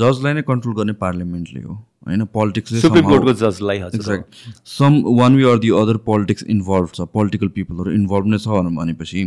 [0.00, 2.24] जजलाई नै कन्ट्रोल गर्ने पार्लियामेन्टले हो होइन?
[2.34, 4.26] पोलिटिक्सले सुप्रिम कोर्टको जजलाई exact
[4.72, 9.24] some one way or the other politics involve छ पोलिटिकल पिपलहरू इन्भल्भ नै छ भनेपछि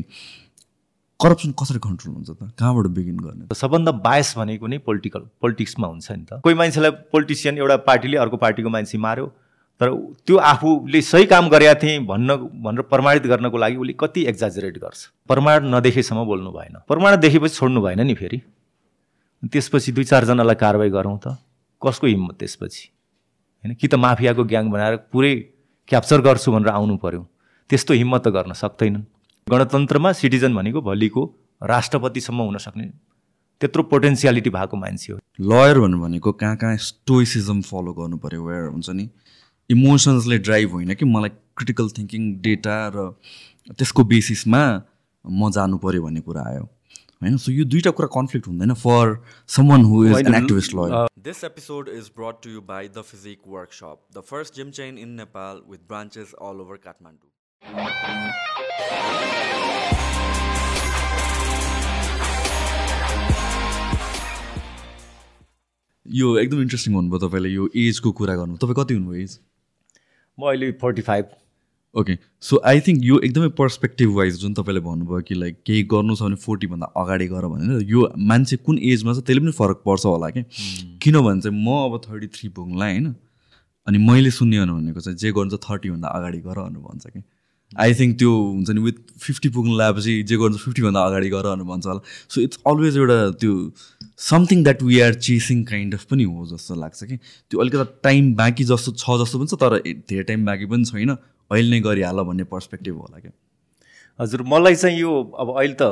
[1.20, 2.50] करप्सन कसरी कन्ट्रोल हुन्छ त?
[2.60, 7.58] कहाँबाट बिगिन गर्ने सबभन्दा बायस भनेको नै पोलिटिकल पोलिटिक्समा हुन्छ नि त। कोही मान्छेलाई पोलिटिसियन
[7.58, 9.26] एउटा पार्टीले अर्को पार्टीको मान्छे मार्यो
[9.82, 9.90] तर
[10.26, 12.36] त्यो आफूले सही काम गरेका थिएँ भन्न
[12.66, 15.00] भनेर प्रमाणित गर्नको लागि उसले कति एक्जाजरेट गर्छ।
[15.30, 18.42] प्रमाण नदेखेसम्म बोल्नु भएन। प्रमाण देखेपछि छोड्नु भएन नि फेरि।
[19.44, 21.38] त्यसपछि दुई चारजनालाई कारवाही गरौँ त।
[21.82, 22.84] कसको हिम्मत त्यसपछि?
[23.64, 25.34] होइन कि त माफियाको ग्याङ बनाएर पुरै
[25.90, 27.22] क्याप्चर गर्छु भनेर आउनु पऱ्यो
[27.70, 29.04] त्यस्तो हिम्मत त गर्न सक्दैनन्।
[29.48, 31.22] गणतन्त्रमा सिटिजन भनेको भोलिको
[31.62, 32.86] राष्ट्रपतिसम्म हुन सक्ने
[33.62, 38.64] त्यत्रो पोटेन्सियालिटी भएको मान्छे हो। लयर भन्नु भनेको कहाँ कहाँ स्टोइसिजम फलो गर्नु पऱ्यो वेयर
[38.74, 39.10] हुन्छ नि?
[39.70, 42.98] इमोसन्सले ड्राइभ होइन कि मलाई क्रिटिकल थिङ्किङ डेटा र
[43.78, 44.62] त्यसको बेसिसमा
[45.26, 46.66] म जानु पऱ्यो भन्ने कुरा आयो।
[47.22, 47.38] होइन?
[47.38, 49.16] सो यो दुइटा कुरा कन्फ्लिक्ट हुँदैन for
[49.56, 53.40] someone who is an activist lawyer this episode is brought to you by the Physique
[53.48, 57.30] Workshop the first gym chain in Nepal with branches all over Kathmandu
[66.06, 69.40] यो एकदम इन्ट्रेस्टिङ हुनुभयो तपाईँले यो एजको कुरा गर्नु तपाईँ कति हुनुभयो एज
[70.38, 71.26] म अहिले forty five.
[71.96, 76.16] Okay so I think यो एकदमै पर्सपेक्टिभ वाइज जुन तपाईँले भन्नुभयो कि लाइक केही गर्नु
[76.16, 80.06] छ भने फोर्टीभन्दा अगाडि गर भनेर यो मान्छे कुन एजमा छ त्यसले पनि फरक पर्छ
[80.06, 80.44] होला कि?
[81.02, 83.14] किनभने चाहिँ म अब थर्टी थ्री पुग्ला होइन
[83.88, 87.24] अनि मैले सुन्ने भनेको चाहिँ जे गर्नु छ थर्टीभन्दा अगाडि गर भनेर भन्छ कि?
[87.80, 91.68] आई थिङ्क त्यो हुन्छ नि विथ फिफ्टी पुग्नु लगाएपछि जे गर्नु फिफ्टीभन्दा अगाडि गर भनेर
[91.74, 93.54] भन्छ होला। सो इट्स अलवेज एउटा त्यो
[94.22, 98.34] something that we are chasing kind of पनि हो जस्तो लाग्छ कि। त्यो अलिकति टाइम
[98.36, 99.78] बाँकी जस्तो छ जस्तो पनि छ तर
[100.10, 101.10] धेरै टाइम बाँकी पनि छैन।
[101.52, 103.32] अहिले नै गरिहाल भन्ने पर्सपेक्टिभ होला क्या।
[104.20, 105.84] हजुर मलाई चाहिँ यो अब अहिले त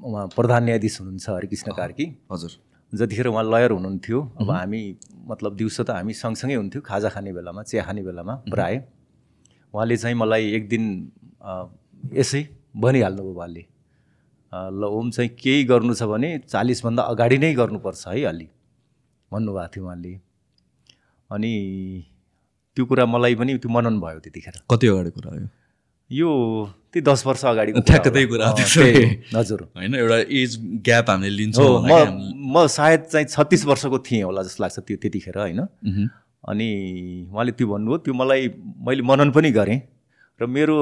[0.00, 2.50] उहाँ प्रधान न्यायाधीश हुनुहुन्छ हरिकृष्ण कार्की। हजुर।
[2.92, 4.82] जतिखेर उहाँ लयर हुनुहुन्थ्यो अब हामी
[5.30, 8.82] मतलब दिउँसो त हामी सँगसँगै हुन्थ्यौँ खाजा खाने बेलामा चिया खाने बेलामा प्रायः।
[9.74, 10.84] उहाँले चाहिँ मलाई एक दिन
[12.18, 12.42] यसै
[12.76, 13.62] भनिहाल्नुभयो उहाँले।
[14.54, 18.48] ल ओम चाहिँ केही गर्नु छ भने चालिसभन्दा अगाडि नै गर्नुपर्छ है अलि।
[19.32, 20.14] भन्नुभएको थियो उहाँले।
[21.30, 21.52] अनि
[22.76, 25.48] त्यो कुरा मलाई पनि त्यो मनन भयो त्यतिखेर। कति अगाडि कुरा हो
[26.10, 26.30] यो?
[26.92, 28.46] त्यही दस वर्ष अगाडि ठ्याक्क कुरा।
[29.38, 34.42] हजुर। होइन एउटा एज ग्याप हामीले लिन्छौँ म म सायद चाहिँ छत्तिस वर्षको थिएँ होला
[34.42, 35.60] जस्तो लाग्छ त्यो त्यतिखेर होइन।
[36.48, 36.68] अनि
[37.32, 38.48] उहाँले त्यो भन्नुभयो त्यो मलाई
[38.86, 39.80] मैले मनन पनि गरेँ।
[40.42, 40.76] र मेरो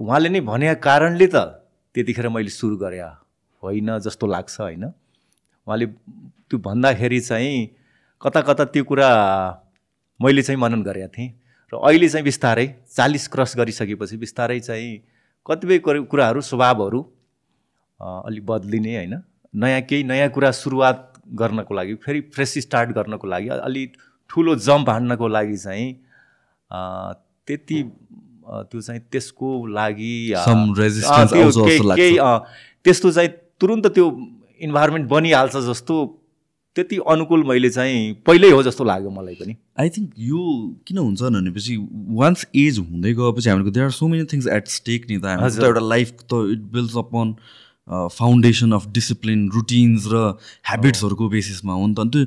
[0.00, 1.63] उहाँले नै भनेका कारणले त
[1.94, 3.02] त्यतिखेर मैले सुरु गरेँ।
[3.62, 4.84] होइन जस्तो लाग्छ होइन?
[5.66, 5.86] उहाँले
[6.48, 7.58] त्यो भन्दाखेरि चाहिँ
[8.20, 9.08] कता कता त्यो कुरा
[10.20, 11.30] मैले चाहिँ मनन गरेका थिएँ
[11.72, 12.66] र अहिले चाहिँ बिस्तारै
[12.96, 14.90] चालिस क्रस गरिसकेपछि बिस्तारै चाहिँ
[15.46, 17.00] कतिपय कुर- कुराहरू स्वभावहरू
[18.00, 19.14] अलिक बदलिने होइन?
[19.54, 20.98] नयाँ केही नयाँ कुरा सुरुवात
[21.30, 23.82] गर्नको लागि फेरि फ्रेस स्टार्ट गर्नको लागि अलि
[24.30, 25.88] ठुलो जम्प हान्नको लागि चाहिँ
[27.46, 27.78] त्यति
[28.70, 30.14] त्यो चाहिँ त्यसको लागि
[32.00, 32.20] केही-
[32.84, 33.28] त्यस्तो चाहिँ
[33.60, 34.06] तुरुन्त त्यो
[34.60, 35.96] इन्भाइरोमेन्ट बनिहाल्छ जस्तो
[36.76, 40.40] त्यति अनुकूल मैले चाहिँ पहिल्यै हो जस्तो लाग्यो मलाई पनि। आई थिङ्क यो
[40.86, 41.76] किन हुन्छ भनेपछि
[42.20, 45.24] वान्स एज हुँदै गएपछि हामीको there are so many things at stake नि त।
[45.64, 47.34] एउटा लाइफ त it builds upon
[48.18, 50.16] foundation of discipline routines र
[50.66, 52.26] ह्याबिट्सहरूको बेसिसमा हो नि त। अनि त्यो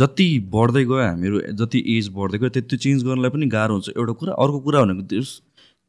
[0.00, 4.12] जति बढ्दै गयो हामीहरू जति एज बढ्दै गयो त्यति चेन्ज गर्नलाई पनि गाह्रो हुन्छ। एउटा
[4.20, 5.02] कुरा अर्को कुरा भनेको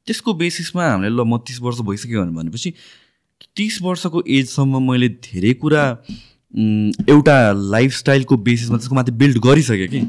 [0.09, 2.73] त्यसको बेसिसमा हामीले ल म तिस वर्ष भइसक्यो भने भनेपछि
[3.55, 5.83] तिस वर्षको एजसम्म मैले धेरै कुरा
[7.13, 7.35] एउटा
[7.73, 9.99] लाइफस्टाइलको बेसिसमा त्यसको माथि बिल्ड गरिसकेँ कि।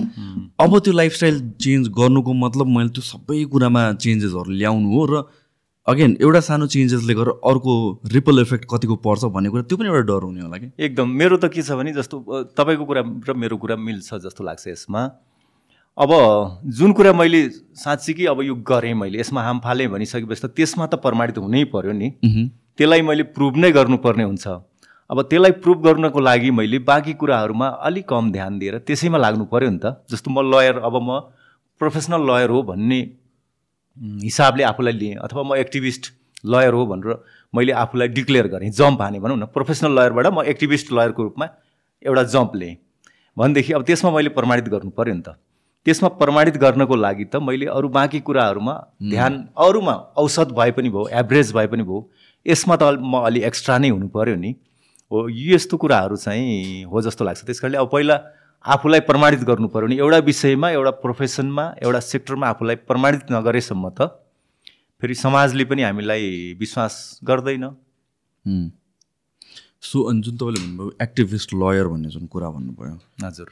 [0.56, 5.22] अब त्यो लाइफस्टाइल चेन्ज गर्नुको मतलब मैले त्यो सबै कुरामा चेन्जेसहरू ल्याउनु हो र
[5.86, 7.72] अगेन एउटा सानो चेन्जेसले गरेर अर्को
[8.12, 11.36] रिपल इफेक्ट कतिको पर्छ भन्ने कुरा त्यो पनि एउटा डर हुने होला कि। एकदम। मेरो
[11.36, 12.16] त के छ भने जस्तो
[12.56, 15.02] तपाईँको कुरा र मेरो कुरा मिल्छ जस्तो लाग्छ यसमा।
[16.00, 16.12] अब
[16.76, 20.96] जुन कुरा मैले साँच्चीकै अब यो गरेँ मैले यसमा हाम फालेँ भनिसकेपछि त त्यसमा त
[20.96, 22.08] प्रमाणित हुनै पर्यो नि।
[22.76, 24.46] त्यसलाई मैले प्रुभ नै गर्नुपर्ने हुन्छ।
[25.10, 29.70] अब त्यसलाई प्रुभ गर्नको लागि मैले बाँकी कुराहरूमा अलिक कम ध्यान दिएर त्यसैमा लाग्नु पर्यो
[29.70, 31.20] नि त। जस्तो म लयर अब म
[31.80, 33.00] प्रोफेसनल लयर हो भन्ने
[34.24, 36.12] हिसाबले आफूलाई लिएँ अथवा म एक्टिभिस्ट
[36.46, 37.20] लयर हो भनेर
[37.52, 41.46] मैले आफूलाई डिक्लेयर गरेँ जम्प हाने भनौँ न। प्रोफेसनल लयरबाट म एक्टिभिस्ट लयरको रूपमा
[42.02, 42.76] एउटा जम्प लिएँ।
[43.36, 45.36] भनेदेखि अब त्यसमा मैले प्रमाणित गर्नु पऱ्यो नि त।
[45.86, 48.74] त्यसमा प्रमाणित गर्नको लागि त मैले अरू बाँकी कुराहरूमा
[49.10, 49.32] ध्यान
[49.66, 52.00] अरूमा औसत भए पनि भयो एभरेज भए पनि भयो
[52.46, 54.50] यसमा त म अलि एक्स्ट्रा नै हुनु पऱ्यो नि।
[55.10, 58.16] हो यो यस्तो कुराहरू चाहिँ हो जस्तो लाग्छ। त्यस कारणले अब पहिला
[58.64, 64.08] आफूलाई प्रमाणित गर्नु पऱ्यो नि। एउटा विषयमा एउटा प्रोफेसनमा एउटा सेक्टरमा आफूलाई प्रमाणित नगरेसम्म त
[65.02, 66.94] फेरि समाजले पनि हामीलाई विश्वास
[67.24, 67.64] गर्दैन।
[69.80, 72.94] सो अनि जुन तपाईँले भन्नुभयो एक्टिभिस्ट लयर भन्ने जुन कुरा भन्नुभयो
[73.26, 73.48] हजुर।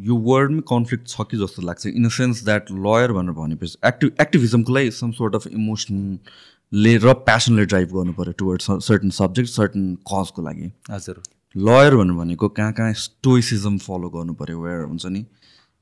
[0.00, 4.10] यो वर्डमै कन्फ्लिक्ट छ कि जस्तो लाग्छ in a sense that lawyer भनेर भनेपछि एक्टिभ
[4.20, 9.94] एक्टिभिजमको लागि सम सोर्ट अफ इमोसनले र प्यासनले ड्राइभ गर्नु पऱ्यो टुवर्ड सर्टन सब्जेक्ट सर्टन
[10.12, 10.70] कजको लागि.
[10.90, 11.22] हजुर।
[11.54, 15.24] लयर भनेर भनेको कहाँ कहाँ स्टोइसिजम फलो गर्नु पऱ्यो वेयर हुन्छ नि?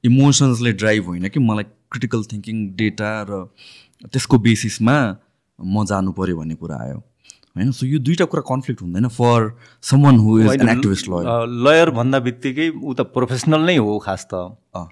[0.05, 3.45] इमोसन्सले ड्राइभ होइन कि मलाई क्रिटिकल थिङ्किङ डेटा र
[4.13, 4.97] त्यसको बेसिसमा
[5.59, 7.03] म जानु पऱ्यो भन्ने कुरा आयो।
[7.57, 7.71] होइन?
[7.73, 9.51] सो यो दुइटा कुरा कन्फ्लिक्ट हुँदैन for
[10.05, 14.27] someone who is an activist lawyer lawyer भन्दा बित्तिकै ऊ त प्रोफेसनल नै हो खास
[14.33, 14.89] त।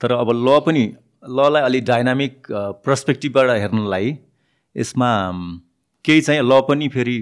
[0.00, 0.84] तर अब ल पनि
[1.38, 2.52] ललाई अलिक डाइनामिक
[2.86, 4.16] पर्सपेक्टिभबाट हेर्नलाई
[4.76, 5.10] यसमा
[6.04, 7.16] केही चाहिँ ल पनि फेरि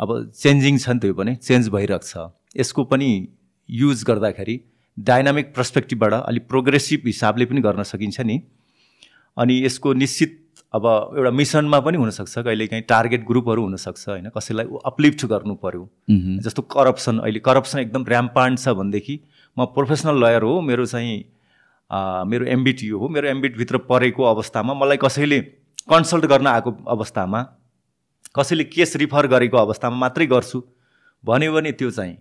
[0.00, 2.26] अब चेन्जिङ छ नि त्यो पनि चेन्ज भइरहेको छ।
[2.56, 3.10] यसको पनि
[3.68, 4.56] युज गर्दाखेरि
[4.96, 8.36] डाइनामिक पर्सपेक्टिभबाट अलिक प्रोग्रेसिभ हिसाबले पनि गर्न सकिन्छ नि।
[9.36, 10.39] अनि यसको निश्चित
[10.74, 10.86] अब
[11.18, 14.28] एउटा मिसनमा पनि हुनसक्छ कहिलेकाहीँ टार्गेट ग्रुपहरू हुनसक्छ होइन?
[14.30, 15.88] कसैलाई अपलिफ्ट गर्नु पऱ्यो
[16.44, 19.20] जस्तो करप्सन अहिले करप्सन एकदम ऱ्याम्पान्ड छ भनेदेखि
[19.56, 21.16] म प्रोफेसनल लयर हो मेरो चाहिँ
[22.30, 25.40] मेरो एमबिटी हो मेरो एमबिटभित्र परेको अवस्थामा मलाई कसैले
[25.90, 27.42] कन्सल्ट गर्न आएको अवस्थामा
[28.36, 30.62] कसैले केस रिफर गरेको अवस्थामा मात्रै गर्छु।
[31.24, 32.16] भन्यो भने त्यो चाहिँ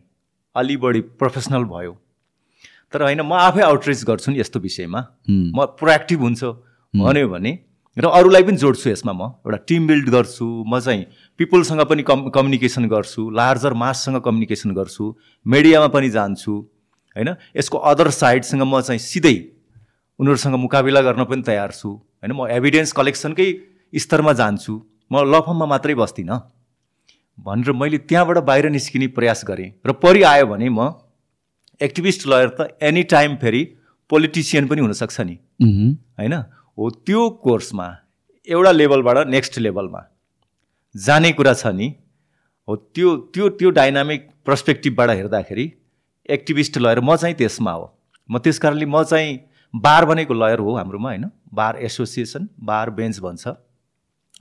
[0.55, 1.93] अलि बढी प्रोफेसनल भयो।
[2.93, 6.49] तर होइन म आफै आउटरिच गर्छु नि यस्तो विषयमा। म प्रोएक्टिभ हुन्छु।
[6.93, 7.51] भन्यो भने
[7.97, 11.05] र अरूलाई पनि जोड्छु यसमा म। एउटा टिम बिल्ड गर्छु म चाहिँ
[11.37, 15.15] पिपुलसँग पनि कम् कम्युनिकेसन गर्छु लार्जर माससँग कम्युनिकेसन गर्छु
[15.45, 16.53] मिडियामा पनि जान्छु
[17.15, 17.29] होइन?
[17.57, 19.35] यसको अदर साइडसँग म चाहिँ सिधै
[20.19, 22.31] उनीहरूसँग मुकाबिला गर्न पनि तयार छु होइन?
[22.31, 23.47] म एभिडेन्स कलेक्सनकै
[23.93, 24.73] स्तरमा जान्छु।
[25.11, 26.37] म ल फर्ममा मात्रै बस्दिनँ।
[27.41, 30.93] भनेर मैले त्यहाँबाट बाहिर निस्किने प्रयास गरेँ। र परि आयो भने म
[31.81, 33.61] एक्टिभिस्ट लयर त एनी टाइम फेरि
[34.09, 35.35] पोलिटिसियन पनि हुनसक्छ नि।
[36.19, 36.35] होइन?
[36.79, 37.85] हो त्यो कोर्समा
[38.47, 40.01] एउटा लेभलबाट नेक्स्ट लेभलमा
[40.95, 41.87] जाने कुरा छ नि
[42.67, 45.65] हो त्यो त्यो त्यो डाइनामिक पर्सपेक्टिभबाट हेर्दाखेरि
[46.29, 47.85] एक्टिभिस्ट लयर म चाहिँ त्यसमा हो।
[48.29, 49.39] म त्यस कारणले म चाहिँ
[49.73, 51.25] बार बनेको लयर हो हाम्रोमा होइन?
[51.53, 53.47] बार एसोसिएसन बार बेन्च भन्छ।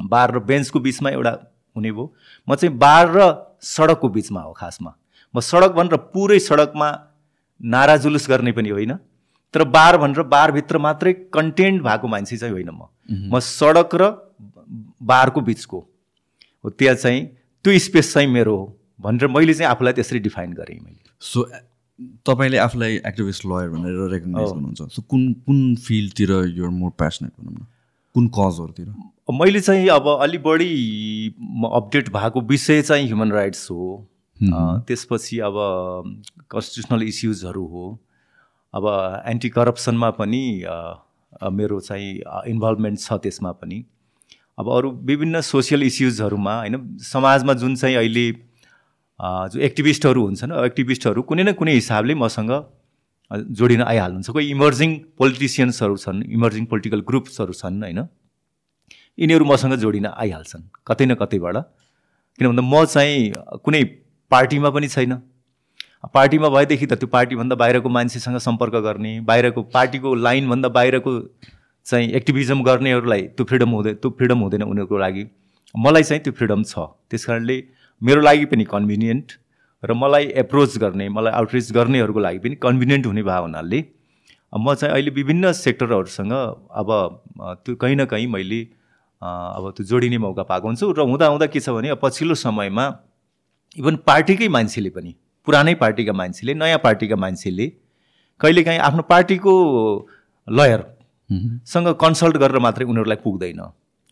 [0.00, 1.32] बार र बेन्चको बिचमा एउटा
[1.76, 2.14] हुने भयो।
[2.48, 4.94] म चाहिँ बार र सडकको बिचमा हो खासमा।
[5.34, 6.88] म सडक भनेर पुरै सडकमा
[7.60, 8.92] नारा जुलुस गर्ने पनि होइन।
[9.54, 12.88] तर बार भनेर बारभित्र मात्रै कन्टेन्ट भएको मान्छे चाहिँ होइन म।
[13.32, 14.10] म सडक र
[15.02, 15.78] बारको बिचको
[16.64, 17.24] हो। त्यहाँ चाहिँ
[17.64, 18.66] त्यो स्पेस चाहिँ मेरो हो
[19.00, 21.44] भनेर मैले चाहिँ आफूलाई त्यसरी डिफाइन गरेँ मैले। सो
[22.26, 27.52] तपाईँले आफूलाई एक्टिभिस्ट लयर भनेर रेकगनाइज गर्नुहुन्छ। सो कुन कुन फिल्डतिर युआर मोर प्यासनेट भनौँ
[27.52, 27.66] न
[28.14, 28.88] कुन कजहरूतिर
[29.32, 30.70] मैले चाहिँ अब अलि बढी
[31.74, 34.06] अपडेट भएको विषय चाहिँ ह्युमन राइट्स हो।
[34.88, 35.54] त्यसपछि अब
[36.50, 37.86] कन्स्टिट्युसनल इस्युजहरू हो।
[38.74, 38.84] अब
[39.26, 40.42] एन्टी करप्सनमा पनि
[41.52, 42.10] मेरो चाहिँ
[42.52, 43.78] इन्भल्भमेन्ट छ त्यसमा पनि।
[44.58, 48.26] अब अरू विभिन्न सोसियल इस्युजहरूमा होइन समाजमा जुन चाहिँ अहिले
[49.52, 52.52] जो एक्टिभिस्टहरू हुन्छन् एक्टिभिस्टहरू कुनै न कुनै हिसाबले मसँग
[53.30, 58.00] जोडिन आइहाल्नुहुन्छ। कोही इमर्जिङ पोलिटिसियन्सहरू छन् इमर्जिङ पोलिटिकल ग्रुप्सहरू छन् होइन।
[59.18, 61.56] यिनीहरू मसँग जोडिन आइहाल्छन् कतै न कतैबाट।
[62.38, 63.82] किन भन्दा म चाहिँ कुनै
[64.32, 65.12] पार्टीमा पनि छैन।
[66.14, 71.12] पार्टीमा भएदेखि त त्यो पार्टीभन्दा बाहिरको मान्छेसँग सम्पर्क गर्ने बाहिरको पार्टीको लाइनभन्दा बाहिरको
[71.86, 75.24] चाहिँ एक्टिभिजम गर्नेहरूलाई त्यो फ्रिडम हुँदैन त्यो फ्रिडम हुँदैन उनीहरूको लागि।
[75.74, 76.78] मलाई चाहिँ त्यो फ्रिडम छ।
[77.10, 77.56] त्यस कारणले
[78.02, 79.32] मेरो लागि पनि कन्भिनियन्ट
[79.82, 83.84] र मलाई एप्रोच गर्ने मलाई आउटरिच गर्नेहरूको लागि पनि कन्भिनियन्ट हुने भएको हुनाले
[84.52, 86.90] म चाहिँ अहिले विभिन्न सेक्टरहरूसँग अब
[87.64, 88.60] त्यो कहीँ न कहीँ मैले
[89.22, 92.84] अब त्यो जोडिने मौका पाएको हुन्छु। र हुँदा हुँदा के छ भने पछिल्लो समयमा
[93.76, 95.14] इभन पार्टीकै मान्छेले पनि
[95.48, 97.66] पुरानै पार्टीका मान्छेले नयाँ पार्टीका मान्छेले
[98.40, 99.52] कहिलेकाहीँ आफ्नो पार्टीको
[100.48, 103.60] लयरसँग कन्सल्ट गरेर मात्रै उनीहरूलाई पुग्दैन।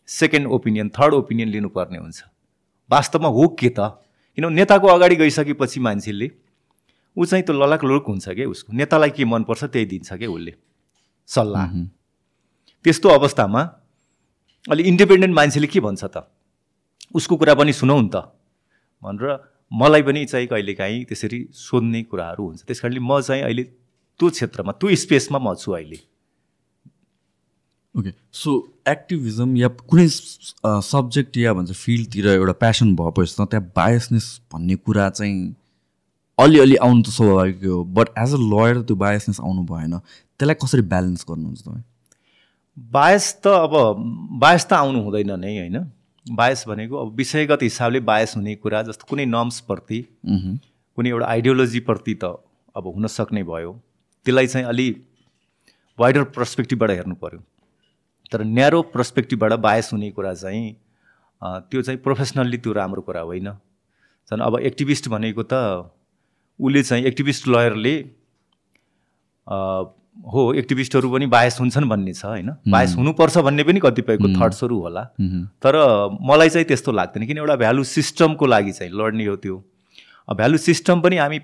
[0.09, 2.19] सेकेन्ड ओपिनियन थर्ड ओपिनियन लिनुपर्ने हुन्छ।
[2.89, 3.79] वास्तवमा हो के त?
[4.37, 6.27] किनभने नेताको अगाडि गइसकेपछि मान्छेले
[7.17, 8.69] ऊ चाहिँ त्यो ललाक लुक हुन्छ क्या उसको?
[8.73, 10.53] नेतालाई के मनपर्छ त्यही दिन्छ क्या उसले?
[11.29, 11.65] सल्लाह।
[12.85, 13.61] त्यस्तो अवस्थामा
[14.71, 16.29] अलि इन्डिपेन्डेन्ट मान्छेले के भन्छ त?
[17.15, 18.15] उसको कुरा पनि सुनौ नि त।
[19.01, 19.25] भनेर
[19.71, 24.71] मलाई पनि चाहिँ कहिलेकाहीँ त्यसरी सोध्ने कुराहरू हुन्छ। त्यस कारणले म चाहिँ अहिले त्यो क्षेत्रमा
[24.79, 25.99] त्यो स्पेसमा म छु अहिले।
[27.95, 28.51] ओके सो
[28.87, 35.09] एक्टिभिजम या कुनै सब्जेक्ट या भन्छ फिल्डतिर एउटा प्यासन भएपछि त त्यहाँ बायसनेस भन्ने कुरा
[35.09, 35.55] चाहिँ
[36.37, 40.81] अलिअलि आउनु त स्वाभाविक हो बट एज अ लयर त्यो बायसनेस आउनु भएन। त्यसलाई कसरी
[40.93, 41.83] ब्यालेन्स गर्नुहुन्छ तपाईँ?
[42.77, 43.73] बायस त अब
[44.39, 45.77] बायस त आउनु हुँदैन नै होइन?
[46.29, 49.99] बायस भनेको अब विषयगत हिसाबले बायस हुने कुरा जस्तो कुनै नर्म्सप्रति
[50.97, 52.25] कुनै एउटा आइडियोलोजीप्रति त
[52.75, 53.71] अब हुन सक्ने भयो।
[54.25, 54.89] त्यसलाई चाहिँ अलि
[55.99, 57.39] वाइडर पर्सपेक्टिभबाट हेर्नु पऱ्यो
[58.31, 60.75] तर न्यारो पर्सपेक्टिभबाट बायस हुने कुरा चाहिँ
[61.41, 63.49] त्यो चाहिँ प्रोफेसनल्ली त्यो राम्रो कुरा होइन।
[64.31, 65.53] झन् अब एक्टिभिस्ट भनेको त
[66.59, 67.95] उसले चाहिँ एक्टिभिस्ट लयरले
[70.33, 72.49] हो एक्टिभिस्टहरू पनि बायस हुन्छन् भन्ने छ होइन?
[72.67, 75.03] बायस हुनुपर्छ भन्ने पनि कतिपयको थट्सहरू होला।
[75.63, 75.75] तर
[76.21, 79.57] मलाई चाहिँ त्यस्तो लाग्दैन किन एउटा भ्यालु सिस्टमको लागि चाहिँ लड्ने हो त्यो।
[80.35, 81.39] भ्यालु सिस्टम पनि हामी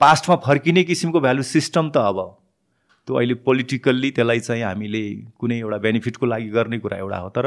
[0.00, 2.18] पास्टमा फर्किने किसिमको भ्यालु सिस्टम त अब
[3.08, 5.04] त्यो अहिले पोलिटिकल्ली त्यसलाई चाहिँ हामीले
[5.38, 7.46] कुनै एउटा बेनिफिटको लागि गर्ने कुरा एउटा हो। तर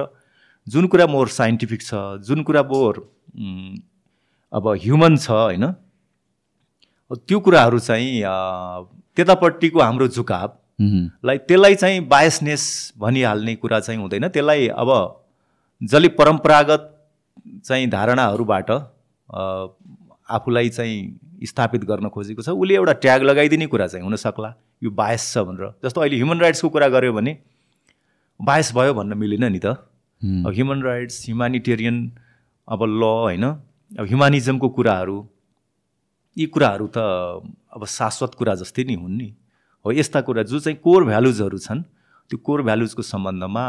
[0.68, 2.96] जुन कुरा मोर साइन्टिफिक छ जुन कुरा मोर
[4.54, 5.66] अब ह्युमन छ होइन?
[7.12, 8.24] त्यो कुराहरू चाहिँ
[9.20, 10.50] त्यतापट्टिको हाम्रो झुकाव
[11.28, 12.64] लाई त्यसलाई चाहिँ बायसनेस
[12.98, 14.90] भनिहाल्ने कुरा चाहिँ हुँदैन। त्यसलाई अब
[15.82, 16.82] जसले परम्परागत
[17.66, 18.70] चाहिँ धारणाहरूबाट
[20.30, 20.98] आफूलाई चाहिँ
[21.46, 25.72] स्थापित गर्न खोजेको छ उसले एउटा ट्याग लगाइदिने कुरा चाहिँ हुनसक्ला यो बायस छ भनेर।
[25.84, 27.38] जस्तो अहिले ह्युमन राइट्सको कुरा गऱ्यो भने
[28.40, 29.66] बायस भयो भन्न मिलेन नि त।
[30.46, 31.98] अब ह्युमन राइट्स ह्युमानिटेरियन
[32.68, 35.18] अब ल होइन। अब ह्युमानिजमको कुराहरू
[36.38, 36.98] यी कुराहरू त
[37.74, 39.30] अब शाश्वत कुरा जस्तै नै हुन् नि।
[39.86, 41.82] हो यस्ता कुरा जो चाहिँ कोर भ्यालुजहरू छन्
[42.30, 43.66] त्यो कोर भ्यालुजको सम्बन्धमा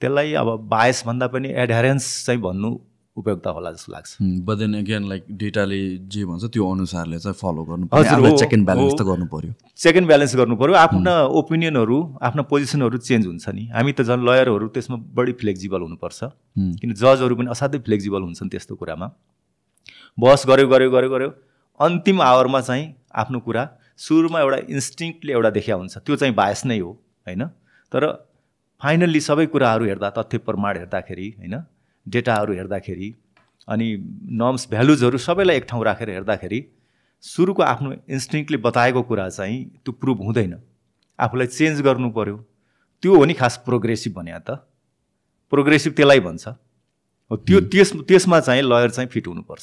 [0.00, 2.70] त्यसलाई अब बायसभन्दा पनि एडहेरेन्स चाहिँ भन्नु
[3.18, 4.10] उपयुक्त होला जस्तो लाग्छ।
[4.46, 8.66] बट देन अगेन लाइक डेटाले जे भन्छ त्यो अनुसारले चाहिँ फलो गर्नु पर्यो। चेक एन्ड
[8.66, 13.48] ब्यालेन्स त गर्नु पर्यो। चेक एन्ड ब्यालेन्स गर्नु पऱ्यो आफ्ना ओपिनियनहरू आफ्ना पोजिसनहरू चेन्ज हुन्छ
[13.58, 16.20] नि। हामी त झन् लयरहरू त्यसमा बढी फ्लेक्जिबल हुनुपर्छ।
[16.78, 19.06] किन जजहरू पनि असाध्यै फ्लेक्जिबल हुन्छन् त्यस्तो कुरामा।
[20.14, 21.30] बस गऱ्यो गऱ्यो गऱ्यो गऱ्यो।
[21.80, 26.78] अन्तिम आवरमा चाहिँ आफ्नो कुरा सुरुमा एउटा इन्स्टिङले एउटा देखिया हुन्छ। त्यो चाहिँ बायस नै
[26.78, 26.90] हो
[27.26, 27.44] होइन?
[27.92, 28.02] तर
[28.80, 31.54] फाइनल्ली सबै कुराहरू हेर्दा तथ्य प्रमाण हेर्दाखेरि होइन?
[32.06, 33.08] डेटाहरू हेर्दाखेरि
[33.68, 33.86] अनि
[34.40, 36.60] नर्म्स भ्यालुजहरू सबैलाई एक ठाउँ राखेर हेर्दाखेरि
[37.24, 40.54] सुरुको आफ्नो इन्स्टिङले बताएको कुरा चाहिँ त्यो प्रुभ हुँदैन।
[41.18, 42.36] आफूलाई चेन्ज गर्नु पऱ्यो
[43.02, 44.62] त्यो हो नि खास प्रोग्रेसिभ भने त।
[45.52, 46.48] प्रोग्रेसिभ त्यसलाई भन्छ।
[47.30, 49.62] त्यो त्यस त्यसमा चाहिँ लयर चाहिँ फिट हुनुपर्छ।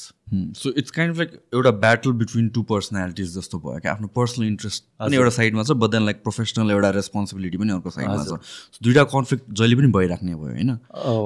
[0.57, 3.91] So it's kind of like एउटा ब्याटल बिट्विन टु पर्सनालिटिज जस्तो भयो क्या?
[3.91, 7.89] आफ्नो पर्सनल इन्ट्रेस्ट पनि एउटा साइडमा छ बट देन लाइक प्रोफेसनल एउटा रेस्पोन्सिबिलिटी पनि अर्को
[7.89, 8.37] साइडमा छ।
[8.83, 10.75] दुइटा कन्फ्लिक्ट जहिले पनि भइराख्ने भयो होइन?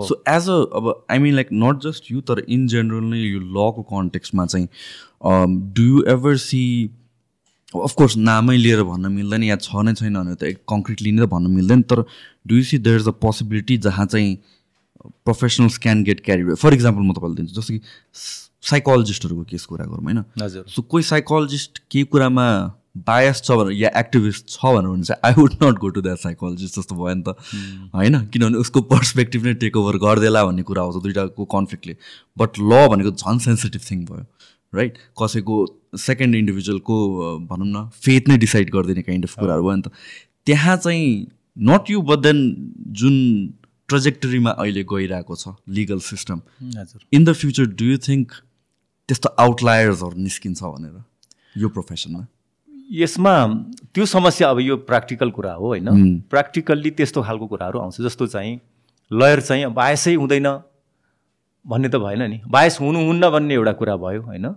[0.08, 3.40] सो एज अ अब I mean like not just you तर इन जेनरल नै यो
[3.58, 4.68] लको कन्टेक्स्टमा चाहिँ
[5.74, 6.62] do you ever see
[7.76, 11.52] of course नामै लिएर भन्न मिल्दैन या छ नै छैन भने त कङ्क्रिटली नै त भन्न
[11.58, 12.04] मिल्दैन तर
[12.48, 14.32] do you see there is a possibility जहाँ चाहिँ
[15.26, 17.82] professionals can get carry for example म तपाईँलाई दिन्छु जस्तो कि
[18.64, 20.24] साइकोलोजिस्टहरूको केस कुरा गरौँ होइन?
[20.42, 22.46] हजुर। सो कोही साइकोलोजिस्ट केही कुरामा
[23.08, 26.18] बायस छ भनेर या एक्टिभिस्ट छ भनेर भने चाहिँ I would not go to that
[26.18, 27.36] psychologist जस्तो भयो नि त।
[27.96, 28.20] होइन?
[28.28, 31.96] किनभने उसको पर्सपेक्टिभ नै टेक ओभर गरिदेला भन्ने कुरा आउँछ दुइटाको कन्फ्लिक्टले
[32.38, 34.26] बट ल भनेको झन् सेन्सिटिभ थिङ भयो
[34.74, 35.56] राइट कसैको
[35.98, 36.96] सेकेन्ड इन्डिभिजुअलको
[37.48, 39.92] भनौँ न फेथ नै डिसाइड गरिदिने काइन्ड अफ कुराहरू भयो नि त।
[40.46, 41.08] त्यहाँ चाहिँ
[41.58, 42.38] नट यु बट देन
[43.00, 43.16] जुन
[43.90, 46.42] ट्रेजेक्टरीमा अहिले गइरहेको छ legal system
[47.14, 48.42] in the future do you think
[49.10, 52.26] त्यस्तो आउटलायर्सहरू निस्किन्छ भनेर यो प्रोफेसनमा
[52.92, 53.34] यसमा
[53.94, 56.20] त्यो समस्या अब यो प्र्याक्टिकल कुरा हो होइन?
[56.30, 58.54] प्र्याक्टिकल्ली त्यस्तो खालको कुराहरू आउँछ जस्तो चाहिँ
[59.12, 60.48] लयर चाहिँ बायसै हुँदैन
[61.66, 64.48] भन्ने त भएन नि। बायस हुनुहुन्न भन्ने एउटा कुरा भयो होइन?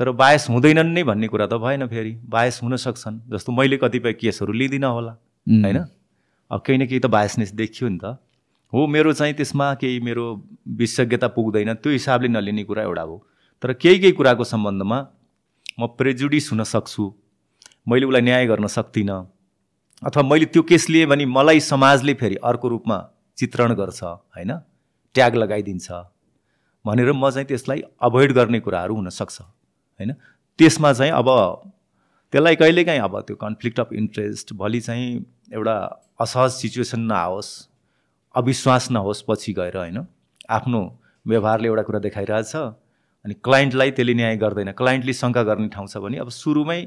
[0.00, 4.12] तर बायस हुँदैनन् नै भन्ने कुरा त भएन फेरि। बायस हुन सक्छन् जस्तो मैले कतिपय
[4.12, 5.12] केसहरू लिँदिनँ होला
[5.46, 5.78] होइन?
[6.50, 8.20] अब केही न केही त बायसनेस देखियो नि त।
[8.72, 10.24] हो मेरो चाहिँ त्यसमा केही मेरो
[10.68, 13.16] विशेषज्ञता पुग्दैन। त्यो हिसाबले नलिने कुरा एउटा हो।
[13.62, 14.98] तर केही केही कुराको सम्बन्धमा
[15.80, 17.14] म प्रेजुडिस हुन सक्छु।
[17.88, 19.18] मैले उसलाई न्याय गर्न सक्दिनँ।
[20.02, 22.98] अथवा मैले त्यो केस लिएँ भने मलाई समाजले फेरि अर्को रूपमा
[23.38, 24.52] चित्रण गर्छ होइन?
[25.14, 25.90] ट्याग लगाइदिन्छ।
[26.84, 30.12] भनेर म चाहिँ त्यसलाई अभोइड गर्ने कुराहरू हुनसक्छ होइन?
[30.58, 31.28] त्यसमा चाहिँ अब
[32.32, 35.76] त्यसलाई कहिलेकाहीँ अब त्यो कन्फ्लिक्ट अफ इन्ट्रेस्ट भोलि चाहिँ एउटा
[36.20, 37.48] असहज सिचुएसन नआओस्।
[38.36, 39.98] अविश्वास नहोस् पछि गएर होइन?
[40.50, 40.80] आफ्नो
[41.26, 46.18] व्यवहारले एउटा कुरा देखाइरहेछ अनि क्लाइन्टलाई त्यसले न्याय गर्दैन। क्लाइन्टले शङ्का गर्ने ठाउँ छ भने
[46.22, 46.80] अब सुरुमै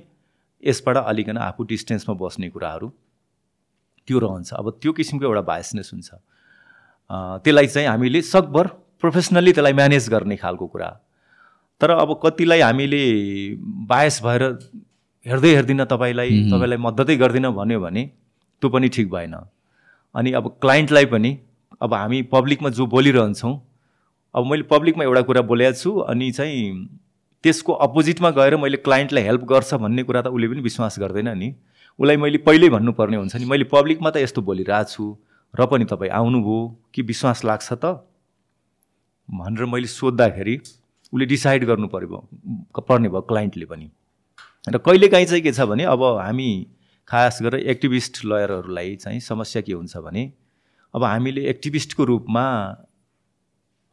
[0.64, 2.88] यसबाट अलिकन आफू डिस्टेन्समा बस्ने कुराहरू
[4.08, 6.10] त्यो रहन्छ। अब त्यो किसिमको एउटा बायसनेस हुन्छ।
[7.44, 8.68] त्यसलाई चाहिँ हामीले सकभर
[9.02, 10.90] प्रोफेसनल्ली त्यसलाई म्यानेज गर्ने खालको कुरा।
[11.82, 13.04] तर अब कतिलाई हामीले
[13.92, 14.44] बायस भएर
[15.26, 18.04] हेर्दै हेर्दिनँ तपाईँलाई तपाईँलाई मद्दतै गर्दिनँ भन्यो भने
[18.62, 19.36] त्यो पनि ठिक भएन।
[20.16, 21.38] अनि अब क्लाइन्टलाई पनि
[21.82, 23.54] अब हामी पब्लिकमा जो बोलिरहन्छौँ
[24.36, 26.88] अब मैले पब्लिकमा एउटा कुरा बोलेको छु अनि चाहिँ
[27.44, 31.54] त्यसको अपोजिटमा गएर मैले क्लाइन्टलाई हेल्प गर्छ भन्ने कुरा त उसले पनि विश्वास गर्दैन नि।
[32.00, 35.06] उसलाई मैले पहिल्यै भन्नुपर्ने हुन्छ नि मैले पब्लिकमा त यस्तो बोलिरहेको छु
[35.54, 36.60] र पनि तपाईँ आउनुभयो
[36.94, 37.86] कि विश्वास लाग्छ त?
[39.30, 40.56] भनेर मैले सोद्धाखेरि
[41.14, 42.20] उसले डिसाइड गर्नु पऱ्यो
[42.88, 43.88] पर्ने भयो क्लाइन्टले पनि।
[44.70, 46.50] र कहिलेकाहीँ चाहिँ के छ भने अब हामी
[47.10, 50.24] खास गरेर एक्टिभिस्ट लयरहरूलाई चाहिँ समस्या के हुन्छ भने
[50.94, 52.46] अब हामीले एक्टिभिस्टको रूपमा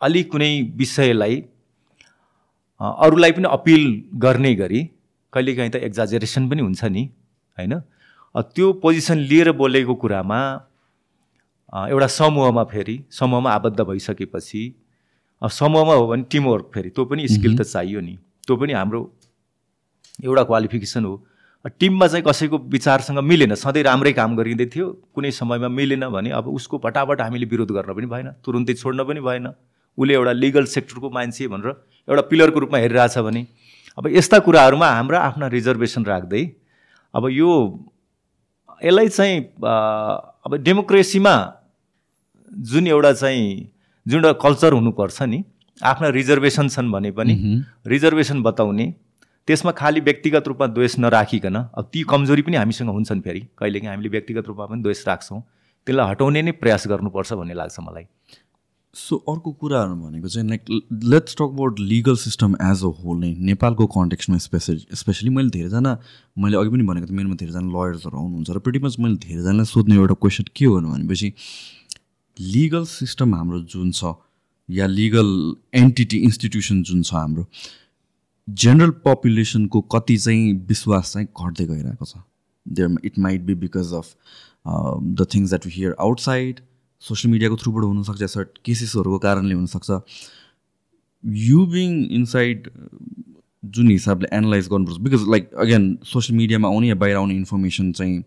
[0.00, 1.36] अलिक कुनै विषयलाई
[2.80, 3.82] अरूलाई पनि अपिल
[4.24, 4.82] गर्ने गरी
[5.32, 7.04] कहिलेकाहीँ त एक्जाजेरेसन पनि हुन्छ नि
[7.56, 7.74] होइन?
[8.34, 10.40] त्यो पोजिसन लिएर बोलेको कुरामा
[11.90, 14.62] एउटा समूहमा फेरि समूहमा आबद्ध भइसकेपछि
[15.42, 19.00] समूहमा हो भने टिमवर्क फेरि त्यो पनि स्किल त चाहियो नि। त्यो पनि हाम्रो
[20.24, 21.14] एउटा क्वालिफिकेसन हो।
[21.68, 26.48] टिममा चाहिँ कसैको विचारसँग मिलेन। सधैँ राम्रै काम गरिँदै थियो। कुनै समयमा मिलेन भने अब
[26.48, 29.46] उसको फटाफट हामीले विरोध गर्न पनि भएन तुरुन्तै छोड्न पनि भएन।
[29.98, 31.68] उसले एउटा लिगल सेक्टरको मान्छे भनेर
[32.08, 33.46] एउटा पिलरको रूपमा हेरिरहेछ भने
[33.98, 36.42] अब यस्ता कुराहरूमा हाम्रा आफ्ना रिजर्भेसन राख्दै
[37.14, 37.50] अब यो
[38.84, 39.40] यसलाई चाहिँ
[40.44, 41.34] अब डेमोक्रेसीमा
[42.52, 43.46] जुन एउटा चाहिँ
[44.06, 45.42] जुन एउटा कल्चर हुनुपर्छ नि
[45.80, 47.34] आफ्ना रिजर्भेसन छन् भने पनि
[47.86, 48.86] रिजर्भेसन बताउने
[49.48, 54.08] त्यसमा खालि व्यक्तिगत रूपमा द्वेष नराखिकन अब ती कमजोरी पनि हामीसँग हुन्छन् फेरि। कहिलेकाहीँ हामीले
[54.08, 55.40] व्यक्तिगत रूपमा पनि द्वेष राख्छौँ।
[55.86, 58.06] त्यसलाई हटाउने नै प्रयास गर्नुपर्छ भन्ने लाग्छ मलाई।
[58.94, 60.62] सो अर्को कुराहरू भनेको चाहिँ like
[61.04, 65.92] let's talk about legal system as a whole नै नेपालको कन्टेक्स्टमा स्पेसली स्पेसली मैले धेरैजना
[66.44, 69.94] मैले अघि पनि भनेको थिएँ मेरोमा धेरैजना लयर्सहरू आउनुहुन्छ र प्रिटी मच मैले धेरैजनालाई सोध्ने
[69.96, 71.32] एउटा क्वेसन के हो भनेपछि
[72.36, 74.14] लिगल सिस्टम हाम्रो जुन छ
[74.68, 75.28] या लिगल
[75.82, 77.46] एन्टिटी इन्स्टिट्युसन जुन छ हाम्रो
[78.48, 82.16] जेनरल पपुलेसनको कति चाहिँ विश्वास चाहिँ घट्दै गइरहेको छ?
[82.66, 84.14] There it might be because of
[84.66, 86.60] the things that we hear outside
[87.02, 89.90] social मिडियाको थ्रुबाट हुनसक्छ सर्ट केसेसहरूको कारणले हुनसक्छ।
[91.24, 92.70] यु बिङ इनसाइड
[93.64, 98.22] जुन हिसाबले एनालाइज गर्नुपर्छ बिकज लाइक अगेन सोसियल मिडियामा आउने या बाहिर आउने इन्फर्मेसन चाहिँ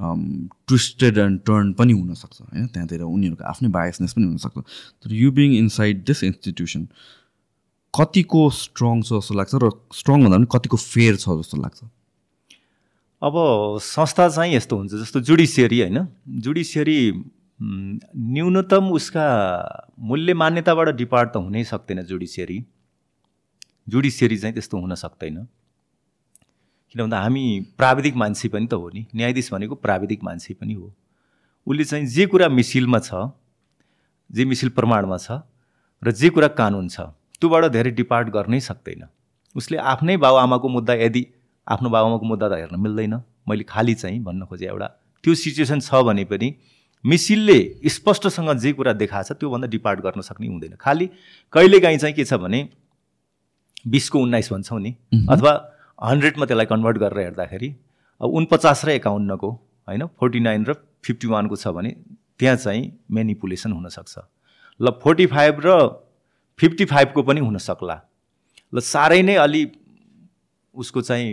[0.00, 2.66] ट्विस्टेड एन्ड टर्न पनि हुनसक्छ होइन?
[2.66, 4.58] त्यहाँतिर उनीहरूको आफ्नै बायसनेस पनि हुनसक्छ।
[5.04, 6.86] तर you being inside this institution
[7.94, 11.80] कतिको स्ट्रङ छ जस्तो लाग्छ र स्ट्रङ भन्दा पनि कतिको फेयर छ जस्तो लाग्छ?
[13.22, 13.34] अब
[13.82, 16.06] संस्था चाहिँ यस्तो हुन्छ जस्तो जुडिसियरी होइन।
[16.40, 16.98] जुडिसियरी
[17.60, 19.26] न्यूनतम उसका
[20.00, 22.58] मूल्य मान्यताबाट डिपार्ट त हुनै सक्दैन जुडिसियरी।
[23.88, 25.36] जुडिसियरी चाहिँ त्यस्तो हुन सक्दैन।
[26.94, 27.44] किन भन्दा हामी
[27.76, 30.92] प्राविधिक मान्छे पनि त हो नि। न्यायाधीश भनेको प्राविधिक मान्छे पनि हो।
[31.66, 33.28] उसले चाहिँ जे कुरा मिसिलमा छ
[34.30, 35.42] जे मिसिल प्रमाणमा छ
[36.02, 39.02] र जे कुरा कानुन छ त्योबाट धेरै डिपार्ट गर्नै सक्दैन।
[39.56, 41.22] उसले आफ्नै बाबुआमाको मुद्दा यदि
[41.66, 43.14] आफ्नो बाबुआमाको मुद्दा त हेर्न मिल्दैन।
[43.48, 44.88] मैले खालि चाहिँ भन्न खोजेँ एउटा
[45.24, 46.48] त्यो सिचुएसन छ भने पनि
[47.04, 51.06] मिसिलले स्पष्टसँग जे कुरा देखाएको छ त्योभन्दा डिपार्ट गर्न सक्ने हुँदैन। खालि
[51.52, 52.60] कहिलेकाहीँ चाहिँ के छ भने
[53.88, 54.90] बिसको उन्नाइस भन्छौँ नि
[55.28, 55.52] अथवा
[55.98, 57.68] हन्ड्रेडमा त्यसलाई कन्भर्ट गरेर हेर्दाखेरि
[58.20, 59.50] अब उनपचास र एकाउन्नको
[59.88, 60.74] होइन फोर्टी नाइन र
[61.04, 61.90] फिफ्टी वानको छ भने
[62.38, 64.14] त्यहाँ चाहिँ मेनिपुलेसन हुनसक्छ।
[64.80, 65.68] ल फोर्टी फाइभ र
[66.60, 67.96] फिफ्टी फाइभको पनि हुनसक्ला।
[68.72, 69.62] ल साह्रै नै अलि
[70.74, 71.28] उसको चाहिँ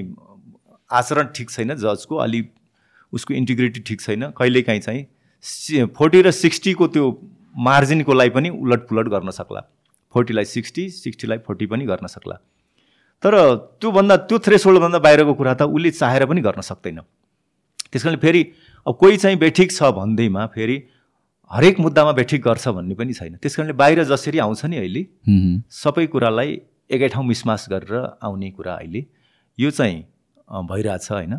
[0.89, 2.41] आचरण ठिक छैन जजको अलि
[3.13, 7.05] उसको इन्टिग्रिटी ठिक छैन। कहिलेकाहीँ चाहिँ फोर्टी र सिक्सटीको त्यो
[7.55, 9.61] मार्जिनको लागि पनि उलटपुलट गर्न सक्ला।
[10.13, 12.35] फोर्टीलाई सिक्सटी सिक्सटीलाई फोर्टी पनि गर्न सक्ला।
[13.23, 13.33] तर
[13.81, 16.99] त्योभन्दा त्यो थ्रेसोल्डभन्दा बाहिरको कुरा त उसले चाहेर पनि गर्न सक्दैन।
[17.91, 18.41] त्यस कारणले फेरि
[18.85, 20.77] अब कोही चाहिँ बेठिक छ भन्दैमा फेरि
[21.51, 25.03] हरेक मुद्दामा बेठिक गर्छ भन्ने पनि छैन। त्यस कारणले बाहिर जसरी आउँछ नि अहिले
[25.71, 26.49] सबै कुरालाई
[26.91, 29.01] एकै ठाउँ मिसमास गरेर आउने कुरा अहिले
[29.57, 30.03] यो चाहिँ
[30.67, 31.33] भइरहेछ होइन।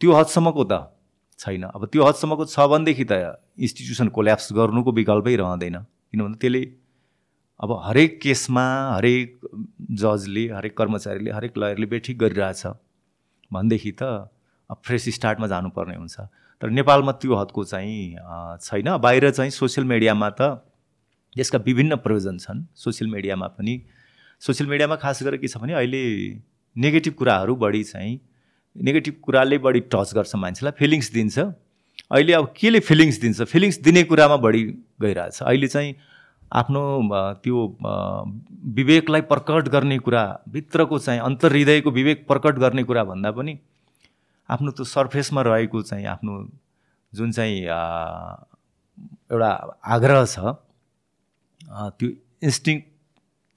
[0.00, 0.92] त्यो हदसम्मको त
[1.40, 5.76] छैन। अब त्यो हदसम्मको छ भनेदेखि त इन्स्टिट्युसन कोल्याप्स गर्नुको विकल्पै रहँदैन।
[6.12, 6.62] किन भन्दा त्यसले
[7.60, 9.28] अब हरेक केसमा हरेक
[9.96, 12.62] जजले हरेक कर्मचारीले हरेक लयरले बेठिक गरिरहेछ।
[13.50, 14.28] भनेदेखि त
[14.70, 16.16] अब फ्रेस स्टार्टमा जानुपर्ने हुन्छ।
[16.62, 18.16] तर नेपालमा त्यो हदको चाहिँ
[18.62, 20.64] छैन। बाहिर चाहिँ सोसियल मिडियामा त
[21.36, 23.74] यसका विभिन्न प्रयोजन छन्। सोसियल मिडियामा पनि
[24.42, 26.02] सोसियल मिडियामा खास गरेर के छ भने अहिले
[26.76, 28.18] नेगेटिभ कुराहरू बढी चाहिँ
[28.76, 31.38] नेगेटिभ कुराले बढी टच गर्छ मान्छेलाई फिलिङ्स दिन्छ।
[32.12, 33.42] अहिले अब केले फिलिङ्स दिन्छ?
[33.42, 34.62] फिलिङ्स दिने कुरामा बढी
[35.00, 35.94] गइरहेछ। अहिले चाहिँ
[36.52, 36.82] आफ्नो
[37.44, 37.56] त्यो
[38.74, 43.58] विवेकलाई प्रकट गर्ने कुरा भित्रको चाहिँ अन्तर्हृदयको विवेक प्रकट गर्ने कुरा भन्दा पनि
[44.48, 46.34] आफ्नो त्यो सर्फेसमा रहेको चाहिँ आफ्नो
[47.12, 47.56] जुन चाहिँ
[49.32, 49.50] एउटा
[49.96, 50.36] आग्रह छ
[51.98, 52.08] त्यो
[52.42, 52.80] इन्स्टिङ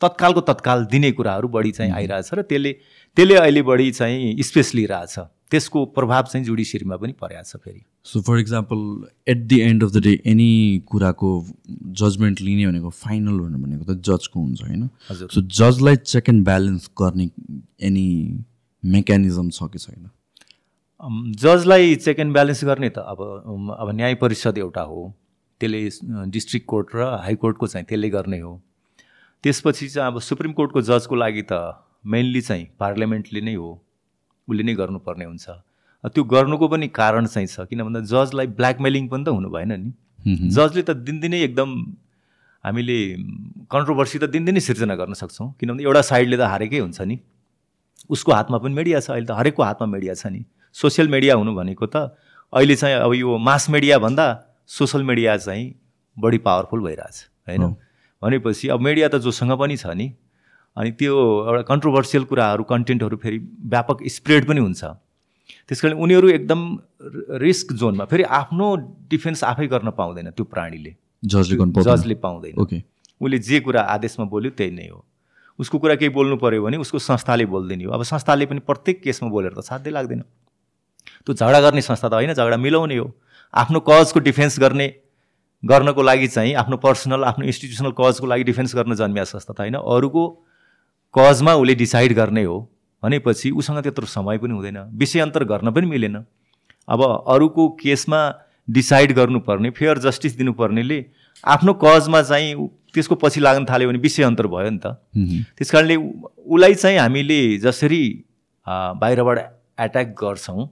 [0.01, 2.71] तत्कालको तत्काल दिने कुराहरू बढी चाहिँ आइरहेछ र त्यसले
[3.17, 5.19] त्यसले अहिले बढी चाहिँ स्पेस लिइरहेछ
[5.51, 8.79] त्यसको प्रभाव चाहिँ जुडिसियरीमा पनि परेको छ फेरि। So for example
[9.33, 10.51] at the end of the day any
[10.87, 11.31] कुराको
[12.01, 14.89] जजमेन्ट लिने भनेको फाइनल भनेको त जजको हुन्छ होइन?
[15.11, 17.29] सो जजलाई चेक एन्ड ब्यालेन्स गर्ने
[17.89, 18.07] एनी
[18.83, 20.09] मेकानिजम छ कि छैन?
[21.01, 23.19] जजलाई चेक एन्ड ब्यालेन्स गर्ने त अब
[23.79, 25.03] अब न्याय परिषद एउटा हो
[25.61, 28.51] त्यसले डिस्ट्रिक्ट कोर्ट र हाइकोर्टको चाहिँ त्यसले गर्ने हो।
[29.43, 33.71] त्यसपछि चाहिँ अब सुप्रिम कोर्टको जजको लागि त मेनली चाहिँ पार्लियामेन्टले नै हो
[34.47, 35.49] उसले नै गर्नुपर्ने हुन्छ।
[36.03, 39.91] त्यो गर्नुको पनि कारण चाहिँ छ किन भन्दा जजलाई ब्ल्याकमेलिङ पनि त हुनु भएन नि।
[40.51, 41.69] जजले त दिनदिनै एकदम
[42.63, 42.99] हामीले
[43.71, 47.19] कन्ट्रोभर्सी त दिनदिनै सिर्जना गर्न सक्छौँ किनभने एउटा साइडले त हारेकै हुन्छ नि।
[48.11, 51.55] उसको हातमा पनि मिडिया छ अहिले त हरेकको हातमा मिडिया छ नि। सोसियल मिडिया हुनु
[51.55, 52.15] भनेको त
[52.53, 54.27] अहिले चाहिँ अब यो मास मिडिया भन्दा
[54.67, 55.75] सोसल मिडिया चाहिँ
[56.17, 57.75] बढी पावरफुल भइरहेछ होइन।
[58.21, 60.13] भनेपछि अब मिडिया त जोसँग पनि छ नि।
[60.77, 61.15] अनि त्यो
[61.47, 64.83] एउटा कन्ट्रोभर्सियल कुराहरू कन्टेन्टहरू फेरि व्यापक स्प्रेड पनि हुन्छ।
[65.67, 66.61] त्यस कारण उनीहरू एकदम
[67.41, 68.75] रिस्क जोनमा फेरि आफ्नो
[69.09, 72.81] डिफेन्स आफै गर्न पाउँदैन त्यो प्राणीले। जजले जजले पाउँदैन। ओके।
[73.21, 75.05] उसले जे कुरा आदेशमा बोल्यो त्यही नै हो।
[75.59, 79.29] उसको कुरा केही बोल्नु पऱ्यो भने उसको संस्थाले बोलिदिने हो अब संस्थाले पनि प्रत्येक केसमा
[79.29, 80.23] बोलेर त साध्यै लाग्दैन।
[81.25, 83.07] त्यो झगडा गर्ने संस्था त होइन झगडा मिलाउने हो।
[83.53, 84.87] आफ्नो कजको डिफेन्स गर्ने
[85.63, 89.75] गर्नको लागि चाहिँ आफ्नो पर्सनल आफ्नो इन्स्टिट्युसनल कजको लागि डिफेन्स गर्न जन्मिया संस्था त होइन।
[89.75, 90.23] अरूको
[91.13, 92.57] कजमा उसले डिसाइड गर्ने हो
[93.03, 96.15] भनेपछि उसँग त्यत्रो समय पनि हुँदैन। विषय अन्तर गर्न पनि मिलेन।
[96.87, 98.19] अब अरूको केसमा
[98.67, 100.99] डिसाइड गर्नुपर्ने फेयर जस्टिस दिनुपर्नेले
[101.43, 102.55] आफ्नो कजमा चाहिँ
[102.93, 104.95] त्यसको पछि लाग्न थाल्यो भने विषय अन्तर भयो नि त।
[105.57, 108.03] त्यस कारणले उसलाई चाहिँ हामीले जसरी
[108.67, 109.37] बाहिरबाट
[109.79, 110.65] एट्याक गर्छौँ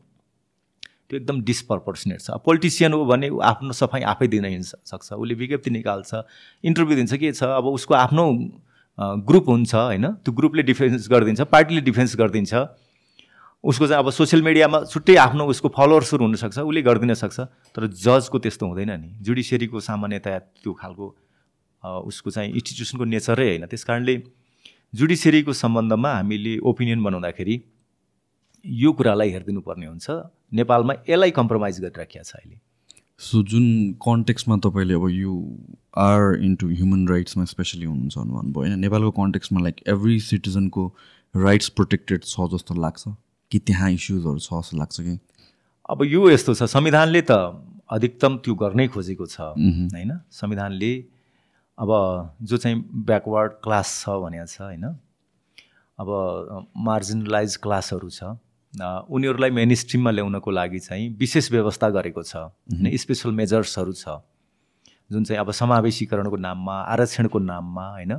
[1.10, 5.34] त्यो एकदम डिसप्रपोर्सनेट छ। पोलिटिसियन हो भने ऊ आफ्नो सफाइ आफै दिन हिँड्छ सक्छ। उसले
[5.34, 6.12] विज्ञप्ति निकाल्छ
[6.64, 7.44] इन्टरभ्यू दिन्छ के छ?
[7.44, 8.24] अब उसको आफ्नो
[9.24, 10.06] ग्रुप हुन्छ होइन?
[10.20, 12.54] त्यो ग्रुपले डिफेन्स गरिदिन्छ पार्टीले डिफेन्स गरिदिन्छ।
[13.64, 17.40] उसको चाहिँ अब सोसियल मिडियामा छुट्टै आफ्नो उसको फलोवर्सहरू हुनसक्छ उसले गरिदिन सक्छ।
[17.72, 21.06] तर जजको त्यस्तो हुँदैन नि। जुडिसियरीको सामान्यतया त्यो खालको
[21.84, 24.16] उसको चाहिँ इन्स्टिट्युसनको नेचरै होइन। त्यस कारणले
[24.94, 27.56] जुडिसियरीको सम्बन्धमा हामीले ओपिनियन बनाउँदाखेरि
[28.68, 30.10] यो कुरालाई हेरिदिनु पर्ने हुन्छ।
[30.54, 32.60] नेपालमा यसलाई कम्प्रोमाइज गरिराखिया छ अहिले।
[33.20, 35.34] सो जुन कन्टेक्समा तपाईँले अब यु
[35.98, 38.80] आर इन्टु ह्युमन राइट्समा स्पेसली हुनुहुन्छ भन्नुभयो होइन?
[38.80, 40.86] नेपालको कन्टेक्समा लाइक एभ्री सिटिजनको
[41.36, 43.08] राइट्स प्रोटेक्टेड छ जस्तो लाग्छ?
[43.52, 45.18] कि त्यहाँ इस्युजहरू छ जस्तो लाग्छ कि?
[45.90, 47.32] अब यो यस्तो छ संविधानले त
[47.90, 50.20] अधिकतम त्यो गर्नै खोजेको छ। होइन?
[50.32, 50.94] संविधानले
[51.78, 51.90] अब
[52.44, 54.86] जो चाहिँ ब्याकवर्ड क्लास छ भनेको छ होइन?
[56.00, 56.10] अब
[56.78, 58.38] मार्जिनलाइज क्लासहरू छ।
[58.80, 62.52] उनीहरूलाई मेन स्ट्रिममा ल्याउनको लागि चाहिँ विशेष व्यवस्था गरेको छ।
[63.02, 64.22] स्पेसल मेजर्सहरू छ।
[65.10, 68.14] जुन चाहिँ अब समावेशीकरणको नाममा आरक्षणको नाममा होइन?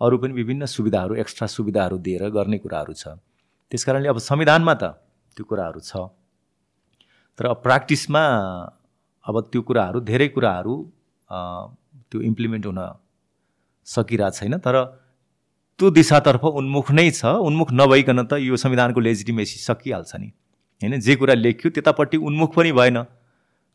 [0.00, 3.16] अरू पनि विभिन्न सुविधाहरू एक्स्ट्रा सुविधाहरू दिएर गर्ने कुराहरू छ।
[3.72, 4.84] त्यस कारणले अब संविधानमा त
[5.36, 6.12] त्यो कुराहरू छ।
[7.38, 8.22] तर अब प्र्याक्टिसमा
[9.24, 10.74] अब त्यो कुराहरू धेरै कुराहरू
[11.30, 12.80] त्यो इम्प्लिमेन्ट हुन
[13.86, 14.76] सकिरहेको छैन। तर
[15.78, 20.28] त्यो दिशातर्फ उन्मुख नै छ उन्मुख नभइकन त यो संविधानको लेजिटिमेसी सकिहाल्छ नि।
[20.80, 21.00] होइन?
[21.00, 23.02] जे कुरा लेख्यो त्यतापट्टि उन्मुख पनि भएन।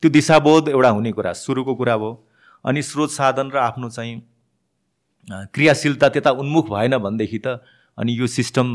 [0.04, 2.12] त्यो दिशाबोध एउटा हुने कुरा सुरुको कुरा भयो
[2.66, 4.22] अनि स्रोत साधन र आफ्नो चाहिँ
[5.54, 7.62] क्रियाशीलता त्यता उन्मुख भएन भनेदेखि त
[7.98, 8.68] अनि यो सिस्टम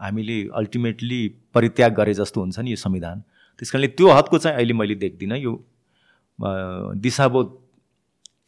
[0.00, 1.20] हामीले अल्टिमेटली
[1.54, 3.20] परित्याग गरे जस्तो हुन्छ नि यो संविधान।
[3.58, 5.52] त्यस कारणले त्यो हदको चाहिँ अहिले मैले देख्दिनँ। यो
[7.04, 7.46] दिशाबोध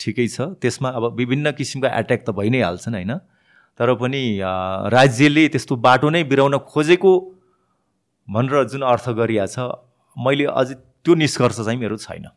[0.01, 3.13] ठिकै छ। त्यसमा अब विभिन्न किसिमका एट्याक त भइ नै हाल्छन् होइन?
[3.81, 4.23] तर पनि
[4.93, 7.13] राज्यले त्यस्तो बाटो नै बिराउन खोजेको
[8.29, 9.73] भनेर जुन अर्थ गरिया छ
[10.17, 12.29] मैले अझै त्यो निष्कर्ष चाहिँ मेरो छैन।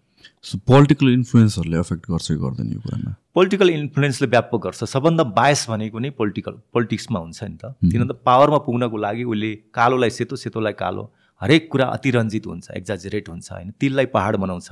[0.50, 3.12] सो पोलिटिकल इन्फ्लुएन्सहरूले एफेक्ट गर्छ कि गर्दैन यो कुरामा?
[3.36, 8.16] पोलिटिकल इन्फ्लुएन्सले व्यापक गर्छ। सबभन्दा बायस भनेको नै पोलिटिकल पोलिटिक्समा हुन्छ नि त। किन त
[8.24, 11.04] पावरमा पुग्नको लागि उसले कालोलाई सेतो सेतोलाई कालो
[11.42, 13.72] हरेक कुरा अतिरञ्जित हुन्छ एक्जाजेरेट हुन्छ होइन?
[13.80, 14.70] तिललाई पहाड बनाउँछ।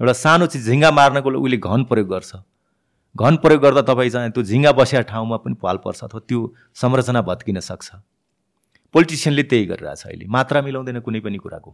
[0.00, 2.32] एउटा सानो चिज झिङ्गा मार्नको लागि उसले घन प्रयोग गर्छ।
[3.16, 6.40] घन प्रयोग गर्दा तपाईँ चाहिँ त्यो झिङ्गा बसेका ठाउँमा पनि पाल पर्छ अथवा त्यो
[6.74, 7.90] संरचना भत्किन सक्छ।
[8.94, 11.70] पोलिटिसियनले त्यही गरिरहेछ अहिले। मात्रा मिलाउँदैन कुनै पनि कुराको।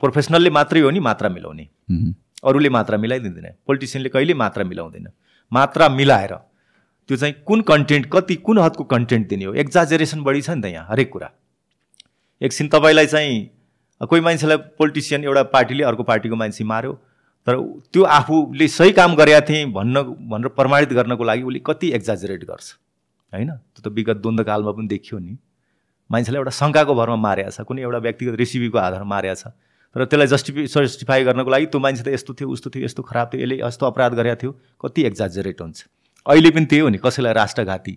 [0.00, 1.64] प्रोफेसनलले मात्रै हो नि मात्रा मिलाउने।
[2.44, 5.08] अरूले मात्रा मिलाइदिँदैन। पोलिटिसियनले कहिले मात्रा मिलाउँदैन।
[5.52, 6.34] मात्रा मिलाएर
[7.08, 9.54] त्यो चाहिँ कुन कन्टेन्ट कति कुन हदको कन्टेन्ट दिने हो?
[9.54, 11.30] एक्जाजेरेसन बढी छ नि त यहाँ हरेक कुरा।
[12.42, 13.34] एकछिन तपाईँलाई चाहिँ
[14.00, 16.92] कोही मान्छेलाई पोलिटिसियन एउटा पार्टीले अर्को पार्टीको मान्छे मार्यो
[17.46, 17.56] तर
[17.92, 20.02] त्यो आफूले सही काम गरेका थिएँ भन्न
[20.32, 22.66] भनेर प्रमाणित गर्नको लागि उसले कति एक्जाजरेट गर्छ
[23.32, 23.50] होइन?
[23.50, 25.36] त्यो त विगत द्वन्द्वकालमा पनि देखियो नि।
[26.10, 29.44] मान्छेलाई एउटा शङ्काको भरमा मारेको छ कुनै एउटा व्यक्तिगत रेसिपीको आधारमा मारेको छ।
[29.96, 33.26] तर त्यसलाई जस्टिफि जस्टिफाई गर्नको लागि त्यो मान्छे त यस्तो थियो उस्तो थियो यस्तो खराब
[33.32, 35.78] थियो यसले यस्तो अपराध गरेको थियो कति एक्जाजरेट हुन्छ।
[36.26, 37.94] अहिले पनि त्यही हो नि कसैलाई राष्ट्रघाती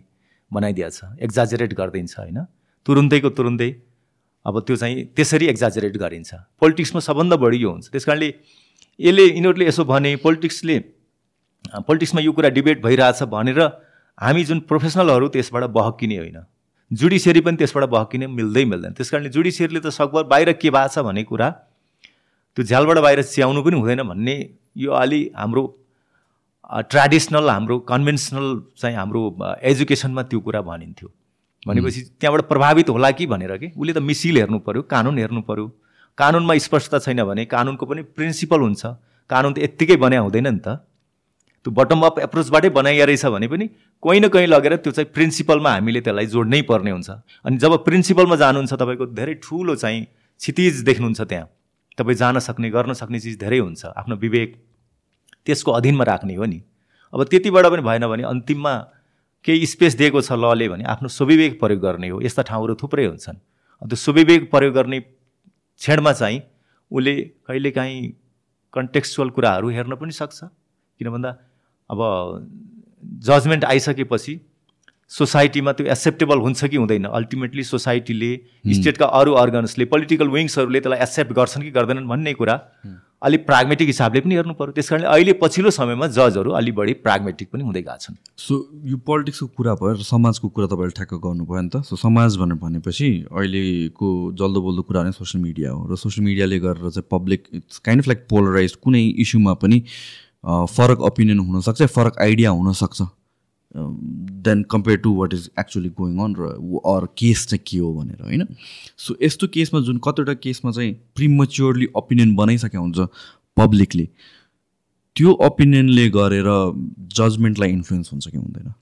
[0.52, 2.38] बनाइदिएको छ एक्जाजरेट गरिदिन्छ होइन?
[2.86, 3.70] तुरुन्तैको तुरुन्तै
[4.46, 8.30] अब त्यो चाहिँ त्यसरी एक्जाजरेट गरिन्छ। पोलिटिक्समा सबभन्दा बढी यो हुन्छ। त्यस कारणले
[9.00, 10.78] यसले यिनीहरूले यसो भने पोलिटिक्सले
[11.88, 13.60] पोलिटिक्समा यो कुरा डिबेट भइरहेछ भनेर
[14.18, 16.38] हामी जुन प्रोफेसनलहरू त्यसबाट बहकिने होइन।
[16.92, 21.04] जुडिसियरी पनि त्यसबाट बहकिने मिल्दै मिल्दैन। त्यस कारणले जुडिसियरीले त सकभर बाहिर के भएको छ
[21.06, 21.50] भन्ने कुरा
[22.58, 24.36] त्यो झ्यालबाट बाहिर च्याउनु पनि हुँदैन भन्ने
[24.78, 25.64] यो अलि हाम्रो
[26.90, 29.22] ट्रेडिसनल हाम्रो कन्भेन्सनल चाहिँ हाम्रो
[29.64, 31.10] एजुकेसनमा त्यो कुरा भनिन्थ्यो।
[31.64, 33.68] भनेपछि त्यहाँबाट प्रभावित होला कि भनेर कि?
[33.78, 35.66] उसले त मिसिल हेर्नु पऱ्यो कानुन हेर्नु पऱ्यो
[36.18, 38.84] कानुनमा स्पष्टता छैन भने कानुनको पनि प्रिन्सिपल हुन्छ।
[39.30, 40.82] कानुन त यत्तिकै बन्या हुँदैन नि त।
[41.66, 43.66] त्यो बटम अप एप्रोचबाटै बनाइया रहेछ भने पनि
[44.04, 47.10] कहीँ न कहीँ लगेर त्यो चाहिँ प्रिन्सिपलमा हामीले त्यसलाई जोड्नै पर्ने हुन्छ।
[47.46, 50.02] अनि जब प्रिन्सिपलमा जानुहुन्छ तपाईँको धेरै ठुलो चाहिँ
[50.42, 51.48] क्षितिज देख्नुहुन्छ त्यहाँ।
[51.98, 54.50] तपाईँ जान सक्ने गर्न सक्ने चिज धेरै हुन्छ। आफ्नो विवेक
[55.46, 56.60] त्यसको अधीनमा राख्ने हो नि।
[57.14, 58.74] अब त्यतिबाट पनि भएन भने अन्तिममा
[59.46, 63.38] केही स्पेस दिएको छ लले भने आफ्नो स्वविवेक प्रयोग गर्ने हो। यस्ता ठाउँहरू थुप्रै हुन्छन्।
[63.82, 65.00] त्यो स्वविवेक प्रयोग गर्ने
[65.80, 66.42] क्षणमा चाहिँ
[66.92, 67.16] उसले
[67.48, 68.02] कहिलेकाहीँ
[68.74, 71.30] कन्टेक्चुअल कुराहरू हेर्न पनि सक्छ। किन भन्दा
[71.90, 72.00] अब
[73.26, 74.40] जजमेन्ट आइसकेपछि
[75.12, 77.06] सोसाइटीमा त्यो एक्सेप्टेबल हुन्छ कि हुँदैन?
[77.08, 78.32] अल्टिमेटली सोसाइटीले
[78.74, 82.56] स्टेटका अरू अर्गन्सले पोलिटिकल विङ्सहरूले त्यसलाई एक्सेप्ट गर्छन् कि गर्दैनन् भन्ने कुरा।
[83.22, 87.50] अलिक प्राग्मेटिक हिसाबले पनि हेर्नु पऱ्यो त्यस कारणले अहिले पछिल्लो समयमा जजहरू अलिक बढी प्राग्मेटिक
[87.54, 88.54] पनि हुँदै गएको छन्। सो
[88.86, 92.62] यो पोलिटिक्सको कुरा भयो र समाजको कुरा तपाईँले ठ्याक्क गर्नुभयो नि त। सो समाज भनेर
[92.62, 97.42] भनेपछि अहिलेको जल्दो बोल्दो कुरा नै सोसियल मिडिया हो र सोसियल मिडियाले गरेर चाहिँ public
[97.54, 99.82] it's kind of like polarize कुनै इस्युमा पनि
[100.46, 103.02] फरक ओपिनियन हुनसक्छ फरक आइडिया हुनसक्छ।
[103.78, 106.50] Then compare to what is actually going on र
[106.86, 108.48] अर केस चाहिँ के हो भनेर होइन?
[108.98, 113.08] सो यस्तो केसमा जुन कतिवटा केसमा चाहिँ प्रिमच्योरली ओपिनियन बनाइसकेको हुन्छ
[113.58, 114.08] पब्लिकले
[115.16, 116.50] त्यो ओपिनियनले गरेर
[117.18, 118.74] जजमेन्टलाई इन्फ्लुएन्स हुन्छ कि हुँदैन।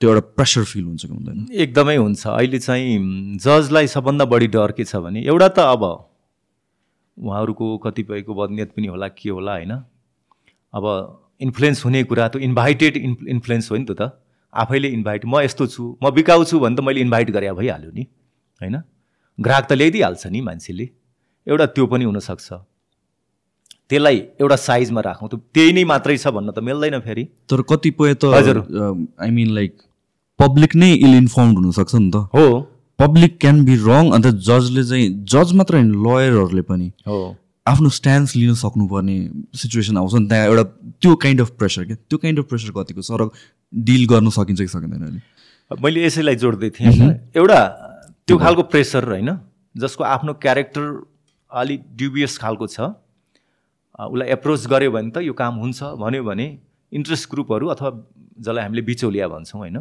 [0.00, 4.72] त्यो एउटा प्रेसर फिल हुन्छ कि हुँदैन। एकदमै हुन्छ। अहिले चाहिँ जजलाई सबभन्दा बढी डर
[4.72, 5.82] के छ भने एउटा त अब
[7.16, 9.72] उहाँहरूको कतिपयको बदनियत पनि होला के होला होइन?
[10.74, 10.84] अब
[11.40, 14.02] इन्फ्लुएन्स हुने कुरा त इन्भाइटेड इन्फ्लुएन्स हो नि त त।
[14.54, 18.06] आफैले इन्भाइट म यस्तो छु म बिकाउ छु भने त मैले इन्भाइट गरे भइहाल्यो नि
[18.60, 18.76] होइन?
[19.38, 20.88] ग्राहक त ल्याइदिइहाल्छ नि मान्छेले।
[21.46, 22.52] एउटा त्यो पनि हुनसक्छ।
[23.90, 28.14] त्यसलाई एउटा साइजमा राखौँ त त्यही नै मात्रै छ भन्न त मिल्दैन फेरि। तर कतिपय
[28.14, 28.58] त हजुर।
[29.20, 29.72] आई मिन लाइक
[30.38, 32.46] पब्लिक नै इल इन्फर्म हुनसक्छ नि त। हो।
[32.98, 37.18] पब्लिक क्यान बी रङ अन्त जजले चाहिँ जज मात्र होइन लयरहरूले पनि। हो।
[37.66, 39.16] आफ्नो स्ट्यान्स लिन सक्नुपर्ने
[39.56, 40.62] सिचुएसन आउँछ नि त्यहाँ एउटा
[41.00, 43.02] त्यो काइन्ड अफ प्रेसर क्या। त्यो काइन्ड अफ प्रेसर कतिको?
[43.02, 43.28] सर
[43.72, 45.20] डिल गर्न सकिन्छ कि सकिँदैन अहिले?
[45.70, 47.60] मैले यसैलाई जोड्दै थिएँ एउटा
[48.28, 49.30] त्यो खालको प्रेसर होइन
[49.74, 50.84] जसको आफ्नो क्यारेक्टर
[51.50, 52.80] अलिक ड्युबियस खालको छ।
[53.96, 56.46] उसलाई एप्रोच गऱ्यो भने त यो काम हुन्छ भन्यो भने
[56.92, 57.90] इन्ट्रेस्ट ग्रुपहरू अथवा
[58.44, 59.78] जसलाई हामीले बिचौलिया भन्छौँ होइन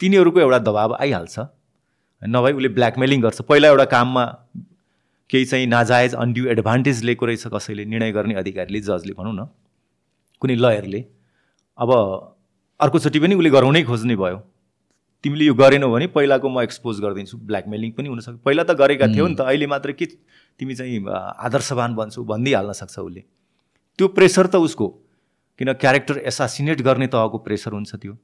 [0.00, 1.38] तिनीहरूको एउटा दबाब आइहाल्छ।
[2.22, 4.24] नभए उसले ब्ल्याकमेलिङ गर्छ। पहिला एउटा काममा
[5.30, 9.46] केही चाहिँ नाजायज अनड्यु एडभान्टेज लिएको रहेछ कसैले निर्णय गर्ने अधिकारीले जजले भनौँ न
[10.42, 11.04] कुनै लयरले
[11.78, 11.90] अब
[12.80, 14.38] अर्कोचोटि पनि उसले गराउनै खोज्ने भयो।
[15.24, 19.26] तिमीले यो गरेनौ भने पहिलाको म एक्सपोज गरिदिन्छु ब्ल्याकमेलिङ पनि हुनसक्छ पहिला त गरेका थियौ
[19.28, 20.06] नि त अहिले मात्र के
[20.60, 20.98] तिमी चाहिँ
[21.46, 23.22] आदर्शवान बन्छौ भनिदिइहाल्न सक्छ उसले।
[23.98, 24.86] त्यो प्रेसर त उसको।
[25.60, 28.14] किन क्यारेक्टर एसासिनेट गर्ने तहको प्रेसर हुन्छ त्यो।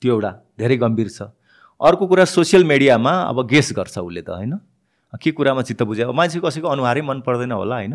[0.00, 1.28] त्यो एउटा धेरै गम्भीर छ।
[1.80, 4.56] अर्को कुरा सोसियल मिडियामा अब गेस गर्छ उसले त होइन?
[5.16, 6.12] के कुरामा चित्त बुझ्यो?
[6.12, 7.94] मान्छे कसैको अनुहारै मन पर्दैन होला होइन?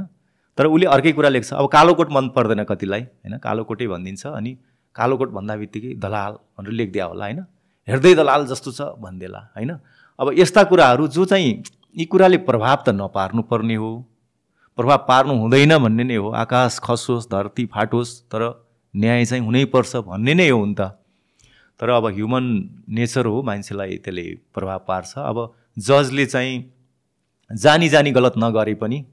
[0.58, 3.38] तर उसले अर्कै कुरा लेख्छ। अब कालो कोट मन पर्दैन कतिलाई होइन?
[3.38, 4.58] कालो कोटै भनिदिन्छ अनि
[4.95, 7.39] कालो कोट भन्दा बित्तिकै दलाल भनेर लेखिदिया होला होइन?
[7.88, 9.71] हेर्दै दलाल जस्तो छ भनिदिएला होइन?
[10.19, 11.63] अब यस्ता कुराहरू जो चाहिँ
[11.95, 13.91] यी कुराले प्रभाव त नपार्नु पर्ने हो।
[14.78, 18.41] प्रभाव पार्नु हुँदैन भन्ने नै हो। आकाश खसोस् धरती फाटोस् तर
[18.93, 20.97] न्याय चाहिँ हुनैपर्छ भन्ने नै हो नि त।
[21.80, 22.45] तर अब ह्युमन
[22.89, 25.38] नेचर हो मान्छेलाई त्यसले प्रभाव पार्छ। अब
[25.78, 26.54] जजले चाहिँ
[27.54, 29.06] जानी जानी गलत नगरे पनि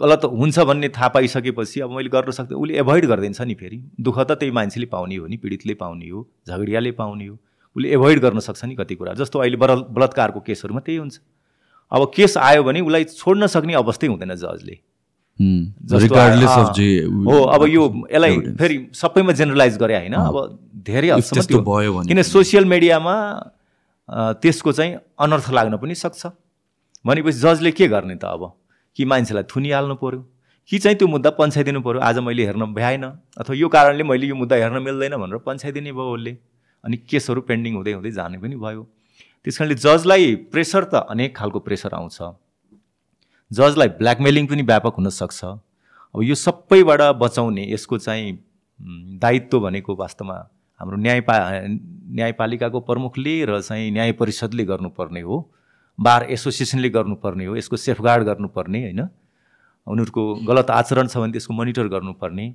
[0.00, 4.18] गलत हुन्छ भन्ने थाहा पाइसकेपछि अब मैले गर्न सक्दैन उसले एभोइड गरिदिन्छ नि फेरि। दुःख
[4.20, 7.34] त त्यही मान्छेले पाउने हो नि पीडितले पाउने हो झगडियाले पाउने हो।
[7.76, 11.18] उसले एभोइड गर्न सक्छ नि कति कुरा। जस्तो अहिले बर बलात्कारको केसहरूमा त्यही हुन्छ।
[11.92, 14.76] अब केस आयो भने उसलाई छोड्न सक्ने अवस्थै हुँदैन जजले।
[17.26, 20.36] हो। अब यो यसलाई फेरि सबैमा जेनरलाइज गरे होइन अब
[20.86, 23.14] धेरै भयो किन सोसियल मिडियामा
[24.38, 26.26] त्यसको चाहिँ अनर्थ लाग्न पनि सक्छ।
[27.04, 28.52] भनेपछि जजले के गर्ने त अब?
[28.96, 30.20] कि मान्छेलाई थुनिहाल्नु पऱ्यो
[30.68, 33.04] कि चाहिँ त्यो मुद्दा पन्छाइदिनु पऱ्यो आज मैले हेर्न भ्याएन
[33.38, 36.32] अथवा यो कारणले मैले यो मुद्दा हेर्न मिल्दैन भनेर पन्छाइदिने भयो उसले।
[36.84, 38.82] अनि केसहरू पेन्डिङ हुँदै हुँदै जाने पनि भयो।
[39.44, 42.18] त्यस कारणले जजलाई प्रेसर त अनेक खालको प्रेसर आउँछ।
[43.50, 45.44] जजलाई ब्ल्याकमेलिङ पनि व्यापक हुनसक्छ।
[46.14, 48.38] अब यो सबैबाट बचाउने यसको चाहिँ
[49.20, 50.36] दायित्व भनेको वास्तवमा
[50.80, 51.36] हाम्रो न्यायपा
[52.16, 55.36] न्यायपालिकाको प्रमुखले र चाहिँ न्याय परिषदले गर्नुपर्ने हो।
[55.98, 59.00] बार एसोसिएसनले गर्नुपर्ने हो यसको सेफगार्ड गर्नुपर्ने होइन?
[59.86, 62.54] उनीहरूको गलत आचरण छ भने त्यसको मोनिटर गर्नुपर्ने।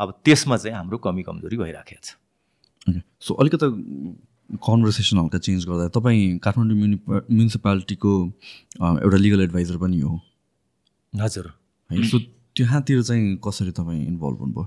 [0.00, 3.66] अब त्यसमा चाहिँ हाम्रो कमी कमजोरी भइराखेको छ। सो अलिकति
[4.60, 8.12] कन्भर्सेसन हल्का चेन्ज गर्दा तपाईँ काठमाडौँ म्युनि म्युनिसिपालिटीको
[8.78, 10.20] एउटा लिगल एडभाइजर पनि हो।
[11.12, 11.46] हजुर।
[11.90, 12.18] है सो
[12.56, 14.66] त्यहाँतिर चाहिँ कसरी तपाईँ इन्भल्भ हुनुभयो?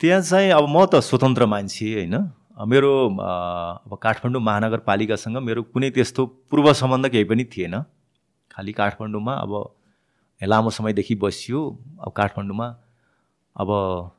[0.00, 2.16] त्यहाँ चाहिँ अब म त स्वतन्त्र मान्छे होइन?
[2.58, 2.92] मेरो
[3.86, 7.74] अब काठमाडौँ महानगरपालिकासँग मेरो कुनै त्यस्तो पूर्व सम्बन्ध केही पनि थिएन।
[8.50, 9.52] खालि काठमाडौँमा अब
[10.40, 11.60] लामो समयदेखि बसियो।
[12.02, 12.66] अब काठमाडौँमा
[13.56, 13.70] अब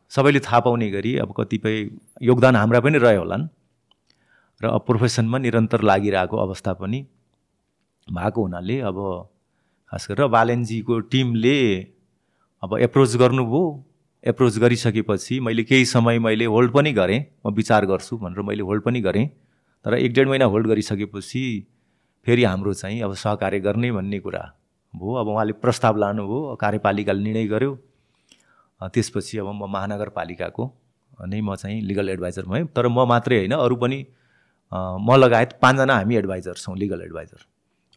[0.08, 1.76] सबैले थाहा पाउने गरी अब कतिपय
[2.24, 3.48] योगदान हाम्रा पनि रह्यो होलान्।
[4.62, 7.00] र अब प्रोफेसनमा निरन्तर लागिरहेको अवस्था पनि
[8.08, 8.98] भएको हुनाले अब
[9.92, 11.60] खास गरेर बालेनजीको टिमले
[12.64, 13.64] अब एप्रोच गर्नुभयो।
[14.24, 18.84] एप्रोच गरिसकेपछि मैले केही समय मैले होल्ड पनि गरेँ। म विचार गर्छु भनेर मैले होल्ड
[18.84, 19.28] पनि गरेँ।
[19.86, 21.44] तर एक डेढ महिना होल्ड गरिसकेपछि
[22.28, 24.44] फेरि हाम्रो चाहिँ अब सहकार्य गर्ने भन्ने कुरा
[24.94, 27.76] भयो। अब उहाँले प्रस्ताव लानुभयो कार्यपालिकाले निर्णय गर्यो।
[28.82, 30.72] त्यसपछि अब म महानगरपालिकाको
[31.28, 34.06] नै म चाहिँ लिगल एडभाइजर भएँ। तर म मात्रै होइन अरू पनि
[34.72, 37.46] म लगायत पाँचजना हामी एडभाइजर छौँ legal adviser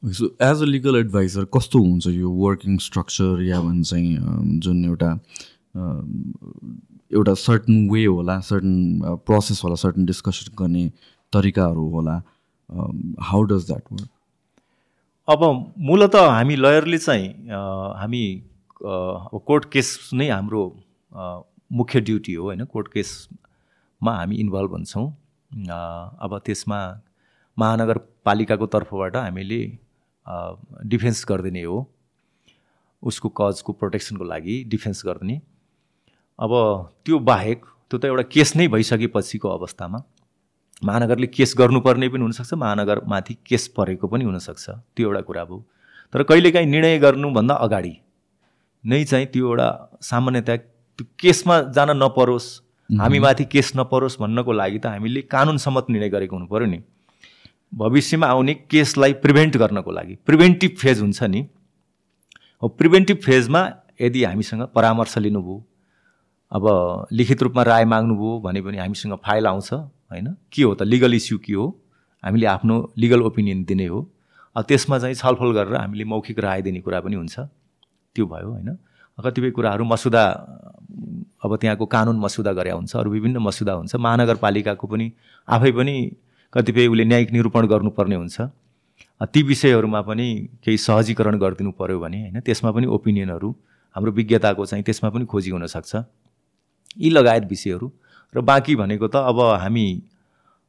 [0.02, 3.94] so as a legal adviser कस्तो हुन्छ यो वर्किङ स्ट्रक्चर या भन्छ
[4.64, 5.10] जुन एउटा
[5.74, 8.72] एउटा सर्टन वे होला सर्टन
[9.26, 10.84] प्रोसेस होला सर्टन डिस्कसन गर्ने
[11.32, 12.16] तरिकाहरू होला।
[13.20, 14.08] हाउ डज द्याट वर्क
[15.28, 15.40] अब
[15.88, 17.28] मूलत हामी लयरले चाहिँ
[17.98, 18.24] हामी
[18.82, 20.62] कोर्ट केस नै हाम्रो
[21.72, 25.06] मुख्य ड्युटी हो होइन। कोर्ट केसमा हामी इन्भल्भ हुन्छौँ।
[26.22, 26.80] अब त्यसमा
[27.58, 29.60] महानगरपालिकाको तर्फबाट हामीले
[30.86, 31.86] डिफेन्स गरिदिने हो।
[33.02, 35.40] उसको कजको प्रोटेक्सनको लागि डिफेन्स गरिदिने।
[36.42, 36.52] अब
[37.06, 39.98] त्यो बाहेक त्यो त एउटा केस नै भइसकेपछिको अवस्थामा
[40.82, 45.58] महानगरले केस गर्नुपर्ने पनि हुनसक्छ महानगरमाथि केस परेको पनि हुनसक्छ। त्यो एउटा कुरा भयो।
[46.12, 47.94] तर कहिलेकाहीँ निर्णय गर्नुभन्दा अगाडि
[48.84, 49.68] नै चाहिँ त्यो एउटा
[50.02, 52.48] सामान्यतया त्यो केसमा जान नपरोस्
[52.90, 56.78] हामीमाथि केस नपरोस् भन्नको लागि त हामीले कानुन सम्मत निर्णय गरेको हुनु पऱ्यो नि।
[57.72, 61.40] भविष्यमा आउने केसलाई प्रिभेन्ट गर्नको लागि प्रिभेन्टिभ फेज हुन्छ नि।
[62.62, 63.62] हो प्रिभेन्टिभ फेजमा
[64.00, 65.56] यदि हामीसँग परामर्श लिनुभयो
[66.52, 66.64] अब
[67.12, 70.36] लिखित रूपमा राय माग्नुभयो भने पनि हामीसँग फाइल आउँछ होइन?
[70.52, 70.82] के हो त?
[70.82, 71.66] लिगल इस्यु के हो?
[72.24, 74.00] हामीले आफ्नो लिगल ओपिनियन दिने हो।
[74.56, 77.38] अब त्यसमा चाहिँ छलफल गरेर हामीले मौखिक राय दिने कुरा पनि हुन्छ।
[78.16, 78.76] त्यो भयो होइन?
[79.18, 80.24] कतिपय कुराहरू मसुदा
[81.44, 85.12] अब त्यहाँको कानुन मसुदा गरे हुन्छ अरू विभिन्न मसुदा हुन्छ। महानगरपालिकाको पनि
[85.48, 85.94] आफै पनि
[86.52, 88.40] कतिपय उसले न्यायिक निरूपण गर्नुपर्ने हुन्छ।
[89.32, 90.26] ती विषयहरूमा पनि
[90.64, 92.40] केही सहजीकरण गरिदिनु पऱ्यो भने होइन?
[92.40, 93.48] त्यसमा पनि ओपिनियनहरू
[93.96, 95.92] हाम्रो विज्ञताको चाहिँ त्यसमा पनि खोजी हुनसक्छ।
[96.96, 97.90] यी लगायत विषयहरू।
[98.34, 99.86] र बाँकी भनेको त अब हामी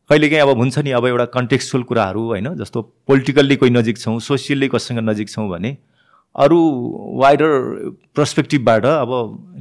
[0.09, 4.67] कहिलेकाहीँ अब हुन्छ नि अब एउटा कन्टेक्चुअल कुराहरू होइन जस्तो पोलिटिकल्ली कोही नजिक छौँ सोसियल्ली
[4.67, 5.77] कसँग नजिक छौँ भने
[6.35, 6.59] अरू
[7.21, 7.51] वाइडर
[8.15, 9.11] पर्सपेक्टिभबाट अब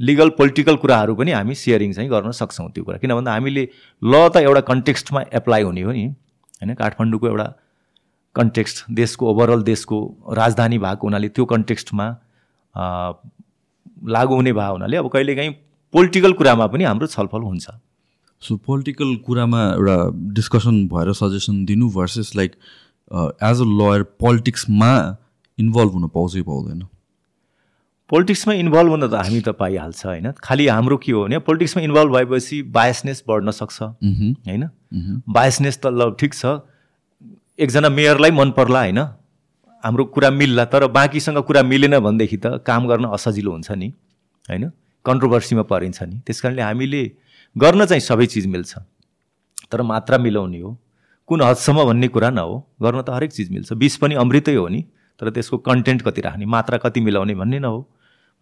[0.01, 3.67] लिगल पोलिटिकल कुराहरू पनि हामी सेयरिङ चाहिँ गर्न सक्छौँ त्यो कुरा। किन भन्दा हामीले
[4.03, 7.47] ल त एउटा कन्टेक्स्टमा एप्लाई हुने हो नि होइन काठमाडौँको एउटा
[8.35, 9.97] कन्टेक्स्ट देशको ओभरअल देशको
[10.33, 12.07] राजधानी भएको हुनाले त्यो कन्टेक्स्टमा
[14.09, 15.53] लागु हुने भएको हुनाले अब कहिलेकाहीँ
[15.93, 17.67] पोलिटिकल कुरामा पनि हाम्रो छलफल हुन्छ।
[18.41, 19.97] सो पोलिटिकल कुरामा एउटा
[20.33, 22.55] डिस्कसन भएर सजेसन दिनु versus like
[23.43, 24.91] as a lawyer पोलिटिक्समा
[25.57, 26.81] involve हुन पाउँछ पाउँदैन?
[28.09, 30.31] पोलिटिक्समा इन्भल्भ हुन त हामी त पाइहाल्छ होइन?
[30.43, 34.69] खालि हाम्रो के हो भने पोलिटिक्समा इन्भल्भ भएपछि बायसनेस बढ्न सक्छ होइन?
[35.29, 36.59] बायसनेस त ल ठिक छ।
[37.59, 38.99] एकजना मेयरलाई मन पर्ला होइन?
[39.83, 43.93] हाम्रो कुरा मिल्ला तर बाँकीसँग कुरा मिलेन भनेदेखि त काम गर्न असजिलो हुन्छ नि
[44.45, 44.71] होइन?
[45.05, 47.11] कन्ट्रोभर्सीमा परिन्छ नि। त्यस कारणले हामीले
[47.55, 48.77] गर्न चाहिँ सबै चिज मिल्छ।
[49.71, 50.77] तर मात्रा मिलाउने हो।
[51.27, 54.67] कुन हदसम्म भन्ने कुरा न हो। गर्न त हरेक चिज मिल्छ। विष पनि अमृतै हो
[54.67, 54.81] नि।
[55.19, 57.81] तर त्यसको कन्टेन्ट कति राख्ने मात्रा कति मिलाउने भन्ने न हो।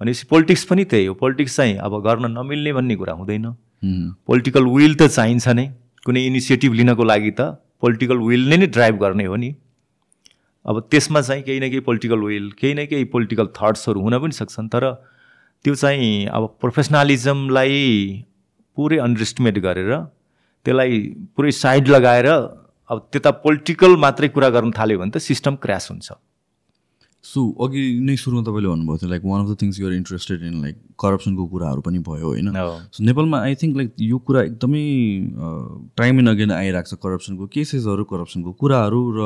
[0.01, 3.45] भनेपछि पोलिटिक्स पनि त्यही हो। पोलिटिक्स चाहिँ अब गर्न नमिल्ने भन्ने कुरा हुँदैन।
[4.25, 5.67] पोलिटिकल विल त चाहिन्छ नै।
[6.05, 7.41] कुनै इनिसिएटिभ लिनको लागि त
[7.81, 9.55] पोलिटिकल विलले नै ड्राइभ गर्ने हो नि।
[10.65, 14.31] अब त्यसमा चाहिँ केही न केही पोलिटिकल विल केही न केही पोलिटिकल थट्सहरू हुन पनि
[14.31, 14.83] सक्छन्। तर
[15.65, 17.77] त्यो चाहिँ अब प्रोफेसनलिजमलाई
[18.77, 19.91] पुरै अन्डरस्टिमेट गरेर
[20.65, 20.99] त्यसलाई
[21.35, 26.11] पुरै साइड लगाएर अब त्यता पोलिटिकल मात्रै कुरा गर्न थाल्यो भने त सिस्टम क्रास हुन्छ।
[27.25, 30.55] सो अघि नै सुरुमा तपाईँले भन्नुभएको थियो like one of the things you're interested in
[30.61, 32.47] like करप्सनको कुराहरू पनि भयो होइन?
[32.91, 34.85] सो नेपालमा आई थिङ्क लाइक यो कुरा एकदमै
[36.01, 39.19] टाइम एन्ड अगेन आइरहेको छ करप्सनको केसेसहरू करप्सनको कुराहरू र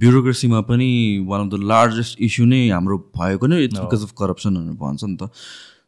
[0.00, 0.88] ब्युरोक्रेसीमा पनि
[1.28, 5.04] one of the largest issue नै हाम्रो भएको नै इट्स बिकज अफ करप्सन भनेर भन्छ
[5.04, 5.30] नि त।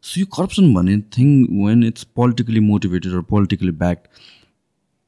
[0.03, 1.29] सो यो करप्सन भन्ने thing
[1.67, 4.35] when it's politically motivated र पोलिटिकली ब्याक्ड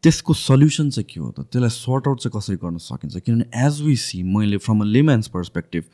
[0.02, 1.40] त्यसको सल्युसन चाहिँ के हो त?
[1.52, 3.18] त्यसलाई सर्ट आउट चाहिँ कसरी गर्न सकिन्छ?
[3.18, 5.84] किनभने एज वी सी मैले फ्रम अ लेम्यान्स पर्सपेक्टिभ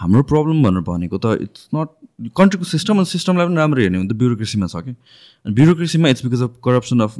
[0.00, 1.88] हाम्रो प्रब्लम भनेर भनेको त इट्स नट
[2.36, 6.24] कन्ट्रीको सिस्टम अनि सिस्टमलाई पनि राम्रो हेर्ने भने त ब्युरोक्रेसीमा छ कि। अनि ब्युरोक्रेसीमा it's
[6.24, 7.16] because of corruption of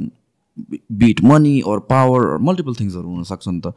[1.01, 3.73] bit money or power multiple थिङ्सहरू हुनसक्छ नि त।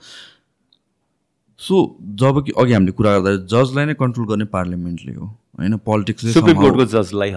[1.61, 1.77] सो
[2.21, 5.77] जब कि अघि हामीले कुरा गर्दा जजलाई नै कन्ट्रोल गर्ने पार्लियामेन्टले हो होइन?
[5.87, 7.31] पोलिटिक्सले सुप्रिम कोर्टको जजलाई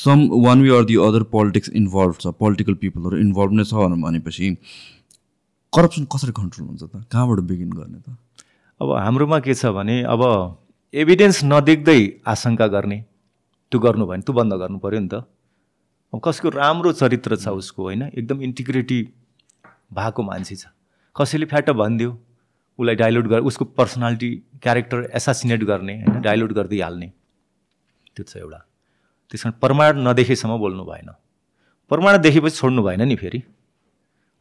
[0.00, 4.50] some one way or the other politics involve छ पोलिटिकल पिपलहरू इन्भल्भ नै छ भनेपछि
[5.72, 7.02] करप्सन कसरी कन्ट्रोल हुन्छ त?
[7.12, 8.14] कहाँबाट बिगिन गर्ने त?
[8.80, 10.22] अब हाम्रोमा के छ भने अब
[10.94, 12.00] एभिडेन्स नदेख्दै
[12.32, 12.98] आशंका गर्ने
[13.72, 15.26] त्यो गर्नु भयो भने त्यो बन्द गर्नु पऱ्यो नि त।
[16.14, 18.02] अब कसको राम्रो चरित्र छ उसको होइन?
[18.14, 19.00] एकदम इन्टिग्रिटी
[19.98, 20.70] भएको मान्छे छ।
[21.16, 22.10] कसैले फ्याट भनिदियो
[22.78, 24.30] उसलाई डाइल्युट गर उसको पर्सनालिटी
[24.62, 27.08] क्यारेक्टर एसासिनेट गर्ने होइन डाइल्युट गरिदिइहाल्ने।
[28.16, 28.58] त्यो छ एउटा।
[29.30, 31.10] त्यस कारण प्रमाण नदेखेसम्म बोल्नु भएन।
[31.90, 33.42] प्रमाण देखेपछि छोड्नु भएन नि फेरि।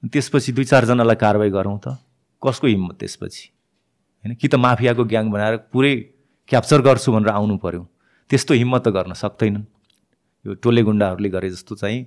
[0.04, 1.98] त्यसपछि दुई चारजनालाई कारवाही गरौँ त।
[2.42, 3.46] कसको हिम्मत त्यसपछि?
[4.24, 5.94] होइन कि त माफियाको ग्याङ बनाएर पुरै
[6.50, 7.82] क्याप्चर गर्छु भनेर आउनु पऱ्यो
[8.30, 9.66] त्यस्तो हिम्मत त गर्न सक्दैनन्।
[10.46, 12.00] यो टोले गुन्डाहरूले गरे जस्तो चाहिँ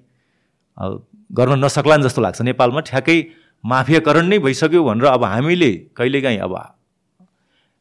[0.76, 0.90] अब
[1.32, 3.18] गर्न नसक्लान् जस्तो लाग्छ। नेपालमा ठ्याक्कै
[3.64, 6.54] माफियाकरण नै भइसक्यो भनेर अब हामीले कहिलेकाहीँ अब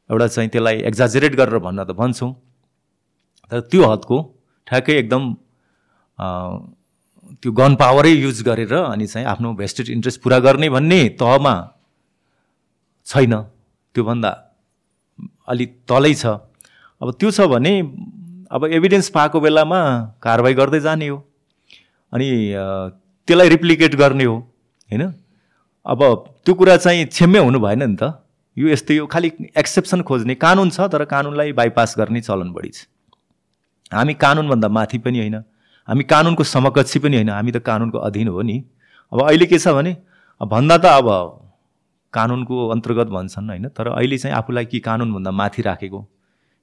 [0.09, 2.31] एउटा चाहिँ त्यसलाई एक्जाजरेट गरेर भन्न त भन्छौँ।
[3.51, 4.17] तर त्यो हदको
[4.67, 5.23] ठ्याक्कै एकदम
[7.41, 11.53] त्यो गन पावरै युज गरेर अनि चाहिँ आफ्नो भेस्टेड इन्ट्रेस्ट पुरा गर्ने भन्ने तहमा
[13.07, 13.33] छैन।
[13.95, 14.31] त्योभन्दा
[15.47, 16.25] अलि तलै छ।
[17.01, 17.73] अब त्यो छ भने
[18.51, 19.79] अब एभिडेन्स पाएको बेलामा
[20.21, 21.17] कारवाही गर्दै जाने हो।
[22.13, 22.27] अनि
[23.27, 24.35] त्यसलाई रिप्लिकेट गर्ने हो।
[24.89, 25.03] होइन?
[25.85, 26.01] अब
[26.45, 28.21] त्यो कुरा चाहिँ क्षम्य हुनु भएन नि त।
[28.57, 32.87] यो यस्तै हो खालि एक्सेप्सन खोज्ने कानुन छ तर कानुनलाई बाइपास गर्ने चलन बढी छ।
[33.93, 35.35] हामी कानुनभन्दा माथि पनि होइन
[35.87, 38.63] हामी कानुनको समकक्षी पनि होइन हामी त कानुनको अधीन हो नि।
[39.11, 39.97] अब अहिले के छ भने
[40.41, 41.07] भन्दा त अब
[42.13, 46.01] कानुनको अन्तर्गत भन्छन् होइन तर अहिले चाहिँ आफूलाई कि कानुनभन्दा माथि राखेको?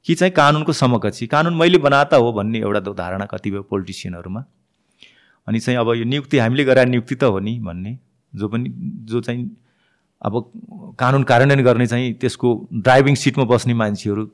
[0.07, 1.27] कि चाहिँ कानुनको समकक्षी?
[1.27, 4.45] कानुन मैले बनाता हो भन्ने एउटा धारणा कतिपय पोलिटिसियनहरूमा।
[5.49, 7.99] अनि चाहिँ अब यो नियुक्ति हामीले गराएर नियुक्ति त हो नि भन्ने।
[8.35, 8.73] जो पनि
[9.11, 9.51] जो चाहिँ
[10.23, 10.35] अब
[10.99, 14.31] कानुन कार्यान्वयन गर्ने चाहिँ त्यसको ड्राइभिङ सिटमा बस्ने मान्छेहरू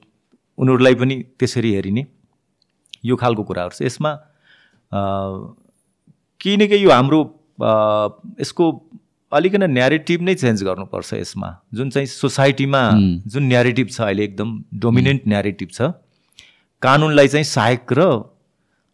[0.59, 2.07] उनीहरूलाई पनि त्यसरी हेरिने
[3.05, 4.13] यो खालको कुराहरू छ। यसमा
[6.41, 7.21] केही न केही यो हाम्रो
[8.41, 8.65] यसको
[9.33, 12.83] अलिकन न्यारेटिभ नै चेन्ज गर्नुपर्छ यसमा। जुन चाहिँ सोसाइटीमा
[13.27, 15.91] जुन न्यारेटिभ छ अहिले एकदम डोमिनेन्ट न्यारेटिभ छ
[16.83, 18.09] कानुनलाई चाहिँ सहायक र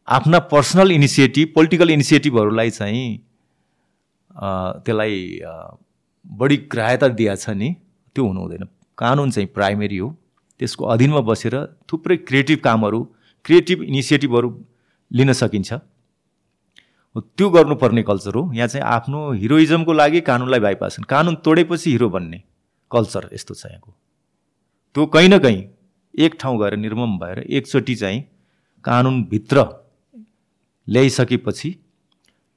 [0.08, 3.06] आफ्ना पर्सनल इनिसिएटिभ पोलिटिकल इनिसिएटिभहरूलाई चाहिँ
[4.34, 5.40] त्यसलाई
[6.24, 7.68] बढी ग्राह्यता दिएको छ नि
[8.16, 8.64] त्यो हुनु हुँदैन।
[8.98, 10.08] कानुन चाहिँ प्राइमेरी हो।
[10.60, 11.54] त्यसको अधीनमा बसेर
[11.92, 13.00] थुप्रै क्रिएटिभ कामहरू
[13.44, 14.48] क्रिएटिभ इनिसिएटिभहरू
[15.10, 15.72] लिन सकिन्छ।
[17.16, 22.42] त्यो गर्नुपर्ने कल्चर हो। यहाँ चाहिँ आफ्नो हिरोइजमको लागि कानुनलाई बाइपास कानुन तोडेपछि हिरो बन्ने
[22.90, 23.94] कल्चर यस्तो छ यहाँको।
[24.94, 25.62] त्यो कहीँ न कहीँ
[26.14, 28.20] एक ठाउँ गएर निर्मम भएर एकचोटि चाहिँ
[28.84, 29.64] कानुनभित्र
[30.88, 31.70] ल्याइसकेपछि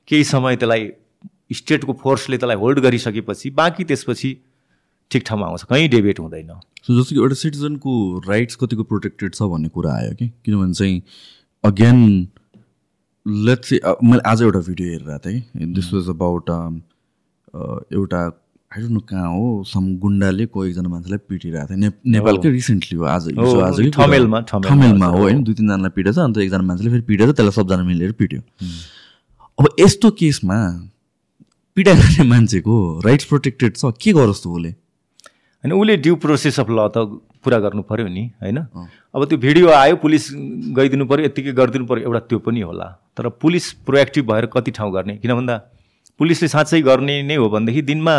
[0.07, 0.89] केही समय त्यसलाई
[1.51, 4.31] स्टेटको फोर्सले त्यसलाई होल्ड गरिसकेपछि बाँकी त्यसपछि
[5.11, 6.49] ठिक ठाउँमा आउँछ। कहीँ डेभेट हुँदैन।
[6.83, 7.91] सो जस्तो कि एउटा सिटिजनको
[8.27, 10.27] राइट्स कतिको प्रोटेक्टेड छ भन्ने कुरा आयो कि?
[10.45, 11.01] किनभने चाहिँ
[11.63, 12.27] अगेन
[13.25, 16.49] लेट से मैले आज एउटा भिडियो हेरिरहेको थिएँ कि दिस वाज अबाउट
[17.93, 18.19] एउटा
[18.71, 23.05] आई डोन्ट नो कहाँ हो सम गुन्डाले को एकजना मान्छेलाई पिटिरहेको थियो नेपालकै रिसेन्टली हो
[23.05, 23.27] आज
[23.63, 27.83] आज ठमेलमा ठमेलमा हो। होइन। दुई तिनजनालाई पिटेछ अन्त एकजना मान्छेले फेरि पिटेछ त्यसलाई सबजना
[27.83, 28.41] मिलेर पिट्यो।
[29.59, 30.57] अब यस्तो केसमा
[31.78, 32.75] पिटाइ गर्ने मान्छेको
[33.05, 34.69] राइट्स प्रोटेक्टेड छ के गरोस् त उसले?
[35.61, 38.57] होइन उसले ड्यु प्रोसेस अफ ल त पुरा गर्नु पऱ्यो नि होइन?
[39.13, 40.23] अब त्यो भिडियो आयो पुलिस
[40.73, 44.91] गइदिनु पऱ्यो यत्तिकै गरिदिनु पऱ्यो एउटा त्यो पनि होला। तर पुलिस प्रोएक्टिभ भएर कति ठाउँ
[44.93, 45.17] गर्ने?
[45.21, 45.55] किन भन्दा
[46.17, 48.17] पुलिसले साँच्चै गर्ने नै हो भनेदेखि दिनमा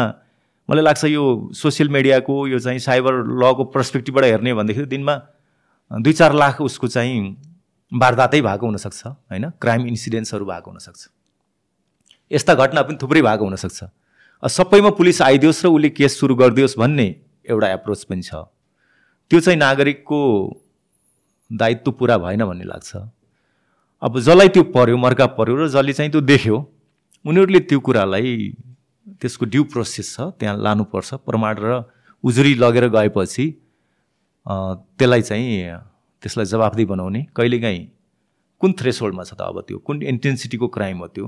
[0.68, 5.14] मलाई लाग्छ यो सोसियल मिडियाको यो चाहिँ साइबर लको पर्सपेक्टिभबाट हेर्ने भनेदेखि दिनमा
[5.90, 7.18] दुई चार लाख उसको चाहिँ
[7.92, 9.50] वारदातै भएको हुनसक्छ होइन?
[9.58, 11.17] क्राइम इन्सिडेन्ट्सहरू भएको हुनसक्छ।
[12.30, 13.80] यस्ता घटना पनि थुप्रै भएको हुनसक्छ।
[14.42, 17.08] सबैमा पुलिस आइदियोस् र उसले केस सुरु गरिदियोस् भन्ने
[17.50, 18.34] एउटा एप्रोच पनि छ।
[19.30, 20.20] त्यो चाहिँ नागरिकको
[21.50, 22.90] दायित्व पुरा भएन भन्ने लाग्छ।
[24.02, 26.56] अब जसलाई त्यो पर्यो मर्का पर्यो र जसले चाहिँ त्यो देख्यो
[27.24, 28.30] उनीहरूले त्यो कुरालाई
[29.20, 31.82] त्यसको ड्यु प्रोसेस छ त्यहाँ लानुपर्छ। प्रमाण र
[32.24, 33.46] उजुरी लगेर गएपछि
[34.46, 35.48] त्यसलाई चाहिँ
[36.22, 37.82] त्यसलाई जवाफदेही बनाउने। कहिलेकाहीँ
[38.60, 39.78] कुन थ्रेसोल्डमा छ त अब त्यो?
[39.78, 41.26] कुन इन्टेन्सिटीको क्राइम हो त्यो?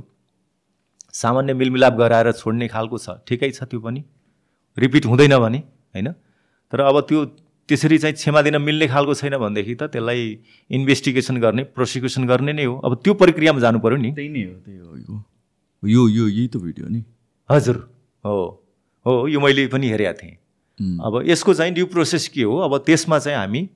[1.13, 4.05] सामान्य मिलमिलाप गराएर छोड्ने खालको छ। ठिकै छ त्यो पनि।
[4.77, 5.59] रिपिट हुँदैन भने
[5.95, 6.13] होइन?
[6.73, 7.25] तर अब त्यो
[7.69, 10.39] त्यसरी चाहिँ क्षमा दिन मिल्ने खालको छैन भनेदेखि त त्यसलाई
[10.71, 14.55] इन्भेस्टिगेसन गर्ने प्रोसिक्युसन गर्ने नै हो। अब त्यो प्रक्रियामा जानु पऱ्यो नि। त्यही नै हो
[14.61, 15.25] त्यही हो
[15.83, 17.05] यो यो यही त भिडियो नि।
[17.51, 17.77] हजुर।
[18.25, 18.37] हो।
[19.07, 20.37] हो यो मैले पनि हेरेको थिएँ।
[21.05, 22.57] अब यसको चाहिँ ड्यु प्रोसेस के हो?
[22.59, 23.69] अब त्यसमा चाहिँ हामी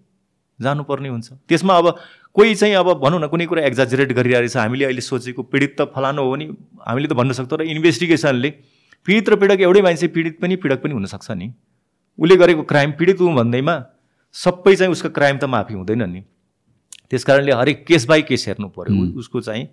[0.61, 1.87] जानुपर्ने हुन्छ। त्यसमा अब
[2.35, 6.23] कोही चाहिँ अब भनौँ न कुनै कुरा एक्जाजरेट गरिरहेछ हामीले अहिले सोचेको पीडित त फलानु
[6.23, 6.45] हो भने
[6.87, 8.51] हामीले त भन्न सक्छौँ। र इन्भेस्टिगेसनले
[9.07, 11.53] पीडित र पीडक एउटै मान्छे पीडित पनि पीडक पनि हुनसक्छ नि।
[12.19, 13.75] उसले गरेको क्राइम पीडित हुँ भन्दैमा
[14.35, 16.21] सबै चाहिँ उसको क्राइम त माफी हुँदैन नि।
[17.11, 19.67] त्यस कारणले हरेक केस बाई केस हेर्नु पऱ्यो उसको चाहिँ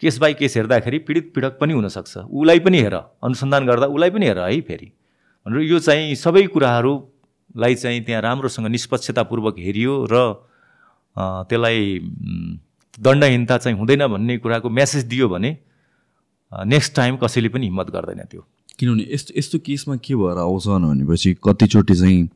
[0.00, 4.26] केस बाई केस हेर्दाखेरि पीडित पीडक पनि हुनसक्छ उसलाई पनि हेर अनुसन्धान गर्दा उसलाई पनि
[4.26, 4.88] हेर है फेरि।
[5.46, 6.46] भनेर यो चाहिँ सबै
[7.52, 10.34] कुराहरूलाई चाहिँ त्यहाँ राम्रोसँग निष्पक्षतापूर्वक हेरियो र
[11.16, 11.98] त्यसलाई
[13.00, 15.58] दण्डहीनता चाहिँ हुँदैन भन्ने कुराको मेसेज दियो भने
[16.52, 18.44] नेक्स्ट टाइम कसैले पनि हिम्मत गर्दैन त्यो।
[18.78, 22.28] किनभने यस्तो यस्तो केसमा के भएर आउँछ भनेपछि कतिचोटि चाहिँ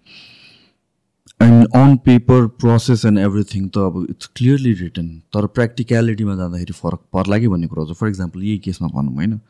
[1.42, 7.00] mean on paper process and everything त अब इट्स क्लियरली रिटन तर प्र्याक्टिक्यालिटीमा जाँदाखेरि फरक
[7.12, 9.40] पर्ला कि भन्ने कुरा फर इक्जाम्पल यही केसमा भनौँ होइन?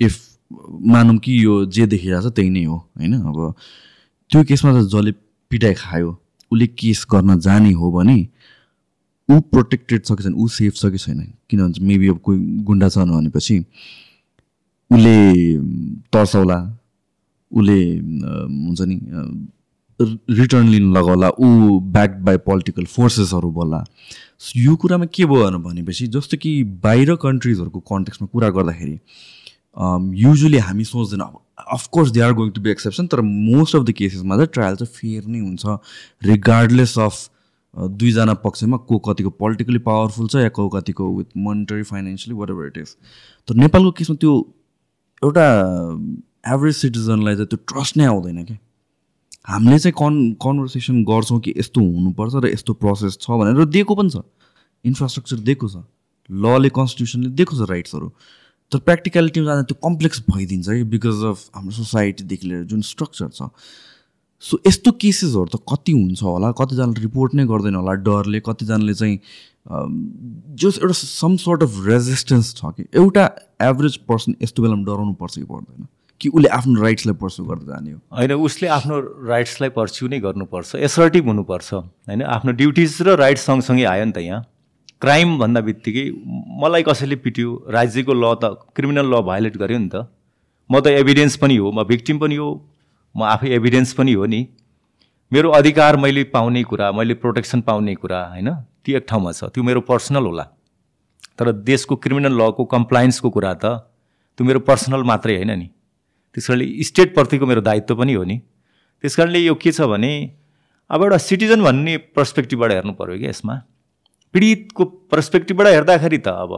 [0.00, 0.38] इफ
[0.86, 3.14] मानौँ कि यो जे देखिरहेको छ त्यही नै हो होइन?
[3.14, 3.54] अब
[4.30, 5.12] त्यो केसमा त जसले
[5.50, 6.10] पिटाइ खायो
[6.52, 8.18] उसले केस गर्न जाने हो भने
[9.28, 11.20] ऊ प्रोटेक्टेड छ कि छैन ऊ सेफ छ कि छैन
[11.50, 13.58] किनभने मेबी अब कोही गुन्डा छ भनेपछि
[14.90, 15.16] उसले
[16.12, 16.58] तर्साउला
[17.52, 18.96] उसले हुन्छ नि
[20.38, 23.84] रिटर्न लिनु लगाउला ऊ ब्याक बाई पोलिटिकल फोर्सेसहरू बोल्ला।
[24.56, 26.52] यो कुरामा के भयो भनेपछि जस्तो कि
[26.84, 28.98] बाहिर कन्ट्रिजहरूको कन्टेक्समा कुरा गर्दाखेरि
[30.22, 33.92] युजली हामी सोच्दैन अब of course they are going to be exception तर मोस्ट अफ द
[33.98, 35.78] केसेसमा चाहिँ ट्रायल चाहिँ फेयर नै हुन्छ
[36.24, 37.30] रिगार्डलेस अफ
[38.00, 42.78] दुईजना पक्षमा को कतिको पोलिटिकली पावरफुल छ या को कतिको with monetary financially whatever it
[42.78, 42.96] is
[43.48, 44.34] तर नेपालको केसमा त्यो
[45.22, 45.46] एउटा
[46.54, 48.58] एभरेज सिटिजनलाई चाहिँ त्यो ट्रस्ट नै आउँदैन क्या
[49.48, 54.10] हामीले चाहिँ कन् कन्भर्सेसन गर्छौँ कि यस्तो हुनुपर्छ र यस्तो प्रोसेस छ भनेर दिएको पनि
[54.10, 54.22] छ।
[54.84, 55.76] इन्फ्रास्ट्रक्चर दिएको छ।
[56.30, 58.08] लले कन्स्टिट्युसनले दिएको छ राइट्सहरू
[58.74, 63.48] तर प्र्याक्टिकलिटीमा जाँदा त्यो कम्प्लेक्स भइदिन्छ कि बिकज अफ हाम्रो सोसाइटीदेखि लिएर जुन स्ट्रक्चर छ।
[64.42, 66.50] सो यस्तो केसेसहरू त कति हुन्छ होला?
[66.60, 67.92] कतिजनाले रिपोर्ट नै गर्दैन होला?
[68.04, 69.18] डरले कतिजनाले चाहिँ
[70.60, 72.84] जस एउटा सम सर्ट अफ रेजिस्टेन्स छ कि?
[72.92, 73.24] एउटा
[73.64, 75.86] एभरेज पर्सन यस्तो बेलामा डराउनु पर्छ कि पर्दैन?
[76.20, 77.98] कि उसले आफ्नो राइट्सलाई पर्स्यु गर्दै जाने हो?
[78.12, 83.84] होइन उसले आफ्नो राइट्सलाई पर्स्यु नै गर्नुपर्छ। एसर्टिभ हुनुपर्छ। होइन आफ्नो ड्युटिज र राइट्स सँगसँगै
[83.84, 84.44] आयो नि त यहाँ।
[85.04, 86.04] क्राइम भन्दा बित्तिकै
[86.64, 90.08] मलाई कसैले पिट्यो राज्यको ल त क्रिमिनल ल भायोलेट गर्यो नि त।
[90.70, 92.48] म त एभिडेन्स पनि हो म भिक्टिम पनि हो
[93.14, 94.40] म आफै एभिडेन्स पनि हो नि।
[95.32, 98.48] मेरो अधिकार मैले पाउने कुरा मैले प्रोटेक्सन पाउने कुरा होइन?
[98.84, 100.44] त्यो एक ठाउँमा छ। त्यो मेरो पर्सनल होला।
[101.38, 103.64] तर देशको क्रिमिनल लको कम्प्लायन्सको कुरा त
[104.38, 105.68] त्यो मेरो पर्सनल मात्रै होइन नि।
[106.34, 108.36] त्यस कारणले स्टेटप्रतिको मेरो दायित्व पनि हो नि।
[109.04, 110.12] त्यस कारणले यो के छ भने
[110.90, 113.54] अब एउटा सिटिजन भन्ने पर्सपेक्टिभबाट हेर्नु पऱ्यो कि यसमा।
[114.34, 116.52] पीडितको पर्सपेक्टिभबाट हेर्दाखेरि त अब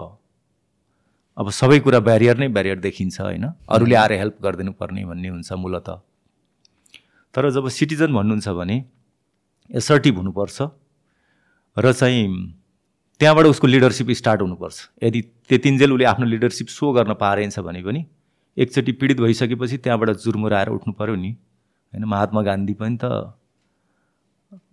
[1.37, 3.45] अब सबै कुरा ब्यारियर नै ब्यारियर देखिन्छ होइन?
[3.69, 5.89] अरूले आएर हेल्प गरिदिनु पर्ने भन्ने हुन्छ मूलत।
[7.35, 8.77] तर जब सिटिजन भन्नुहुन्छ भने
[9.71, 10.59] एसर्टिभ हुनुपर्छ
[11.77, 12.25] र चाहिँ
[13.21, 18.01] त्यहाँबाट उसको लिडरसिप स्टार्ट हुनुपर्छ। यदि त्यतिन्जेल उसले आफ्नो लिडरसिप सो गर्न पारेछ भने पनि
[18.57, 21.31] एकचोटि पीडित भइसकेपछि त्यहाँबाट जुर्मुराएर उठ्नु पऱ्यो नि।
[21.93, 23.05] होइन महात्मा गान्धी पनि त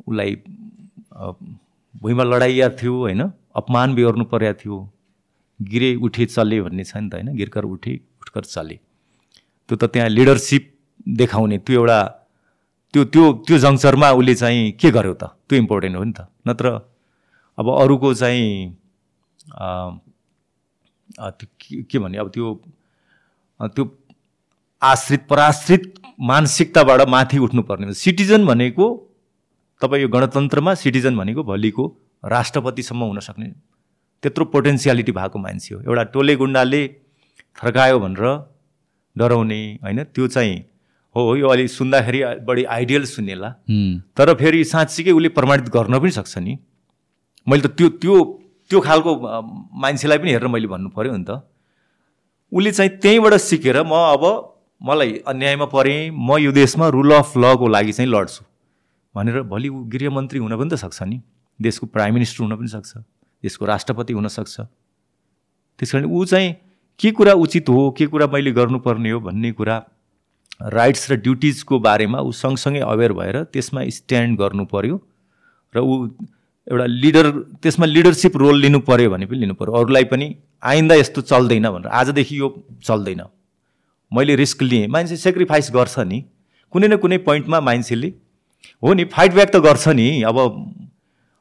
[0.07, 0.31] उसलाई
[2.01, 3.21] भुइँमा लडाइया थियो होइन?
[3.55, 4.77] अपमान बिहोर्नु परेको थियो।
[5.59, 7.35] गिरे उठे चले भन्ने छ नि त होइन?
[7.37, 8.75] गिरकर उठे उठकर चले।
[9.69, 10.63] त्यो त त्यहाँ लिडरसिप
[11.19, 11.99] देखाउने त्यो एउटा
[12.93, 15.23] त्यो त्यो त्यो जङ्सरमा उसले चाहिँ के गर्यो त?
[15.49, 16.65] त्यो इम्पोर्टेन्ट हो नि त। नत्र
[17.57, 18.77] अब अरूको चाहिँ
[21.89, 22.17] के भन्ने?
[22.17, 22.47] अब त्यो
[23.73, 23.83] त्यो
[24.81, 25.83] आश्रित पराश्रित
[26.19, 28.85] मानसिकताबाट माथि उठ्नुपर्ने। सिटिजन भनेको
[29.81, 31.83] तपाईँ यो गणतन्त्रमा सिटिजन भनेको भोलिको
[32.23, 33.49] राष्ट्रपतिसम्म हुन सक्ने
[34.23, 36.81] त्यत्रो पोटेन्सियालिटी भएको मान्छे हो। एउटा टोले गुन्डाले
[37.57, 38.25] थर्कायो भनेर
[39.15, 40.03] डराउने होइन?
[40.15, 40.55] त्यो चाहिँ
[41.15, 43.49] हो यो अलि सुन्दाखेरि बढी आइडियल सुन्नेला
[44.17, 46.57] तर फेरि साँच्चीकै उसले प्रमाणित गर्न पनि सक्छ नि।
[47.47, 48.15] मैले त त्यो त्यो
[48.71, 49.11] त्यो खालको
[49.83, 51.43] मान्छेलाई पनि हेरेर मैले भन्नु पऱ्यो नि त।
[52.51, 54.23] उसले चाहिँ त्यहीँबाट सिकेर म अब
[54.81, 58.41] मलाई अन्यायमा परेँ म यो देशमा रुल अफ लको लागि चाहिँ लड्छु।
[59.15, 61.21] भनेर भोलि ऊ गृहमन्त्री हुन पनि त सक्छ नि।
[61.59, 62.97] देशको प्राइम मिनिस्टर हुन पनि सक्छ।
[63.43, 64.59] देशको राष्ट्रपति हुनसक्छ
[65.79, 66.53] त्यस कारण ऊ चाहिँ
[66.99, 69.75] के कुरा उचित हो के कुरा मैले गर्नुपर्ने हो भन्ने कुरा
[70.61, 75.01] राइट्स र ड्युटिजको बारेमा ऊ सँगसँगै अवेर भएर त्यसमा स्ट्यान्ड गर्नु पर्यो
[75.73, 76.07] र ऊ
[76.67, 77.29] एउटा लिडर
[77.63, 81.91] त्यसमा लिडरसिप रोल लिनु पऱ्यो भने पनि लिनु पऱ्यो अरूलाई पनि आइन्दा यस्तो चल्दैन भनेर
[81.91, 82.47] आजदेखि यो
[82.83, 83.21] चल्दैन।
[84.11, 86.23] मैले रिस्क लिएँ। मान्छे सेक्रिफाइस गर्छ नि।
[86.73, 88.13] कुनै न कुनै पोइन्टमा मान्छेले
[88.83, 90.37] हो नि फाइट ब्याक त गर्छ नि। अब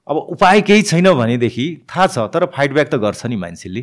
[0.09, 3.83] अब उपाय केही छैन भनेदेखि थाहा छ तर फाइट ब्याक त गर्छ नि मान्छेले।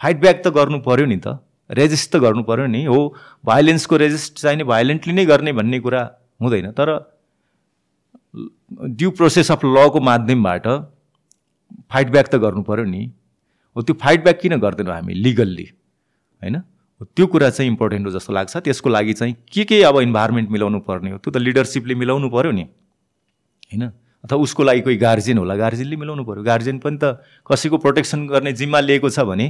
[0.00, 1.38] फाइट ब्याक त गर्नु पऱ्यो नि त।
[1.70, 2.98] रेजिस्ट त गर्नु पऱ्यो नि। हो
[3.44, 6.02] भाइलेन्सको रेजिस्ट चाहिने भाइलेन्टली नै गर्ने भन्ने कुरा
[6.42, 6.92] हुँदैन तर
[8.92, 10.66] ड्यु प्रोसेस अफ लको माध्यमबाट
[11.90, 13.02] फाइट ब्याक त गर्नु पऱ्यो नि।
[13.76, 15.68] हो त्यो फाइट ब्याक किन गर्दैनौँ हामी लिगल्ली
[16.42, 16.56] होइन?
[17.02, 20.80] त्यो कुरा चाहिँ इम्पोर्टेन्ट हो जस्तो लाग्छ। त्यसको लागि चाहिँ के के अब इन्भाइरोमेन्ट मिलाउनु
[20.80, 21.18] पर्ने हो?
[21.18, 22.62] त्यो त लिडरसिपले मिलाउनु पऱ्यो नि।
[23.68, 23.82] होइन?
[24.24, 28.52] अथवा उसको लागि कोही गार्जेन होला। गार्जेनले मिलाउनु पऱ्यो गार्जेन पनि त कसैको प्रोटेक्सन गर्ने
[28.52, 29.46] जिम्मा लिएको छ भने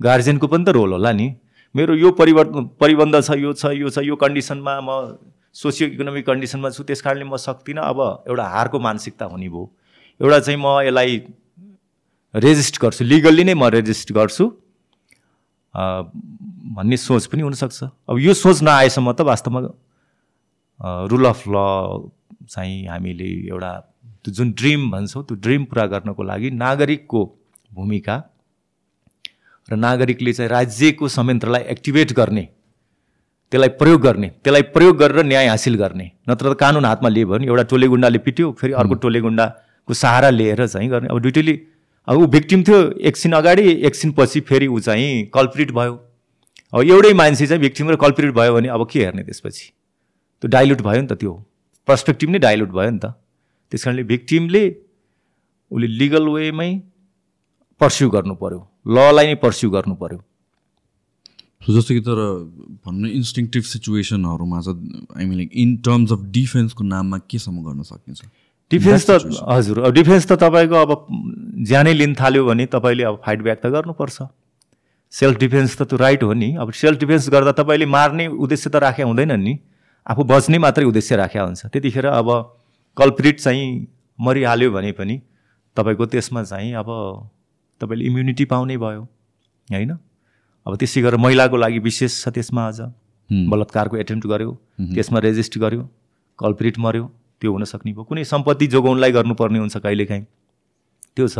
[0.00, 1.36] गार्जेनको पनि त रोल होला नि।
[1.74, 5.20] मेरो यो परिवर्तन परिबन्ध छ यो छ यो छ यो कन्डिसनमा म
[5.52, 9.64] सोसियो इकोनोमिक कन्डिसनमा छु। त्यस कारणले म सक्दिनँ। अब एउटा हारको मानसिकता हुने भयो।
[10.20, 11.12] एउटा चाहिँ म यसलाई
[12.34, 14.44] रेजिस्ट गर्छु। लिगल्ली नै म रेजिस्ट गर्छु।
[16.74, 19.60] भन्ने सोच पनि हुनसक्छ। अब यो सोच नआएसम्म त वास्तवमा
[21.10, 21.56] रुल अफ ल
[22.50, 23.72] चाहिँ हामीले एउटा
[24.24, 27.20] त्यो जुन ड्रिम भन्छौँ त्यो ड्रिम पुरा गर्नको लागि नागरिकको
[27.74, 28.16] भूमिका
[29.68, 32.44] र नागरिकले चाहिँ राज्यको संयन्त्रलाई एक्टिभेट गर्ने
[33.52, 37.46] त्यसलाई प्रयोग गर्ने त्यसलाई प्रयोग गरेर न्याय हासिल गर्ने नत्र त कानुन हातमा लियो भने
[37.46, 41.54] एउटा टोले गुन्डाले पिट्यो फेरि अर्को टोले गुन्डाको सहारा लिएर चाहिँ गर्ने। अब दुइटैले
[42.08, 42.78] अब ऊ भिक्टिम थियो
[43.10, 45.94] एकछिन अगाडि एकछिन पछि फेरि ऊ चाहिँ कल्प्रिट भयो।
[46.72, 49.66] अब एउटै मान्छे चाहिँ भिक्टिम र कल्प्रिट भयो भने अब के हेर्ने त्यसपछि?
[50.42, 51.32] त्यो डाइल्युट भयो नि त त्यो।
[51.88, 53.14] पर्सपेक्टिभ नै डाइल्युट भयो नि त।
[53.72, 54.64] त्यस कारणले भिक्टिमले
[55.70, 56.70] उसले लिगल वेमै
[57.80, 58.60] पर्स्यु गर्नु पऱ्यो
[58.96, 60.18] ललाई नै पर्स्यु गर्नु पऱ्यो
[61.74, 62.18] जस्तो कि तर
[62.86, 68.20] भन्नु इन्स्टिङटिभ सिचुएसनहरूमा चाहिँ I mean like in terms of डिफेन्सको नाममा केसम्म गर्न सकिन्छ?
[68.70, 69.10] डिफेन्स त
[69.50, 70.90] हजुर। अब डिफेन्स त तपाईँको अब
[71.66, 74.22] ज्यानै लिन थाल्यो भने तपाईँले अब फाइट ब्याक त गर्नुपर्छ।
[75.12, 78.76] सेल्फ डिफेन्स त त्यो राइट हो नि। अब सेल्फ डिफेन्स गर्दा तपाईँले मार्ने उद्देश्य त
[78.76, 79.58] राख्या हुँदैन नि।
[80.06, 82.28] आफू बच्ने मात्रै उद्देश्य राख्या हुन्छ। त्यतिखेर अब
[82.96, 83.86] कल्प्रिट चाहिँ
[84.18, 85.16] मरिहाल्यो भने पनि
[85.76, 86.88] तपाईँको त्यसमा चाहिँ अब
[87.80, 89.02] तपाईँले इम्युनिटी पाउने भयो
[89.68, 89.92] होइन?
[90.66, 92.80] अब त्यसै गरेर महिलाको लागि विशेष छ त्यसमा अझ।
[93.30, 94.50] बलात्कारको एटेम्प्ट गर्यो
[94.94, 95.82] त्यसमा रेजिस्ट गर्यो
[96.38, 97.04] कल्प्रिट मऱ्यो
[97.40, 100.24] त्यो हुन सक्ने भयो। कुनै सम्पत्ति जोगाउनलाई गर्नुपर्ने हुन्छ कहिलेकाहीँ।
[101.16, 101.38] त्यो छ।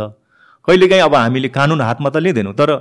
[0.67, 2.71] कहिलेकाहीँ अब हामीले कानुन हातमा त लिँदैनौँ तर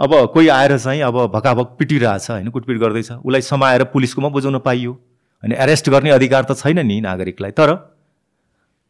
[0.00, 4.92] अब कोही आएर चाहिँ अब भकाभक पिटिरहेछ होइन कुटपिट गर्दैछ। उसलाई समाएर पुलिसकोमा बुझाउन पाइयो।
[4.92, 7.96] होइन एरेस्ट गर्ने अधिकार त छैन नि नागरिकलाई। तर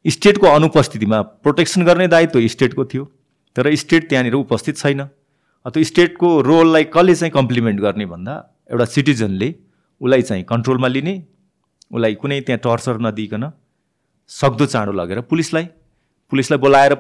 [0.07, 3.13] स्टेटको अनुपस्थितिमा प्रोटेक्सन गर्ने दायित्व स्टेटको थियो।
[3.57, 5.03] तर स्टेट त्यहाँनिर उपस्थित छैन।
[5.67, 9.55] अ, त्यो स्टेटको रोललाई कसले चाहिँ कम्प्लिमेन्ट गर्ने भन्दा एउटा सिटिजनले
[10.01, 11.23] उसलाई चाहिँ कन्ट्रोलमा लिने
[11.93, 13.53] उसलाई कुनै त्यहाँ टर्चर नदिकन
[14.29, 15.69] सक्दो चाँडो लगेर पुलिसलाई
[16.33, 16.95] पुलिसलाई बोलाएर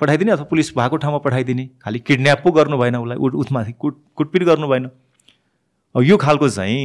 [0.00, 3.94] पठाइदिने अथवा पुलिस भएको ठाउँमा पठाइदिने। खालि किडन्याप पो गर्नु भएन उसलाई। उठ उठमाथि कुट
[4.16, 4.90] कुटपिट गर्नु भएन।
[5.94, 6.82] अब यो खालको चाहिँ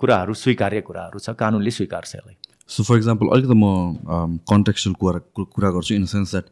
[0.00, 2.36] कुराहरू स्वीकार्य कुराहरू छ कानुनले स्वीकार्छ यसलाई।
[2.68, 6.46] सो फर इक्जाम्पल अलिकति म कन्टेक्चुअल कुरा कुरा गर्छु in the sense that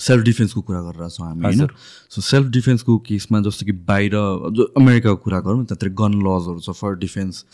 [0.00, 1.66] self डिफेन्सको कुरा गरिरहेको छौँ हामी होइन?
[2.10, 4.12] सो सेल्फ डिफेन्सको केसमा जस्तो कि बाहिर
[4.56, 7.44] जो अमेरिकाको कुरा गरौँ त्यहाँतिर गन लजहरू छ फर डिफेन्स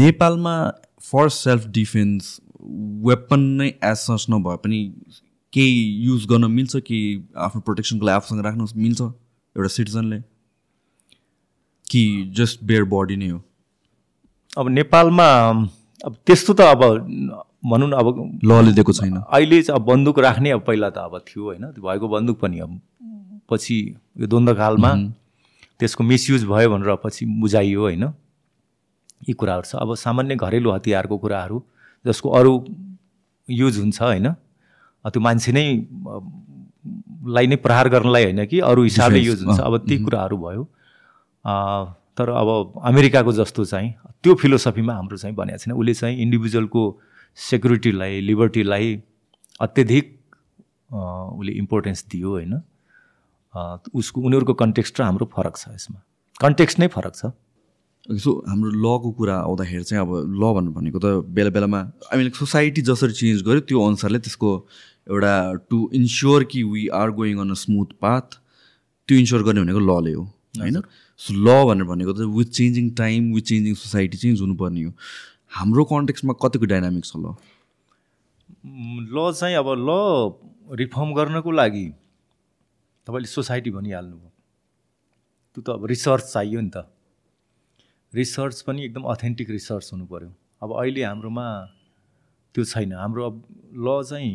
[0.00, 0.56] नेपालमा
[1.10, 2.34] फर सेल्फ डिफेन्स
[3.06, 4.80] वेपन नै एज सच नभए पनि
[5.52, 6.98] केही युज गर्न मिल्छ कि
[7.36, 10.18] आफ्नो प्रोटेक्सनको लागि आफूसँग राख्न मिल्छ एउटा सिटिजनले
[11.90, 12.02] कि
[12.36, 13.42] जस्ट बेयर बडी नै हो?
[14.58, 15.26] अब नेपालमा
[16.04, 16.82] अब त्यस्तो त अब
[17.64, 18.06] भनौँ न अब
[18.44, 21.82] लले दिएको छैन। अहिले चाहिँ अब बन्दुक राख्ने अब पहिला त अब थियो होइन। त्यो
[21.82, 22.80] भएको बन्दुक पनि अब
[23.50, 23.76] पछि
[24.20, 24.90] यो द्वन्द्वकालमा
[25.80, 28.04] त्यसको मिसयुज भयो भनेर पछि बुझाइयो होइन।
[29.28, 31.62] यी कुराहरू छ। अब सामान्य घरेलु हतियारको कुराहरू
[32.04, 32.52] जसको अरू
[33.48, 34.34] युज हुन्छ होइन।
[35.12, 35.66] त्यो मान्छे नै
[37.34, 40.62] लाई नै प्रहार गर्नलाई होइन कि अरू हिसाबले युज हुन्छ। अब ती कुराहरू भयो।
[42.18, 46.82] तर अब अमेरिकाको जस्तो चाहिँ त्यो फिलोसफीमा हाम्रो चाहिँ भनेको छैन। उसले चाहिँ इन्डिभिजुअलको
[47.38, 48.86] सेक्युरिटीलाई लिबर्टीलाई
[49.60, 50.06] अत्यधिक
[50.92, 52.54] उसले इम्पोर्टेन्स दियो होइन।
[53.94, 56.00] उसको उनीहरूको कन्टेक्स्ट र हाम्रो फरक छ यसमा।
[56.40, 57.32] कन्टेक्स्ट नै फरक छ।
[58.06, 62.30] सो हाम्रो लको कुरा आउँदाखेरि चाहिँ अब ल भन्नु भनेको त बेला बेलामा आई मिन
[62.38, 64.50] सोसाइटी जसरी चेन्ज गर्यो त्यो अनुसारले त्यसको
[65.06, 65.34] एउटा
[65.70, 68.38] टु इन्स्योर कि we are going on a smooth path
[69.08, 70.80] त्यो इन्स्योर गर्ने भनेको लले हो होइन?
[71.20, 74.92] सो ल भनेर भनेको त with changing time with changing society change हुनुपर्ने हो।
[75.58, 77.34] हाम्रो कन्टेक्समा कतिको डाइनामिक्स छ ल
[79.14, 79.90] ल चाहिँ अब ल
[80.76, 81.86] रिफर्म गर्नको लागि
[83.06, 84.30] तपाईँले सोसाइटी भनिहाल्नुभयो।
[85.56, 86.90] त्यो त अब रिसर्च चाहियो नि त।
[88.12, 90.30] रिसर्च पनि एकदम अथेन्टिक रिसर्च हुनु पऱ्यो
[90.62, 91.46] अब अहिले हाम्रोमा
[92.54, 93.34] त्यो छैन। हाम्रो अब
[93.86, 94.34] ल चाहिँ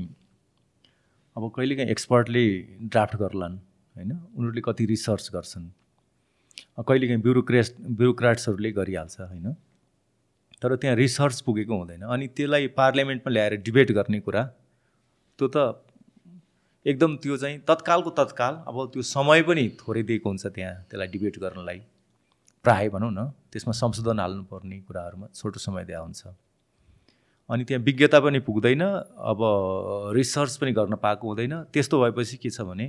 [1.42, 2.42] अब कहिलेकाहीँ एक्सपर्टले
[2.86, 3.58] ड्राफ्ट गर्लान्
[3.96, 4.12] होइन?
[4.38, 5.66] उनीहरूले कति रिसर्च गर्छन्।
[6.86, 9.54] कहिलेकाहीँ ब्युरोक्रेट ब्युरोक्राट्सहरूले गरिहाल्छ होइन?
[10.62, 14.44] तर त्यहाँ रिसर्च पुगेको हुँदैन। अनि त्यसलाई पार्लियामेन्टमा ल्याएर डिबेट गर्ने कुरा
[15.40, 15.58] त्यो त
[16.86, 21.40] एकदम त्यो चाहिँ तत्कालको तत्काल अब त्यो समय पनि थोरै दिएको हुन्छ त्यहाँ त्यसलाई डिबेट
[21.40, 21.80] गर्नलाई।
[22.66, 26.22] प्राय भनौँ न त्यसमा संशोधन हाल्नुपर्ने कुराहरूमा छोटो समय दिएको हुन्छ।
[27.52, 29.40] अनि त्यहाँ विज्ञता पनि पुग्दैन अब
[30.16, 32.88] रिसर्च पनि गर्न पाएको हुँदैन। त्यस्तो भएपछि के छ भने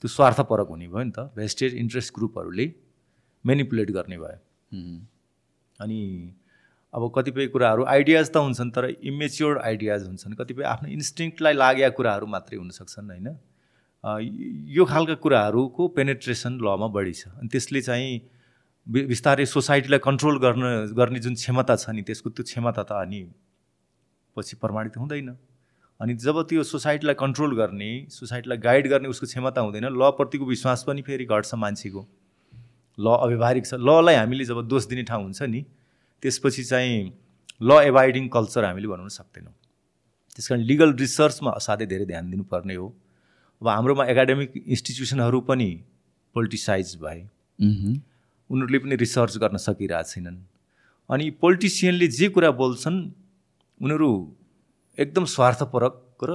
[0.00, 2.66] त्यो स्वार्थपरक हुने भयो नि त। भेस्टेड इन्ट्रेस्ट ग्रुपहरूले
[3.44, 4.38] मेनिपुलेट गर्ने भयो।
[5.80, 6.00] अनि
[6.94, 12.26] अब कतिपय कुराहरू आइडियाज त हुन्छन् तर इमेच्योर आइडियाज हुन्छन्। कतिपय आफ्नो इन्स्टिङलाई लागेका कुराहरू
[12.26, 13.28] मात्रै हुनसक्छन् होइन?
[14.70, 18.12] यो खालका कुराहरूको पेनेट्रेसन लमा बढी छ। अनि त्यसले चाहिँ
[18.86, 20.64] बिस्तारै सोसाइटीलाई कन्ट्रोल गर्न
[20.94, 23.22] गर्ने जुन क्षमता छ नि त्यसको त्यो क्षमता त अनि
[24.40, 25.36] पछि प्रमाणित हुँदैन।
[26.00, 31.02] अनि जब त्यो सोसाइटीलाई कन्ट्रोल गर्ने सोसाइटीलाई गाइड गर्ने उसको क्षमता हुँदैन लप्रतिको विश्वास पनि
[31.04, 32.02] फेरि घट्छ मान्छेको।
[32.98, 35.60] ल अव्यवहारिक छ ललाई हामीले जब दोष दिने ठाउँ हुन्छ नि
[36.22, 37.12] त्यसपछि चाहिँ
[37.62, 39.52] ल एभाइडिङ कल्चर हामीले बनाउन सक्दैनौँ।
[40.32, 42.86] त्यस कारण लिगल रिसर्चमा असाध्यै धेरै ध्यान दिनुपर्ने हो।
[43.62, 45.70] अब हाम्रोमा एकाडेमिक इन्स्टिट्युसनहरू पनि
[46.34, 47.20] पोलिटिसाइज भए।
[47.60, 50.38] उनीहरूले पनि रिसर्च गर्न सकिरहेको छैनन्
[51.10, 52.98] अनि पोलिटिसियनले जे कुरा बोल्छन्
[53.80, 54.10] उनीहरू
[54.98, 56.32] एकदम स्वार्थपरक र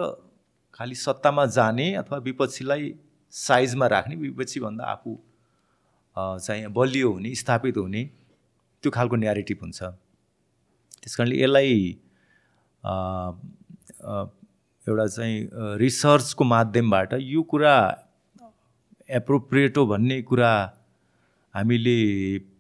[0.73, 2.93] खालि सत्तामा जाने अथवा विपक्षीलाई
[3.33, 5.11] साइजमा राख्ने विपक्षीभन्दा आफू
[6.15, 8.03] चाहिँ बलियो हुने स्थापित हुने
[8.83, 9.79] त्यो खालको न्यारेटिभ हुन्छ।
[11.03, 11.73] त्यस कारणले यसलाई
[14.87, 15.37] एउटा चाहिँ
[15.79, 17.75] रिसर्चको माध्यमबाट यो कुरा
[19.19, 20.51] एप्रोप्रिएट हो भन्ने कुरा
[21.55, 21.97] हामीले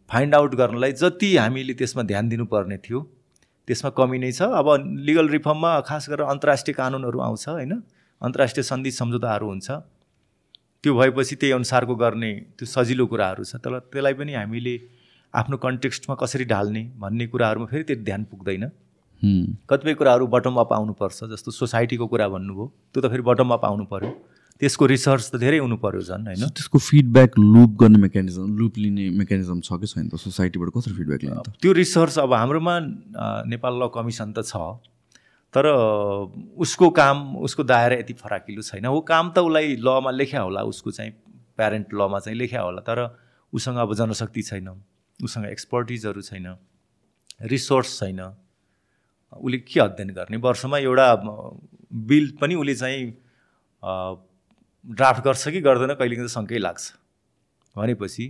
[0.09, 2.99] फाइन्ड आउट गर्नलाई जति हामीले त्यसमा ध्यान दिनुपर्ने थियो।
[3.67, 4.67] त्यसमा कमी नै छ। अब
[5.07, 7.73] लिगल रिफर्ममा खास गरेर अन्तर्राष्ट्रिय कानुनहरू आउँछ होइन?
[8.21, 9.67] अन्तर्राष्ट्रिय सन्धि सम्झौताहरू हुन्छ।
[10.83, 14.75] त्यो भएपछि त्यही अनुसारको गर्ने त्यो सजिलो कुराहरू छ। तर त्यसलाई पनि हामीले
[15.33, 18.63] आफ्नो कन्टेक्स्टमा कसरी ढाल्ने भन्ने कुराहरूमा फेरि त्यो ध्यान पुग्दैन।
[19.65, 23.85] कतिपय कुराहरू बटम अप आउनुपर्छ जस्तो सोसाइटीको कुरा भन्नुभयो त्यो त फेरि बटम अप आउनु
[23.89, 24.11] पऱ्यो
[24.59, 26.43] त्यसको रिसर्च त धेरै हुनु पऱ्यो झन् होइन?
[26.47, 30.15] त्यसको फिडब्याक लुप गर्ने मेकानिजम लुप लिने मेकानिजम छ कि छैन त?
[30.15, 32.75] सोसाइटीबाट कसरी फिडब्याक लिने त्यो रिसर्च अब हाम्रोमा
[33.51, 34.55] नेपाल ल कमिसन त छ
[35.53, 35.67] तर
[36.63, 40.91] उसको काम उसको दायरा यति फराकिलो छैन। हो काम त उसलाई लमा लेख्या होला उसको
[40.91, 41.11] चाहिँ
[41.59, 42.99] प्यारेन्ट लमा चाहिँ लेख्या होला तर
[43.53, 44.67] उसँग अब जनशक्ति छैन
[45.19, 46.47] उसँग एक्सपर्टिजहरू छैन
[47.51, 48.19] रिसोर्स छैन।
[49.35, 50.37] उसले के अध्ययन गर्ने?
[50.37, 51.07] वर्षमा एउटा
[52.07, 53.03] बिल पनि उसले चाहिँ
[54.85, 56.83] ड्राफ्ट गर्छ कि गर्दैन कहिले त शङ्कै लाग्छ।
[57.75, 58.25] भनेपछि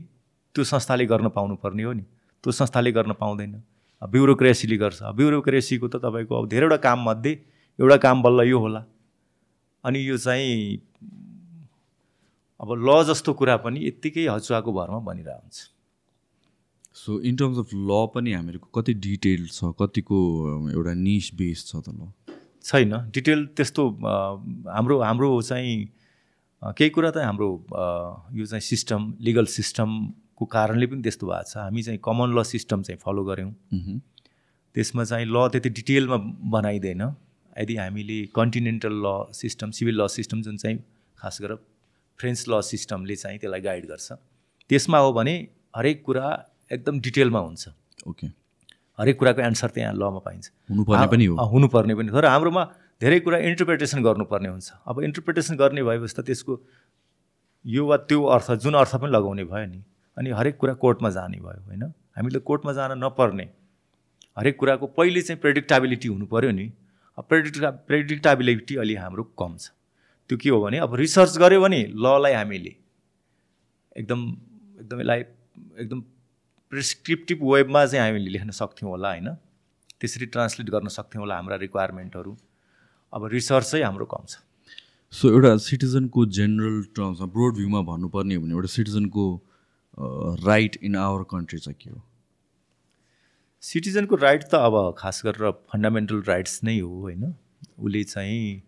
[0.55, 2.03] त्यो संस्थाले गर्न पाउनुपर्ने हो नि।
[2.43, 3.61] त्यो संस्थाले गर्न पाउँदैन।
[4.01, 7.33] ब्युरोक्रेसीले गर्छ। ब्युरोक्रेसीको त तपाईँको अब धेरैवटा काममध्ये
[7.79, 8.81] एउटा काम बल्ल यो होला।
[9.83, 10.79] अनि यो चाहिँ
[12.61, 15.59] अब ल जस्तो कुरा पनि यत्तिकै हचुवाको भरमा बनिरहेको हुन्छ।
[16.95, 19.75] सो इन टर्म्स अफ ल पनि हामीहरूको कति डिटेल छ?
[19.75, 20.17] कतिको
[20.71, 22.07] एउटा निस बेस छ त ल
[22.63, 23.83] छैन। डिटेल त्यस्तो
[24.71, 25.91] हाम्रो हाम्रो चाहिँ
[26.61, 27.49] केही कुरा त हाम्रो
[28.33, 32.81] यो चाहिँ सिस्टम लिगल सिस्टमको कारणले पनि त्यस्तो भएको छ। हामी चाहिँ कमन ल सिस्टम
[32.81, 33.51] चाहिँ फलो गऱ्यौँ।
[34.75, 36.17] त्यसमा चाहिँ ल त्यति डिटेलमा
[36.51, 37.01] बनाइँदैन।
[37.55, 40.77] यदि हामीले कन्टिनेन्टल ल सिस्टम सिभिल ल सिस्टम जुन चाहिँ
[41.17, 41.59] खास गरेर
[42.19, 44.11] फ्रेन्च ल सिस्टमले चाहिँ त्यसलाई गाइड गर्छ।
[44.69, 45.35] त्यसमा हो भने
[45.75, 46.25] हरेक कुरा
[46.71, 47.63] एकदम डिटेलमा हुन्छ।
[48.07, 48.27] ओके।
[48.99, 52.63] हरेक कुराको एन्सर त्यहाँ लमा पाइन्छ। हुनुपर्ने पनि हो। हुनुपर्ने पनि। तर हाम्रोमा
[53.01, 56.53] धेरै कुरा इन्टरप्रिटेसन गर्नुपर्ने हुन्छ। अब इन्टरप्रिटेसन गर्ने भएपछि त त्यसको
[57.65, 59.83] यो वा त्यो अर्थ जुन अर्थ पनि लगाउने भयो नि
[60.17, 61.83] अनि हरेक कुरा कोर्टमा जाने भयो होइन?
[62.15, 63.45] हामीले कोर्टमा जान नपर्ने
[64.37, 66.71] हरेक कुराको पहिले चाहिँ प्रेडिक्टाबिलिटी हुनु पऱ्यो नि।
[67.17, 69.71] अब प्रेडिक्टा प्रेडिक्टाबिलिटी अलि हाम्रो कम छ।
[70.29, 72.73] त्यो के हो भने अब रिसर्च गऱ्यो भने ललाई हामीले
[73.95, 74.19] एकदम
[74.79, 75.19] एकदम यसलाई
[75.79, 75.99] एकदम
[76.71, 79.29] प्रिस्क्रिप्टिभ वेबमा चाहिँ हामीले लेख्न सक्थ्यौँ होला होइन?
[79.99, 82.31] त्यसरी ट्रान्सलेट गर्न सक्थ्यौँ होला हाम्रा रिक्वायरमेन्टहरू
[83.16, 84.38] अब रिसर्च चाहिँ हाम्रो कम छ।
[85.13, 89.26] सो एउटा सिटिजनको जेनरल टर्म्समा ब्रोड भ्यूमा भन्नुपर्ने हो भने एउटा सिटिजनको
[90.45, 92.01] राइट इन आवर कन्ट्री चाहिँ के हो?
[93.63, 97.34] सिटिजनको राइट त अब खास गरेर फन्डामेन्टल राइट्स नै हो होइन?
[97.80, 98.61] उसले चाहिँ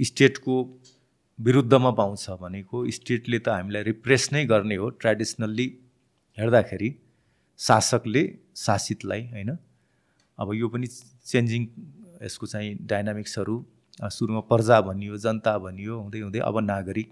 [0.00, 0.54] स्टेटको
[1.38, 5.66] विरुद्धमा पाउँछ भनेको स्टेटले त हामीलाई रिप्रेस नै गर्ने हो ट्रेडिसनल्ली
[6.38, 6.90] हेर्दाखेरि
[7.60, 8.24] शासकले
[8.56, 9.56] शासितलाई होइन?
[10.38, 11.68] अब यो पनि चेन्जिङ
[12.24, 13.56] यसको चाहिँ डाइनामिक्सहरू
[13.98, 17.08] सुरुमा प्रजा भनियो जनता भनियो हुँदै हुँदै अब नागरिक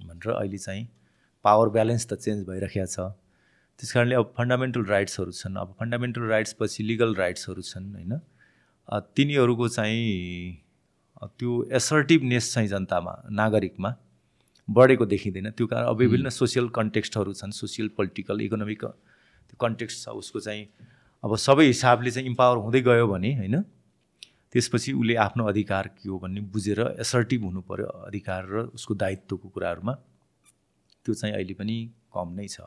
[0.00, 0.88] भनेर अहिले चाहिँ
[1.44, 3.12] पावर ब्यालेन्स त चेन्ज भइरहेको छ।
[3.78, 8.12] त्यस कारणले अब फन्डामेन्टल राइट्सहरू छन्। अब फन्डामेन्टल राइट्स पछि लिगल राइट्सहरू छन् होइन?
[8.88, 10.64] तिनीहरूको चाहिँ
[11.38, 13.90] त्यो एसर्टिभनेस चाहिँ जनतामा नागरिकमा
[14.68, 20.16] बढेको देखिँदैन। त्यो कारण अब विभिन्न सोसियल कन्टेक्स्टहरू छन् सोसियल पोलिटिकल इकोनोमिक त्यो कन्टेक्स्ट छ
[20.16, 20.66] उसको चाहिँ
[21.24, 23.56] अब सबै हिसाबले चाहिँ इम्पावर हुँदै गयो भने होइन?
[24.52, 29.48] त्यसपछि उसले आफ्नो अधिकार के हो भन्ने बुझेर एसर्टिभ हुनु पऱ्यो अधिकार र उसको दायित्वको
[29.48, 29.92] कुराहरूमा।
[31.06, 31.76] त्यो चाहिँ अहिले पनि
[32.14, 32.60] कम नै छ।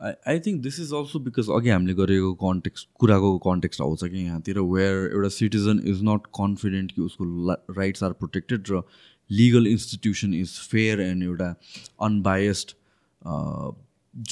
[0.00, 4.24] I I think this is also because अघि हामीले गरेको कन्टेक्स्ट कुराको कन्टेक्स्ट आउँछ कि
[4.24, 8.82] यहाँतिर वेयर एउटा सिटिजन इज नट कन्फिडेन्ट कि उसको राइट्स आर प्रोटेक्टेड र
[9.30, 11.54] legal institution is fair and एउटा
[12.02, 12.76] अनबायस्ड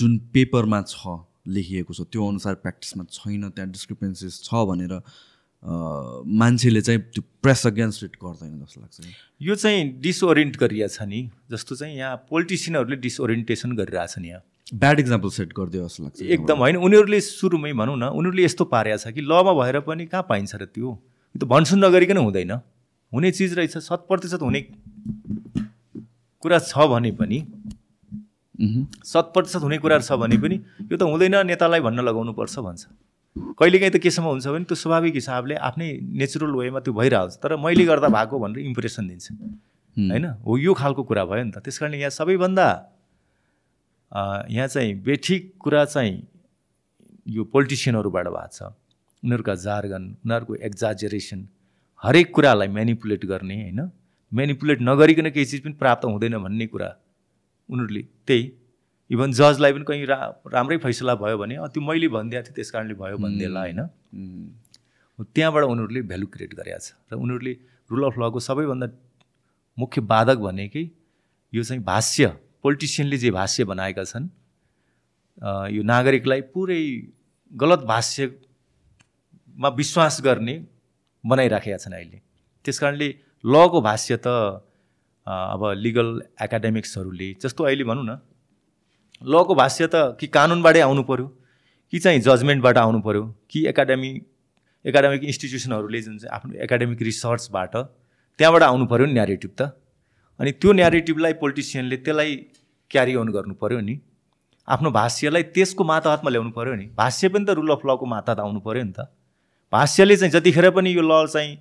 [0.01, 1.19] जुन पेपरमा छ
[1.57, 5.01] लेखिएको छ त्यो अनुसार प्र्याक्टिसमा छैन त्यहाँ डिस्क्रिपेन्सिस छ भनेर
[5.63, 9.01] मान्छेले चाहिँ त्यो प्रेस अगेन्स्ट इट गर्दैन जस्तो लाग्छ।
[9.43, 14.43] यो चाहिँ डिसओरिएन्ट गरिरहेछ नि जस्तो चाहिँ यहाँ पोलिटिसियनहरूले डिसओरिएन्टेसन गरिरहेछन् यहाँ।
[14.75, 18.99] ब्याड इक्जाम्पल सेट गरिदियो जस्तो लाग्छ। एकदम होइन उनीहरूले सुरुमै भनौँ न उनीहरूले यस्तो पारेको
[18.99, 20.89] छ कि लमा भएर पनि कहाँ पाइन्छ र त्यो?
[20.89, 22.53] यो त भनसुन नगरिकन हुँदैन।
[23.13, 24.61] हुने चिज रहेछ शत प्रतिशत हुने
[26.43, 27.39] कुरा छ भने पनि।
[29.03, 30.57] शत प्रतिशत हुने कुरा छ भने पनि
[30.87, 32.83] यो त हुँदैन नेतालाई भन्न लगाउनुपर्छ भन्छ।
[33.59, 35.89] कहिलेकाहीँ त केसम्म हुन्छ भने त्यो स्वाभाविक हिसाबले आफ्नै
[36.21, 39.27] नेचुरल वेमा त्यो भइरहेको छ तर मैले गर्दा भएको भनेर इम्प्रेसन दिन्छ।
[39.97, 40.27] होइन?
[40.47, 42.69] हो यो खालको कुरा भयो नि त। त्यस कारणले यहाँ सबैभन्दा
[44.49, 46.15] यहाँ चाहिँ बेठिक कुरा चाहिँ
[47.27, 48.61] यो पोलिटिसियनहरूबाट भएको छ।
[49.23, 51.41] उनीहरूका जार्गन उनीहरूको एक्जाजरेसन
[52.03, 53.81] हरेक कुरालाई म्यानिपुलेट गर्ने होइन?
[54.33, 56.89] म्यानिपुलेट नगरिकन केही चिज पनि प्राप्त हुँदैन भन्ने कुरा
[57.69, 58.43] उनीहरूले त्यही
[59.11, 60.19] इभन जजलाई पनि कहीँ रा
[60.53, 63.81] राम्रै फैसला भयो भने त्यो मैले भनिदिएको थिएँ त्यस कारणले भयो भनिदिएला होइन।
[65.19, 67.53] त्यहाँबाट उनीहरूले भ्यालु क्रिएट गरेका छ। र उनीहरूले
[67.91, 68.87] रुल अफ लको सबैभन्दा
[69.79, 70.85] मुख्य बाधक भनेकै
[71.53, 72.27] यो चाहिँ भाष्य
[72.63, 74.29] पोलिटिसियनले जे भाष्य बनाएका छन्
[75.73, 76.83] यो नागरिकलाई पुरै
[77.53, 80.55] गलत भाष्यमा विश्वास गर्ने
[81.25, 82.19] बनाइराखेका छन् अहिले।
[82.65, 83.09] त्यस कारणले
[83.45, 84.29] लको भाष्य त
[85.27, 86.09] अब लिगल
[86.43, 88.21] एकाडेमिक्सहरूले जस्तो अहिले भनौँ न
[89.23, 91.27] लको भाष्य त कि कानुनबाटै आउनु पऱ्यो
[91.93, 94.11] कि चाहिँ जजमेन्टबाट आउनु पऱ्यो कि एकाडेमी
[94.85, 97.77] एकाडेमिक इन्स्टिट्युसनहरूले जुन चाहिँ आफ्नो एकाडेमिक रिसर्चबाट
[98.39, 99.63] त्यहाँबाट आउनु पऱ्यो नि न्यारेटिभ त?
[100.41, 102.37] अनि त्यो न्यारेटिभलाई पोलिटिसियनले त्यसलाई
[102.91, 104.01] क्यारी अन गर्नु पऱ्यो नि?
[104.69, 106.87] आफ्नो भाष्यलाई त्यसको माताहतमा ल्याउनु पऱ्यो नि?
[106.95, 109.11] भाष्य पनि त रुल अफ लको माताहत आउनु पऱ्यो नि त?
[109.73, 111.59] भाष्यले चाहिँ जतिखेर पनि यो ल चाहिँ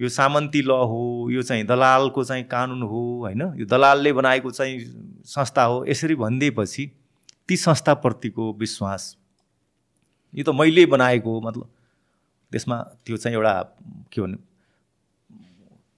[0.00, 3.42] यो सामन्ती ल हो यो चाहिँ दलालको चाहिँ कानुन हो होइन?
[3.58, 4.74] यो दलालले बनाएको चाहिँ
[5.26, 6.90] संस्था हो यसरी भनिदिएपछि
[7.48, 9.16] ती संस्थाप्रतिको विश्वास।
[10.34, 11.68] यो त मैले बनाएको हो मतलब
[12.52, 13.52] त्यसमा त्यो चाहिँ एउटा
[14.12, 14.38] के भन्नु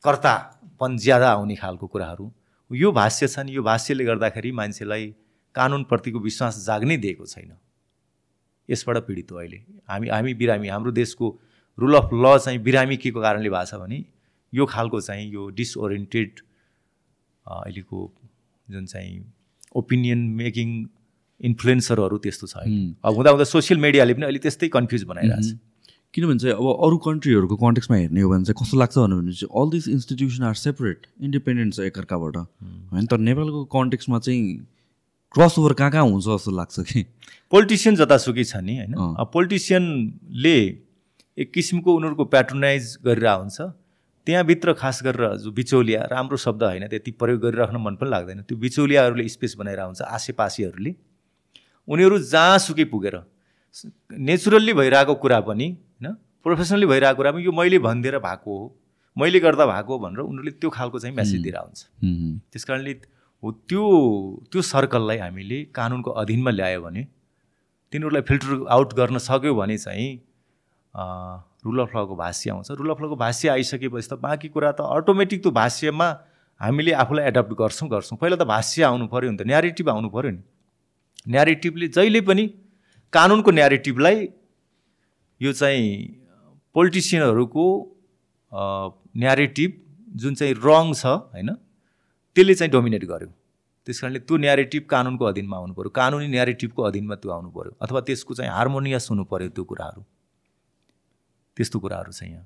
[0.04, 2.30] कर्तापन ज्यादा आउने खालको कुराहरू।
[2.70, 5.14] यो भाष्य छ नि यो भाष्यले गर्दाखेरि मान्छेलाई
[5.54, 7.52] कानुनप्रतिको विश्वास जाग्नै दिएको छैन।
[8.68, 9.56] यसबाट पीडित हो अहिले।
[9.88, 11.26] हामी हामी बिरामी हाम्रो देशको
[11.78, 14.04] रुल अफ ल चाहिँ बिरामी के को कारणले भएको छ भने
[14.52, 16.40] यो खालको चाहिँ यो डिसओरिएन्टेड
[17.46, 17.98] अहिलेको
[18.68, 19.24] जुन चाहिँ
[19.76, 20.68] ओपिनियन मेकिङ
[21.40, 22.54] इन्फ्लुएन्सरहरू त्यस्तो छ।
[23.04, 25.58] अब हुँदा हुँदा सोसियल मिडियाले पनि अहिले त्यस्तै कन्फ्युज बनाइरहेको छ
[26.14, 29.70] किनभने चाहिँ अब अरू कन्ट्रीहरूको कन्टेक्समा हेर्ने हो भने चाहिँ कस्तो लाग्छ भने चाहिँ all
[29.70, 34.44] this institution are separate independent छ एकअर्काबाट। होइन तर नेपालको कन्टेक्समा चाहिँ
[35.34, 37.04] क्रस ओभर कहाँ कहाँ हुन्छ जस्तो लाग्छ कि?
[37.52, 38.94] पोलिटिसियन जतासुकै छ नि होइन?
[39.32, 40.58] पोलिटिसियनले
[41.38, 43.58] एक किसिमको उनीहरूको प्याट्रोनाइज गरिरहेको हुन्छ।
[44.26, 48.56] त्यहाँभित्र खास गरेर जो बिचौलिया राम्रो शब्द होइन त्यति प्रयोग गरिराख्न मन पनि लाग्दैन। त्यो
[48.58, 50.94] बिचौलियाहरूले स्पेस बनाइरहेको हुन्छ आसेपासेहरूले।
[51.88, 53.16] उनीहरू जहाँसुकै पुगेर
[54.12, 56.12] नेचुरल्ली भइरहेको कुरा पनि होइन?
[56.44, 58.66] प्रोफेसनली भइरहेको कुरा पनि यो मैले भनिदिएर भएको हो
[59.16, 61.80] मैले गर्दा भएको हो भनेर उनीहरूले त्यो खालको चाहिँ मेसेज दिएर हुन्छ
[62.52, 62.92] त्यस कारणले
[63.42, 63.84] हो त्यो
[64.52, 67.02] त्यो सर्कललाई हामीले कानुनको अधीनमा ल्यायो भने
[67.92, 70.08] तिनीहरूलाई फिल्टर आउट गर्न सक्यो भने चाहिँ
[71.64, 75.42] रुल अफ लको भाष्य आउँछ। रुल अफ लको भाष्य आइसकेपछि त बाँकी कुरा त अटोमेटिक
[75.42, 76.08] त्यो भाष्यमा
[76.60, 80.30] हामीले आफूलाई एडप्ट गर्छौँ गर्छौँ। पहिला त भाष्य आउनु पऱ्यो नि त न्यारेटिभ आउनु पऱ्यो
[80.30, 80.42] नि।
[81.26, 82.44] न्यारेटिभले जहिले पनि
[83.12, 84.16] कानुनको न्यारेटिभलाई
[85.40, 85.86] यो चाहिँ
[86.74, 87.64] पोलिटिसियनहरूको
[89.18, 89.70] न्यारेटिभ
[90.16, 91.50] जुन चाहिँ रङ छ होइन
[92.36, 93.28] त्यसले चाहिँ डोमिनेट गर्यो।
[93.86, 98.00] त्यस कारणले त्यो न्यारेटिभ कानुनको अधीनमा आउनु पऱ्यो। कानुनी न्यारेटिभको अधीनमा त्यो आउनु पऱ्यो। अथवा
[98.06, 100.00] त्यसको चाहिँ हार्मोनियस हुनु पऱ्यो त्यो कुराहरू।
[101.58, 102.44] त्यस्तो कुराहरू छ यहाँ?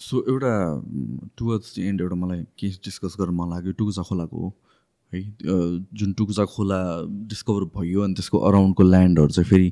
[0.00, 0.52] सो एउटा
[1.38, 4.54] टुवर्ड्स एन्ड एउटा मलाई केस डिस्कस गर्न मन लाग्यो टुकुचा खोलाको हो
[5.98, 6.78] जुन टुकुचा खोला
[7.32, 9.68] डिस्कभर भयो अनि त्यसको अराउन्डको ल्यान्डहरू चाहिँ फेरि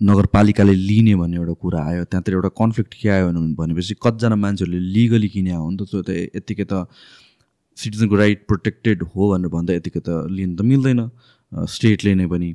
[0.00, 4.80] नगरपालिकाले लिने भन्ने एउटा कुरा आयो त्यहाँतिर एउटा कन्फ्लिक्ट के आयो भने- भनेपछि कतिजना मान्छेहरूले
[4.94, 6.86] लिगली किने हो नि त त्यो त यत्तिकै त
[7.78, 11.00] सिटिजनको राइट प्रोटेक्टेड हो भनेर भन्दा यतिकै त लिन त मिल्दैन
[11.52, 12.54] स्टेटले नै पनि।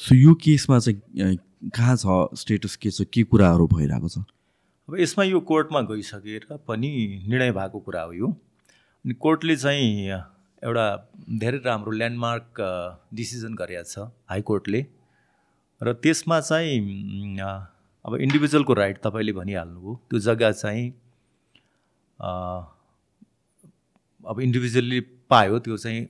[0.00, 4.18] सो यो केसमा चाहिँ कहाँ छ स्टेटस के छ के कुराहरू भइरहेको छ?
[4.88, 6.88] अब यसमा यो कोर्टमा गइसकेर पनि
[7.28, 8.28] निर्णय भएको कुरा हो यो।
[9.04, 10.10] अनि कोर्टले चाहिँ
[10.62, 10.86] एउटा
[11.38, 12.60] धेरै राम्रो ल्यान्डमार्क
[13.14, 14.80] डिसिजन गरेको छ हाइकोर्टले।
[15.80, 17.38] र त्यसमा चाहिँ
[18.04, 20.86] अब इन्डिभिजुअलको राइट तपाईँले भनिहाल्नुभयो। त्यो जग्गा चाहिँ
[24.24, 25.00] अब इन्डिभिजुअली
[25.30, 26.00] पायो। त्यो चाहिँ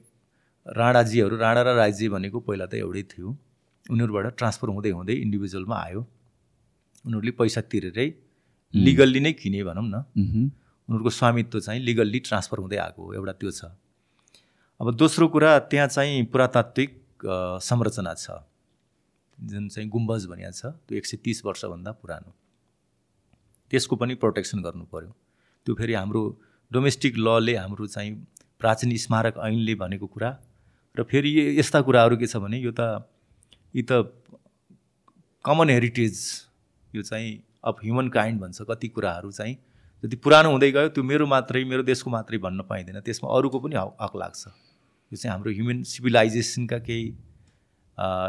[0.67, 3.37] राणाजीहरू राणा र राजी भनेको पहिला त एउटै थियो।
[3.87, 6.01] उनीहरूबाट ट्रान्सफर हुँदै हुँदै इन्डिभिजुअलमा आयो।
[7.05, 8.09] उनीहरूले पैसा तिरेरै
[8.75, 9.97] लिगल्ली नै किने भनौँ न।
[10.89, 13.65] उनीहरूको स्वामित्व चाहिँ लिगल्ली ट्रान्सफर हुँदै आएको एउटा त्यो छ।
[14.81, 16.91] अब दोस्रो कुरा त्यहाँ चाहिँ पुरातात्विक
[17.63, 18.27] संरचना छ।
[19.39, 22.31] जुन चाहिँ गुम्बज भनिएको छ त्यो एक सय तिस वर्षभन्दा पुरानो।
[23.71, 25.11] त्यसको पनि प्रोटेक्सन गर्नु पऱ्यो
[25.67, 26.23] त्यो फेरि हाम्रो
[26.71, 28.11] डोमेस्टिक लले हाम्रो चाहिँ
[28.61, 30.31] प्राचीन स्मारक ऐनले भनेको कुरा।
[30.95, 33.03] र फेरि यस्ता कुराहरू के छ भने यो त
[33.75, 34.03] यी त
[35.45, 36.23] कमन हेरिटेज
[36.91, 37.33] यो चाहिँ
[37.65, 39.57] अफ ह्युमन काइन्ड भन्छ कति कुराहरू चाहिँ
[40.05, 43.77] जति पुरानो हुँदै गयो त्यो मेरो मात्रै मेरो देशको मात्रै भन्न पाइँदैन त्यसमा अरूको पनि
[43.77, 47.07] हक लाग्छ यो चाहिँ हाम्रो ह्युमन सिभिलाइजेसनका केही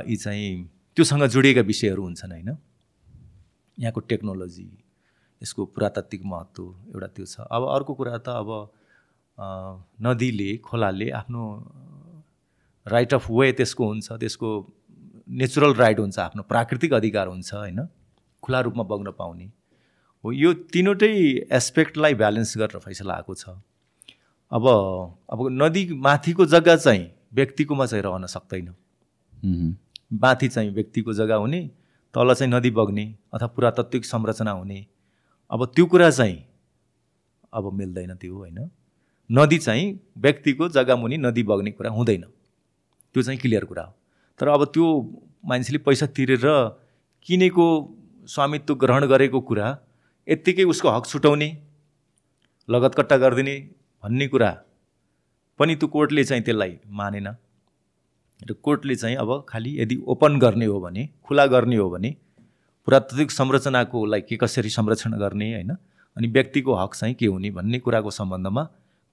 [0.05, 0.53] यी चाहिँ
[0.97, 2.49] त्योसँग जोडिएका विषयहरू हुन्छन् होइन
[3.77, 4.69] यहाँको टेक्नोलोजी
[5.41, 6.63] यसको पुरातात्विक महत्त्व
[6.93, 8.49] एउटा त्यो छ अब अर्को कुरा त अब
[10.01, 11.43] नदीले खोलाले आफ्नो
[12.85, 14.49] राइट अफ वे त्यसको हुन्छ त्यसको
[15.27, 17.87] नेचुरल राइट हुन्छ आफ्नो प्राकृतिक अधिकार हुन्छ होइन?
[18.43, 19.45] खुला रूपमा बग्न पाउने।
[20.23, 21.11] हो यो तिनवटै
[21.51, 23.49] एस्पेक्टलाई ब्यालेन्स गरेर फैसला आएको छ।
[24.51, 24.67] अब
[25.29, 28.73] अब नदी माथिको जग्गा चाहिँ व्यक्तिकोमा चाहिँ रहन सक्दैन।
[30.13, 31.61] माथि चाहिँ व्यक्तिको जग्गा हुने
[32.13, 34.85] तल चाहिँ नदी बग्ने अथवा पुरातात्विक संरचना हुने।
[35.51, 36.37] अब त्यो कुरा चाहिँ
[37.53, 38.69] अब मिल्दैन त्यो होइन?
[39.29, 42.21] नदी चाहिँ व्यक्तिको जग्गा मुनि नदी बग्ने कुरा हुँदैन।
[43.15, 43.93] त्यो चाहिँ क्लियर कुरा हो।
[44.39, 44.85] तर अब त्यो
[45.45, 46.45] मान्छेले पैसा तिरेर
[47.27, 47.67] किनेको
[48.27, 49.67] स्वामित्व ग्रहण गरेको कुरा
[50.27, 51.49] यत्तिकै उसको हक छुटाउने
[52.69, 53.55] लगतकट्टा गरिदिने
[54.03, 54.51] भन्ने कुरा
[55.59, 57.27] पनि त्यो कोर्टले चाहिँ त्यसलाई मानेन।
[58.41, 62.15] र कोर्टले चाहिँ अब खालि यदि ओपन गर्ने हो भने खुला गर्ने हो भने
[62.87, 65.71] पुरातात्विक संरचनाकोलाई के कसरी संरक्षण गर्ने होइन?
[66.17, 68.63] अनि व्यक्तिको हक चाहिँ के हुने भन्ने कुराको सम्बन्धमा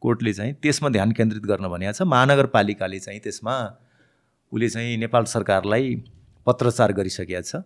[0.02, 3.54] कोर्टले चाहिँ त्यसमा ध्यान केन्द्रित गर्न भनेको छ। महानगरपालिकाले चाहिँ त्यसमा
[4.52, 5.94] उसले चाहिँ नेपाल सरकारलाई
[6.46, 7.62] पत्रचार गरिसकेका छ।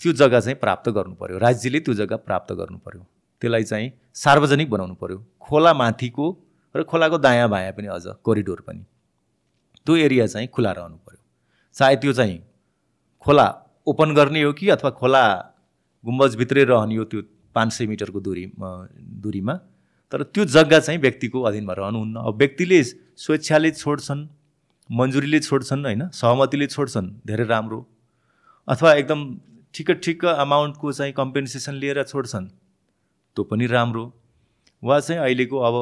[0.00, 3.02] त्यो जग्गा चाहिँ प्राप्त गर्नु पऱ्यो राज्यले त्यो जग्गा प्राप्त गर्नु पऱ्यो
[3.42, 6.26] त्यसलाई चाहिँ सार्वजनिक बनाउनु पऱ्यो खोला माथिको
[6.74, 8.82] र खोलाको दायाँ बायाँ पनि अझ कोरिडोर पनि।
[9.86, 11.22] त्यो एरिया चाहिँ खुला रहनु पऱ्यो
[11.76, 12.38] चाहे त्यो चाहिँ
[13.26, 13.46] खोला
[13.86, 15.24] ओपन गर्ने हो कि अथवा खोला
[16.04, 17.20] गुम्बजभित्रै रहने हो त्यो
[17.54, 18.44] पाँच सय मिटरको दूरी
[19.22, 19.54] दूरीमा
[20.12, 24.26] तर त्यो जग्गा चाहिँ व्यक्तिको अधीनमा रहनुहुन्न। अब व्यक्तिले स्वेच्छाले छोड्छन्।
[24.90, 26.08] मन्जुरीले छोड्छन् होइन?
[26.12, 27.86] सहमतिले छोड्छन् धेरै राम्रो।
[28.68, 29.20] अथवा एकदम
[29.74, 32.48] ठिक ठिक अमाउन्टको चाहिँ कम्पेन्सेसन लिएर छोड्छन्
[33.36, 34.04] त्यो पनि राम्रो।
[34.82, 35.74] वा चाहिँ अहिलेको अब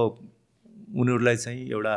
[1.01, 1.95] उनीहरूलाई चाहिँ एउटा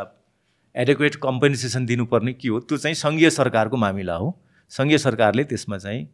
[0.76, 2.60] एडेक्वेट कम्पेन्सेसन दिनुपर्ने के हो?
[2.60, 4.28] त्यो चाहिँ सङ्घीय सरकारको मामिला हो।
[4.72, 6.08] सङ्घीय सरकारले त्यसमा चाहिँ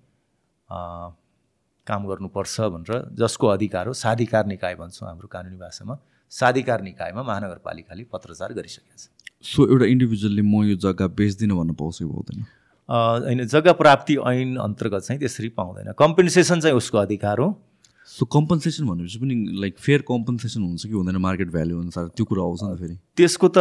[1.88, 5.98] काम गर्नुपर्छ भनेर जसको अधिकार हो साधिकार निकाय भन्छौँ हाम्रो कानुनी भाषामा।
[6.32, 9.08] साधिकार निकायमा महानगरपालिकाले पत्रचार गरिसकेको छ।
[9.44, 12.46] सो एउटा इन्डिभिजुअलले म यो जग्गा बेच्दिनँ भन्न पाउँछ कि पाउँदैन?
[12.90, 17.50] होइन जग्गा प्राप्ति ऐन अन्तर्गत चाहिँ त्यसरी पाउँदैन। कम्पेन्सेसन चाहिँ उसको अधिकार हो।
[18.08, 22.08] सो कम्पन्सेसन भनेपछि पनि लाइक फेयर कम्पन्सेसन हुन्छ कि हुँदैन मार्केट भ्याल्यु अनुसार?
[22.16, 23.58] त्यो कुरा आउँछ नि फेरि। त्यसको त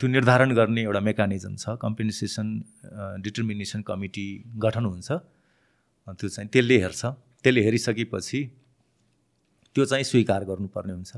[0.00, 2.46] त्यो निर्धारण गर्ने एउटा मेकानिजम छ। कम्पेन्सेसन
[3.22, 4.26] डिटर्मिनेसन कमिटी
[4.58, 5.08] गठन हुन्छ।
[6.08, 7.02] त्यो चाहिँ त्यसले हेर्छ।
[7.44, 8.40] त्यसले हेरिसकेपछि
[9.76, 11.12] त्यो चाहिँ स्वीकार गर्नुपर्ने हुन्छ।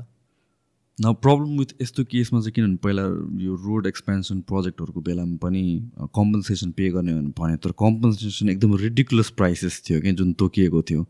[1.01, 3.03] न प्रब्लम विथ यस्तो केसमा चाहिँ किनभने पहिला
[3.43, 5.63] यो रोड एक्सपेन्सन प्रोजेक्टहरूको बेलामा पनि
[6.15, 11.05] कम्पन्सेसन पे गर्ने भने तर कम्पन्सेसन एकदम रिडिकुलस प्राइसेस थियो कि जुन तोकिएको थियो।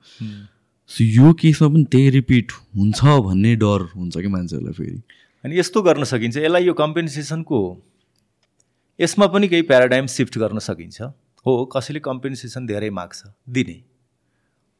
[0.89, 5.01] सो यो केसमा पनि त्यही रिपिट हुन्छ भन्ने डर हुन्छ कि मान्छेहरूलाई फेरि?
[5.43, 7.59] अनि यस्तो गर्न सकिन्छ यसलाई यो कम्पेन्सेसनको
[8.99, 11.01] यसमा पनि केही प्याराडाइम सिफ्ट गर्न सकिन्छ।
[11.45, 13.77] हो कसैले कम्पेन्सेसन धेरै माग्छ दिने।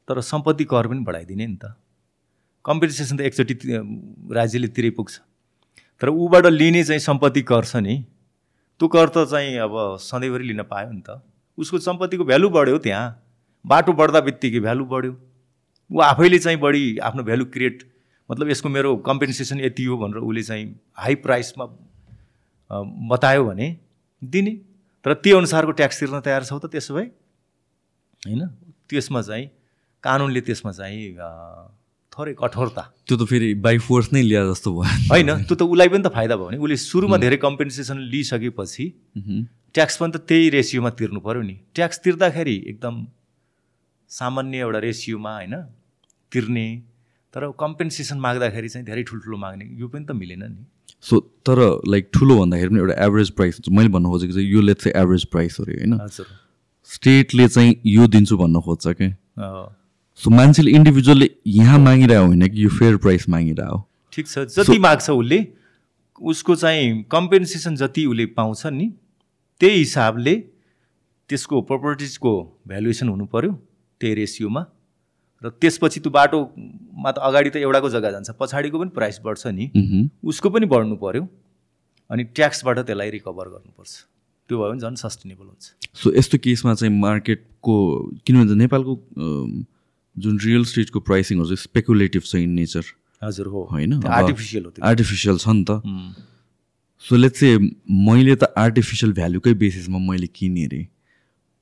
[0.08, 1.74] तर सम्पत्ति कर पनि बढाइदिने नि त।
[2.66, 3.56] कम्पेन्सेसन त एकचोटि
[4.36, 5.20] राज्यले तिरै पुग्छ
[6.02, 7.96] तर ऊबाट लिने चाहिँ सम्पत्ति कर छ नि।
[8.80, 11.22] त्यो कर त चाहिँ अब सधैँभरि लिन पायो नि त।
[11.58, 13.08] उसको सम्पत्तिको भ्यालु बढ्यो त्यहाँ।
[13.66, 15.14] बाटो बढ्दा बित्तिकै भ्यालु बढ्यो।
[15.92, 17.84] ऊ आफैले चाहिँ बढी आफ्नो भ्यालु क्रिएट
[18.30, 21.66] मतलब यसको मेरो कम्पेन्सेसन यति हो भनेर उसले चाहिँ हाई प्राइसमा
[23.12, 23.68] बतायो भने
[24.22, 24.54] दिने।
[25.06, 27.06] तर त्यो अनुसारको ट्याक्स तिर्न तयार छौ त त्यसो भए।
[28.24, 28.42] होइन?
[28.88, 29.50] त्यसमा चाहिँ
[30.04, 31.16] कानुनले त्यसमा चाहिँ
[32.20, 35.90] थोरै कठोरता। त्यो त फेरि बाई फोर्स नै लिया जस्तो भयो। होइन त्यो त उसलाई
[35.90, 38.86] पनि त फाइदा भयो भने उसले सुरुमा धेरै कम्पेन्सेसन लिइसकेपछि।
[39.76, 42.96] ट्याक्स पनि त त्यही रेसियोमा तिर्नु पऱ्यो नि। ट्याक्स तिर्दाखेरि एकदम
[44.12, 45.56] सामान्य एउटा रेसियोमा होइन
[46.32, 46.68] तिर्ने।
[47.34, 50.64] तर कम्पेन्सेसन माग्दाखेरि चाहिँ धेरै ठुल्ठुलो माग्ने। यो पनि त मिलेन नि।
[51.02, 54.84] सो तर लाइक ठुलो भन्दाखेरि पनि एउटा एभरेज प्राइस मैले भन्नु खोजेको चाहिँ यो लेट्स
[54.84, 55.94] चाहिँ एभरेज प्राइस हो अरे होइन?
[56.02, 56.26] हजुर।
[56.90, 59.10] स्टेटले चाहिँ यो दिन्छु भन्न खोज्छ क्या
[60.20, 64.78] सो मान्छेले इन्डिभिजुअलले यहाँ मागिरहेको होइन कि यो फेयर प्राइस मागिरहेको हो ठिक छ जति
[64.80, 65.40] माग्छ उसले
[66.22, 68.92] उसको चाहिँ कम्पेन्सेसन जति उसले पाउँछ नि
[69.62, 70.36] त्यही हिसाबले
[71.30, 72.34] त्यसको प्रपर्टिजको
[72.68, 73.52] भ्यालुएसन हुनु पऱ्यो
[74.02, 74.66] त्यही रेसियोमा
[75.44, 79.72] र त्यसपछि त्यो बाटोमा त अगाडि त एउटाको जग्गा जान्छ पछाडिको पनि प्राइस बढ्छ नि।
[80.24, 81.28] उसको पनि बढ्नु पऱ्यो
[82.10, 83.92] अनि ट्याक्सबाट त्यसलाई रिकभर गर्नुपर्छ
[84.50, 85.66] त्यो भयो भने झन् सस्टेनेबल हुन्छ
[86.04, 87.76] सो यस्तो केसमा चाहिँ मार्केटको
[88.28, 88.94] किनभने नेपालको
[90.20, 92.84] जुन रियल स्टेटको प्राइसिङहरू चाहिँ स्पेकुलेटिभ छ इन नेचर
[93.22, 93.94] हजुर हो। होइन?
[94.04, 95.82] आर्टिफिसियल हो आर्टिफिसियल छ नि त।
[97.04, 97.58] सो लेट्स चाहिँ
[98.06, 100.82] मैले त आर्टिफिसियल भ्यालुकै बेसिसमा मैले किनेँ अरे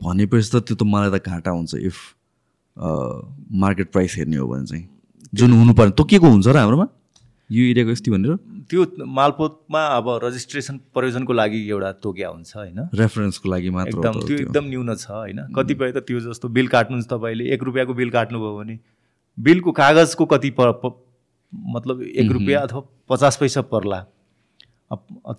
[0.02, 1.96] भनेपछि त त्यो त मलाई त घाटा हुन्छ इफ
[3.62, 4.86] मार्केट प्राइस हेर्ने हो भने चाहिँ।
[5.34, 6.88] जुन हुनुपर्ने तोकिएको हुन्छ र हाम्रोमा?
[7.50, 8.36] यो एरियाको यति भनेर?
[8.70, 12.80] त्यो मालपोतमा अब रजिस्ट्रेसन प्रयोजनको लागि एउटा तोकिया हुन्छ होइन?
[12.94, 15.40] रेफरेन्सको लागि मात्र एकदम त्यो एकदम न्यून छ होइन?
[15.56, 18.80] कतिपय त त्यो जस्तो बिल काट्नुहुन्छ तपाईँले एक रुपियाँको बिल काट्नुभयो भने
[19.40, 21.04] बिलको कागजको कति प प-
[21.56, 24.00] मतलब एक रुपियाँ अथवा पचास पैसा पर्ला।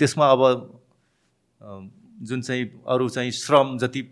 [0.01, 0.41] त्यसमा अब
[2.23, 4.03] जुन चाहिँ अरू चाहिँ श्रम जति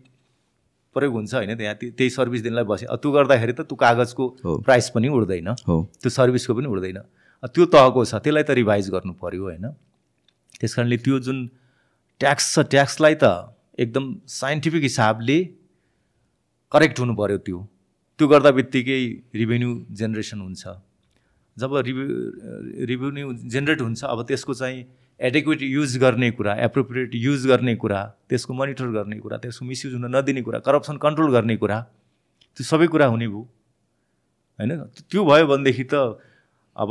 [0.95, 4.91] प्रयोग हुन्छ होइन त्यहाँ त्य- त्यही सर्भिस दिनलाई बस्यो त्यो गर्दाखेरि त त्यो कागजको। प्राइस
[4.95, 5.55] पनि उठ्दैन।
[6.03, 7.01] त्यो सर्भिसको पनि उठ्दैन।
[7.45, 9.67] त्यो तहको छ त्यसलाई त रिभाइज गर्नु पऱ्यो होइन।
[10.61, 11.39] त्यस कारणले त्यो जुन
[12.21, 13.25] ट्याक्स छ ट्याक्सलाई त
[13.79, 14.05] एकदम
[14.41, 15.39] साइन्टिफिक हिसाबले
[16.73, 17.59] करेक्ट हुनु पऱ्यो त्यो।
[18.19, 19.01] त्यो गर्दा बित्तिकै
[19.35, 20.63] रिभेन्यू जेनेरेसन हुन्छ।
[21.57, 22.07] जब रिभ्यू
[22.87, 24.85] रिभेन्यू जेनेरेट हुन्छ अब त्यसको चाहिँ
[25.21, 30.05] एडेक्वेट युज गर्ने कुरा एप्रोप्रिएट युज गर्ने कुरा त्यसको मोनिटर गर्ने कुरा त्यसको मिसयुज हुन
[30.17, 31.79] नदिने कुरा करप्सन कन्ट्रोल गर्ने कुरा
[32.57, 33.43] त्यो सबै कुरा हुने भयो।
[34.59, 34.73] होइन?
[35.09, 35.95] त्यो भयो भनेदेखि त
[36.77, 36.91] अब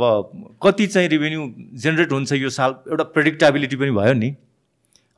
[0.62, 1.42] कति चाहिँ रिभेन्यू
[1.82, 4.34] जेनेरेट हुन्छ यो साल एउटा प्रेडिक्टाबिलिटी पनि भयो नि।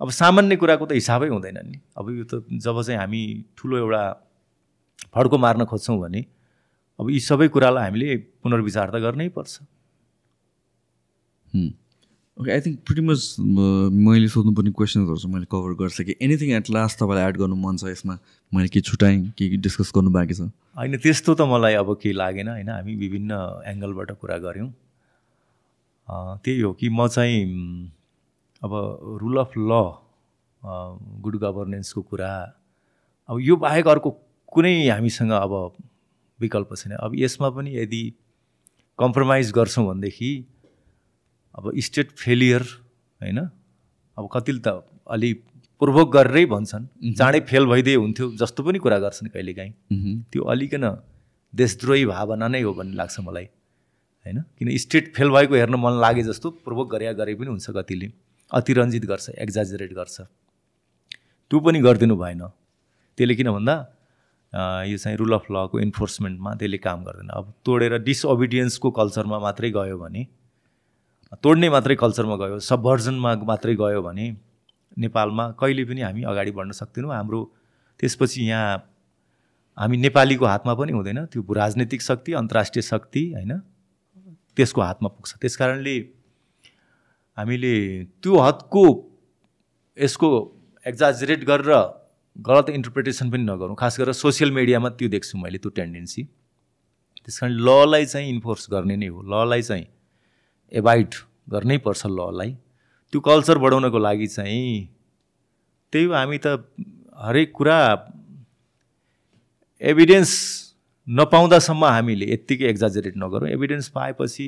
[0.01, 3.23] अब सामान्य कुराको त हिसाबै हुँदैन नि। अब यो त जब चाहिँ हामी
[3.57, 4.03] ठुलो एउटा
[5.15, 6.25] फड्को मार्न खोज्छौँ भने
[6.99, 9.55] अब यी सबै कुरालाई हामीले पुनर्विचार त गर्नै पर्छ।
[12.37, 16.99] Okay I think pretty much मैले सोध्नुपर्ने क्वेसन्सहरू चाहिँ मैले कभर गरिसकेँ। एनिथिङ एट लास्ट
[17.01, 18.15] तपाईँलाई एड गर्नु मन छ यसमा?
[18.53, 20.41] मैले के छुट्याएँ के डिस्कस गर्नु बाँकी छ?
[20.77, 23.33] होइन त्यस्तो त मलाई अब केही लागेन होइन। हामी विभिन्न
[23.67, 24.71] एङ्गलबाट कुरा गऱ्यौँ।
[26.41, 27.45] त्यही हो कि म चाहिँ
[28.63, 28.73] अब
[29.23, 29.73] रुल अफ ल
[31.23, 32.33] गुड गभर्नेन्सको कुरा
[33.29, 34.11] अब यो बाहेक अर्को
[34.49, 35.53] कुनै हामीसँग अब
[36.41, 38.03] विकल्प छैन। अब यसमा पनि यदि
[38.99, 40.33] कम्प्रोमाइज गर्छौँ भनेदेखि
[41.55, 42.63] अब स्टेट फेलियर
[43.21, 43.39] होइन?
[44.17, 45.33] अब कतिले त अलि
[45.81, 49.73] पूर्वक गरेरै भन्छन्। चाँडै फेल भइदिए हुन्थ्यो जस्तो पनि कुरा गर्छन् कहिलेकाहीँ।
[50.33, 50.85] त्यो अलिकन
[51.53, 53.47] देशद्रोही भावना नै हो भन्ने लाग्छ मलाई
[54.27, 54.39] होइन?
[54.59, 58.09] किन स्टेट फेल भएको हेर्न मन लागे जस्तो पूर्वक गरे गरे पनि हुन्छ कतिले।
[58.51, 60.17] अतिरञ्जित गर्छ एक्जाजरेट गर्छ।
[61.51, 62.43] त्यो पनि गरिदिनु भएन।
[63.19, 63.75] त्यसले किन भन्दा
[64.89, 69.97] यो चाहिँ रुल अफ लको इन्फोर्समेन्टमा त्यसले काम गर्दैन। अब तोडेर डिसओबिडियन्सको कल्चरमा मात्रै गयो
[69.99, 70.23] भने
[71.43, 74.27] तोड्ने मात्रै कल्चरमा गयो सबभर्जनमा मात्रै गयो भने
[74.99, 77.41] नेपालमा कहिले पनि हामी अगाडि बढ्न सक्दैनौँ। हाम्रो
[78.01, 78.77] त्यसपछि यहाँ
[79.79, 83.53] हामी नेपालीको हातमा पनि हुँदैन। त्यो राजनीतिक शक्ति अन्तर्राष्ट्रिय शक्ति होइन?
[84.57, 85.97] त्यसको हातमा पुग्छ। त्यस कारणले
[87.37, 87.75] हामीले
[88.23, 88.85] त्यो हदको
[89.97, 90.29] यसको
[90.87, 91.71] एक्जाजरेट गरेर
[92.37, 96.23] गलत इन्टरप्रिटेसन पनि नगरौँ। खास गरेर सोसियल मिडियामा त्यो देख्छु मैले त्यो टेन्डेन्सी
[97.23, 99.87] त्यस कारण ललाई चाहिँ इन्फोर्स गर्ने नै हो। ललाई चाहिँ
[100.73, 101.11] एभाइड
[101.51, 102.51] गर्नै पर्छ ललाई।
[103.13, 104.89] त्यो कल्चर बढाउनको लागि चाहिँ
[105.93, 106.47] त्यही हो हामी त
[107.17, 107.79] हरेक कुरा
[109.81, 110.31] एभिडेन्स
[111.07, 114.47] नपाउँदासम्म हामीले यत्तिकै एक्जाजरेट नगरौँ। एभिडेन्स पाएपछि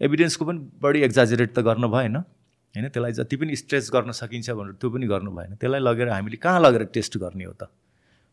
[0.00, 2.88] एभिडेन्सको पनि बढी एक्जाजरेट त गर्न भएन होइन?
[2.88, 6.60] त्यसलाई जति पनि स्ट्रेच गर्न सकिन्छ भनेर त्यो पनि गर्नु भएन। त्यसलाई लगेर हामीले कहाँ
[6.60, 7.66] लगेर टेस्ट गर्ने हो त?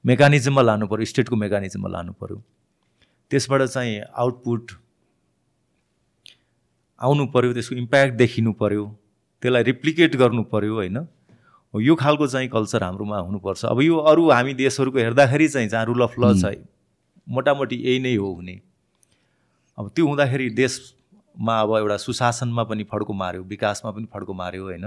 [0.06, 2.38] मेकानिजममा लानु पऱ्यो स्टेटको मेकानिजममा लानु पऱ्यो
[3.32, 4.72] त्यसबाट चाहिँ आउटपुट
[7.02, 8.86] आउनु पऱ्यो त्यसको इम्प्याक्ट देखिनु पऱ्यो
[9.46, 10.98] त्यसलाई रिप्लिकेट गर्नु पऱ्यो होइन?
[11.74, 16.02] यो खालको चाहिँ कल्चर हाम्रोमा हुनुपर्छ। अब यो अरू हामी देशहरूको हेर्दाखेरि चाहिँ जहाँ रुल
[16.02, 16.66] अफ ल छ
[17.28, 18.56] मोटामोटी यही नै हो हुने।
[19.78, 24.86] अब त्यो हुँदाखेरि देशमा अब एउटा सुशासनमा पनि फड्को मार्यो विकासमा पनि फड्को मार्यो होइन?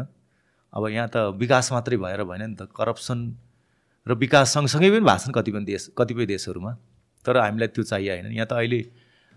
[0.72, 3.18] अब यहाँ त विकास मात्रै भएर भएन नि त करप्सन
[4.06, 6.72] र विकास सँगसँगै पनि भएको छन् कतिपय देश कतिपय देशहरूमा।
[7.26, 8.80] तर हामीलाई त्यो चाहियो होइन। यहाँ त अहिले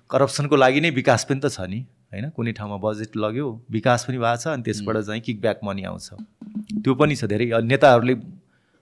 [0.10, 2.30] करप्सनको लागि नै विकास पनि त छ नि। होइन?
[2.36, 6.08] कुनै ठाउँमा बजेट लग्यो विकास पनि भएको छ अनि त्यसबाट चाहिँ किकब्याक मनी आउँछ।
[6.84, 8.16] त्यो पनि छ धेरै। नेताहरूले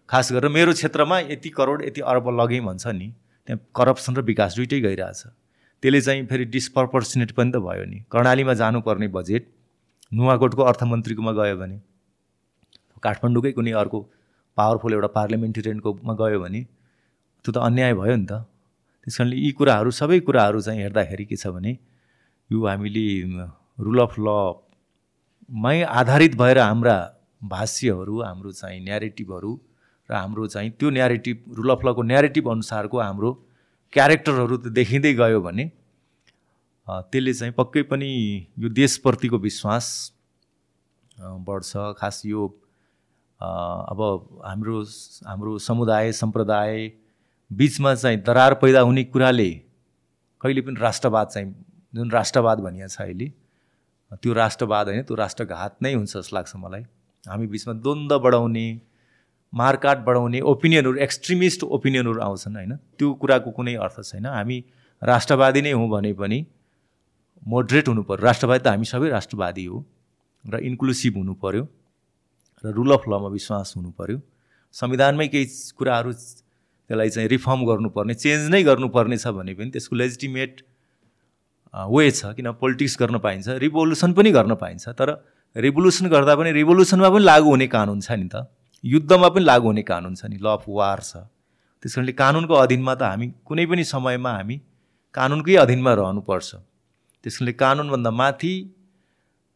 [0.10, 3.08] खास गरेर मेरो क्षेत्रमा यति करोड यति अर्ब लगेँ भन्छ नि
[3.48, 5.22] त्यहाँ करप्सन र विकास दुइटै गइरहेछ।
[5.84, 9.44] त्यसले चाहिँ फेरि डिस्प्रपोर्सनेट पनि त भयो नि। कर्णालीमा जानुपर्ने बजेट
[10.12, 11.78] नुवाकोटको अर्थमन्त्रीकोमा गयो भने
[13.04, 14.00] काठमाडौँकै कुनै अर्को
[14.58, 16.62] पावरफुल एउटा पार्लिमेन्टेरियनकोमा गयो भने
[17.46, 18.42] त्यो त अन्याय भयो नि त।
[19.06, 21.78] त्यस कारणले यी कुराहरू सबै कुराहरू चाहिँ हेर्दाखेरि के छ भने
[22.52, 23.08] यो हामीले
[23.80, 26.98] रुल अफ लमै आधारित भएर हाम्रा
[27.44, 29.52] भाष्यहरू हाम्रो चाहिँ न्यारेटिभहरू
[30.10, 33.32] र हाम्रो चाहिँ त्यो न्यारेटिभ रुल अफ लको न्यारेटिभ अनुसारको हाम्रो
[33.94, 35.66] क्यारेक्टरहरू त देखिँदै गयो भने
[36.88, 38.10] त्यसले चाहिँ पक्कै पनि
[38.60, 39.86] यो देशप्रतिको विश्वास
[41.20, 42.48] बढ्छ। खास यो
[43.40, 44.00] अब
[44.46, 44.84] हाम्रो
[45.28, 46.92] हाम्रो समुदाय सम्प्रदाय
[47.52, 49.50] बिचमा चाहिँ दरार पैदा हुने कुराले
[50.42, 51.48] कहिले पनि राष्ट्रवाद चाहिँ
[51.94, 53.28] जुन राष्ट्रवाद भनिएको छ अहिले
[54.12, 56.84] त्यो राष्ट्रवाद होइन त्यो राष्ट्रघात नै हुन्छ जस्तो लाग्छ मलाई।
[57.24, 58.66] हामी बिचमा द्वन्द्व बढाउने
[59.54, 64.58] मारकाट बढाउने ओपिनियनहरू एक्सट्रिमिस्ट ओपिनियनहरू आउँछन् होइन। त्यो कुराको कुनै अर्थ छैन। हामी
[65.02, 66.40] राष्ट्रवादी नै हौँ भने पनि
[67.48, 69.78] मोडरेट हुनु पऱ्यो राष्ट्रवादी त हामी सबै राष्ट्रवादी हो
[70.46, 71.64] र इन्क्लुसिभ हुनु पऱ्यो
[72.64, 74.18] र रुल अफ लमा विश्वास हुनु पऱ्यो
[74.76, 75.46] संविधानमै केही
[75.78, 80.62] कुराहरू त्यसलाई चाहिँ रिफर्म गर्नुपर्ने चेन्ज नै गर्नुपर्ने छ भने पनि त्यसको लेजिटिमेट
[81.74, 85.10] वे छ किन पोलिटिक्स गर्न पाइन्छ रिभोल्युसन पनि गर्न पाइन्छ तर
[85.56, 88.48] रिभोल्युसन गर्दा पनि रिभोल्युसनमा पनि लागु हुने कानुन छ नि त।
[88.84, 91.26] युद्धमा पनि लागु हुने कानुन छ नि ल अफ वार छ।
[91.84, 94.58] त्यस कारणले कानुनको अधीनमा त हामी कुनै पनि समयमा हामी
[95.16, 96.50] कानुनकै अधीनमा रहनुपर्छ।
[97.24, 98.54] त्यस कारणले कानुनभन्दा माथि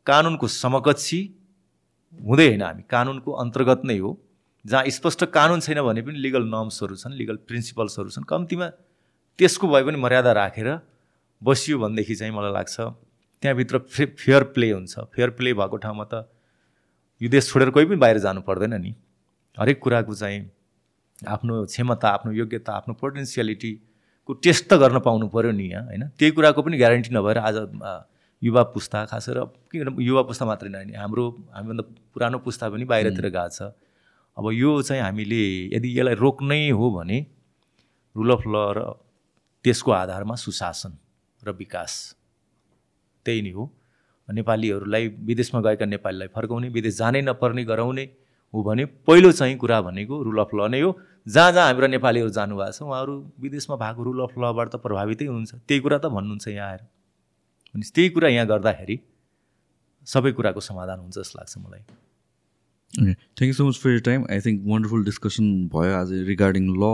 [0.07, 1.21] कानुनको समकक्षी
[2.19, 4.11] हुँदै होइन हामी। कानुनको अन्तर्गत नै हो।
[4.65, 8.67] जहाँ स्पष्ट कानुन छैन भने पनि लिगल नर्म्सहरू छन् लिगल प्रिन्सिपल्सहरू छन् कम्तीमा
[9.39, 10.69] त्यसको भए पनि मर्यादा राखेर
[11.43, 16.27] बसियो भनेदेखि चाहिँ मलाई लाग्छ त्यहाँभित्र फे फेयर प्ले हुन्छ। फेयर प्ले भएको ठाउँमा त
[17.21, 18.95] यो देश छोडेर कोही पनि बाहिर जानु पर्दैन नि।
[19.57, 20.39] हरेक कुराको चाहिँ
[21.27, 26.03] आफ्नो क्षमता आफ्नो योग्यता आफ्नो पोटेन्सियालिटीको टेस्ट त गर्न पाउनु पऱ्यो नि यहाँ होइन?
[26.17, 27.57] त्यही कुराको पनि ग्यारेन्टी नभएर आज
[28.41, 31.83] युवा पुस्ता खास गरेर के युवा पुस्ता मात्रै नआउने हाम्रो हामीभन्दा
[32.13, 33.71] पुरानो पुस्ता पनि बाहिरतिर गएको छ।
[34.37, 35.43] अब यो चाहिँ हामीले
[35.75, 37.17] यदि यसलाई रोक्नै हो भने
[38.15, 38.79] रुल अफ ल र
[39.63, 40.91] त्यसको आधारमा सुशासन।
[41.45, 41.91] र विकास।
[43.25, 43.69] त्यही नै हो।
[44.27, 48.03] नेपालीहरूलाई विदेशमा गएका नेपालीलाई फर्काउने विदेश जानै नपर्ने गराउने
[48.53, 50.91] हो भने पहिलो चाहिँ कुरा भनेको रुल अफ ल नै हो।
[51.27, 55.53] जहाँ जहाँ हाम्रा नेपालीहरू जानुभएको छ उहाँहरू विदेशमा भएको रुल अफ लबाट त प्रभावितै हुनुहुन्छ।
[55.67, 56.81] त्यही कुरा त भन्नुहुन्छ यहाँ आएर।
[57.75, 58.95] अनि त्यही कुरा यहाँ गर्दाखेरि
[60.07, 61.83] सबै कुराको समाधान हुन्छ जस्तो लाग्छ मलाई।
[62.93, 64.25] Thank you so much for your time.
[64.29, 66.89] I think wonderful discussion भयो आज रिगार्डिङ ल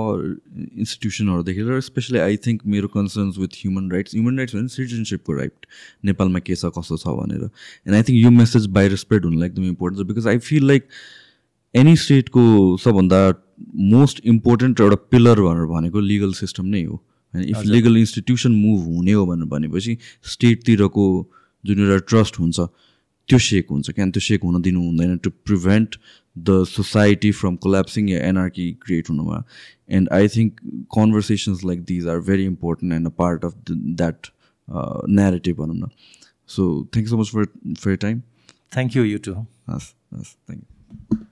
[0.79, 5.65] इन्स्टिट्युसनहरूदेखि र स्पेसली आई थिङ्क मेरो concerns with human rights human rights भने सिटिजनसिपको राइट
[6.11, 7.43] नेपालमा के छ कस्तो छ भनेर.
[7.87, 10.87] एन्ड आई थिङ्क यो मेसेज बाहिर स्प्रेड हुनुलाई एकदम इम्पोर्टेन्ट छ because I feel like
[11.73, 12.43] any स्टेटको
[12.87, 13.21] सबभन्दा
[13.91, 16.95] मोस्ट इम्पोर्टेन्ट एउटा पिलर भनेर भनेको लिगल सिस्टम नै हो.
[17.33, 19.97] होइन इफ लिगल इन्स्टिट्युसन मुभ हुने हो भनेर भनेपछि
[20.35, 21.09] स्टेटतिरको
[21.63, 22.59] जुन एउटा ट्रस्ट हुन्छ
[23.29, 25.95] त्यो सेक हुन्छ किन त्यो सेक हुन दिनु हुँदैन to prevent
[26.35, 29.43] the society from collapsing yeah anarchy create हुनुमा
[29.97, 30.59] and I think
[30.97, 34.27] conversations like these are very important and a part of that
[35.21, 35.89] narrative भनौँ न.
[36.55, 37.45] So thank you so much for
[37.83, 38.21] for time
[38.75, 41.27] thank you you too हस् हस् thank you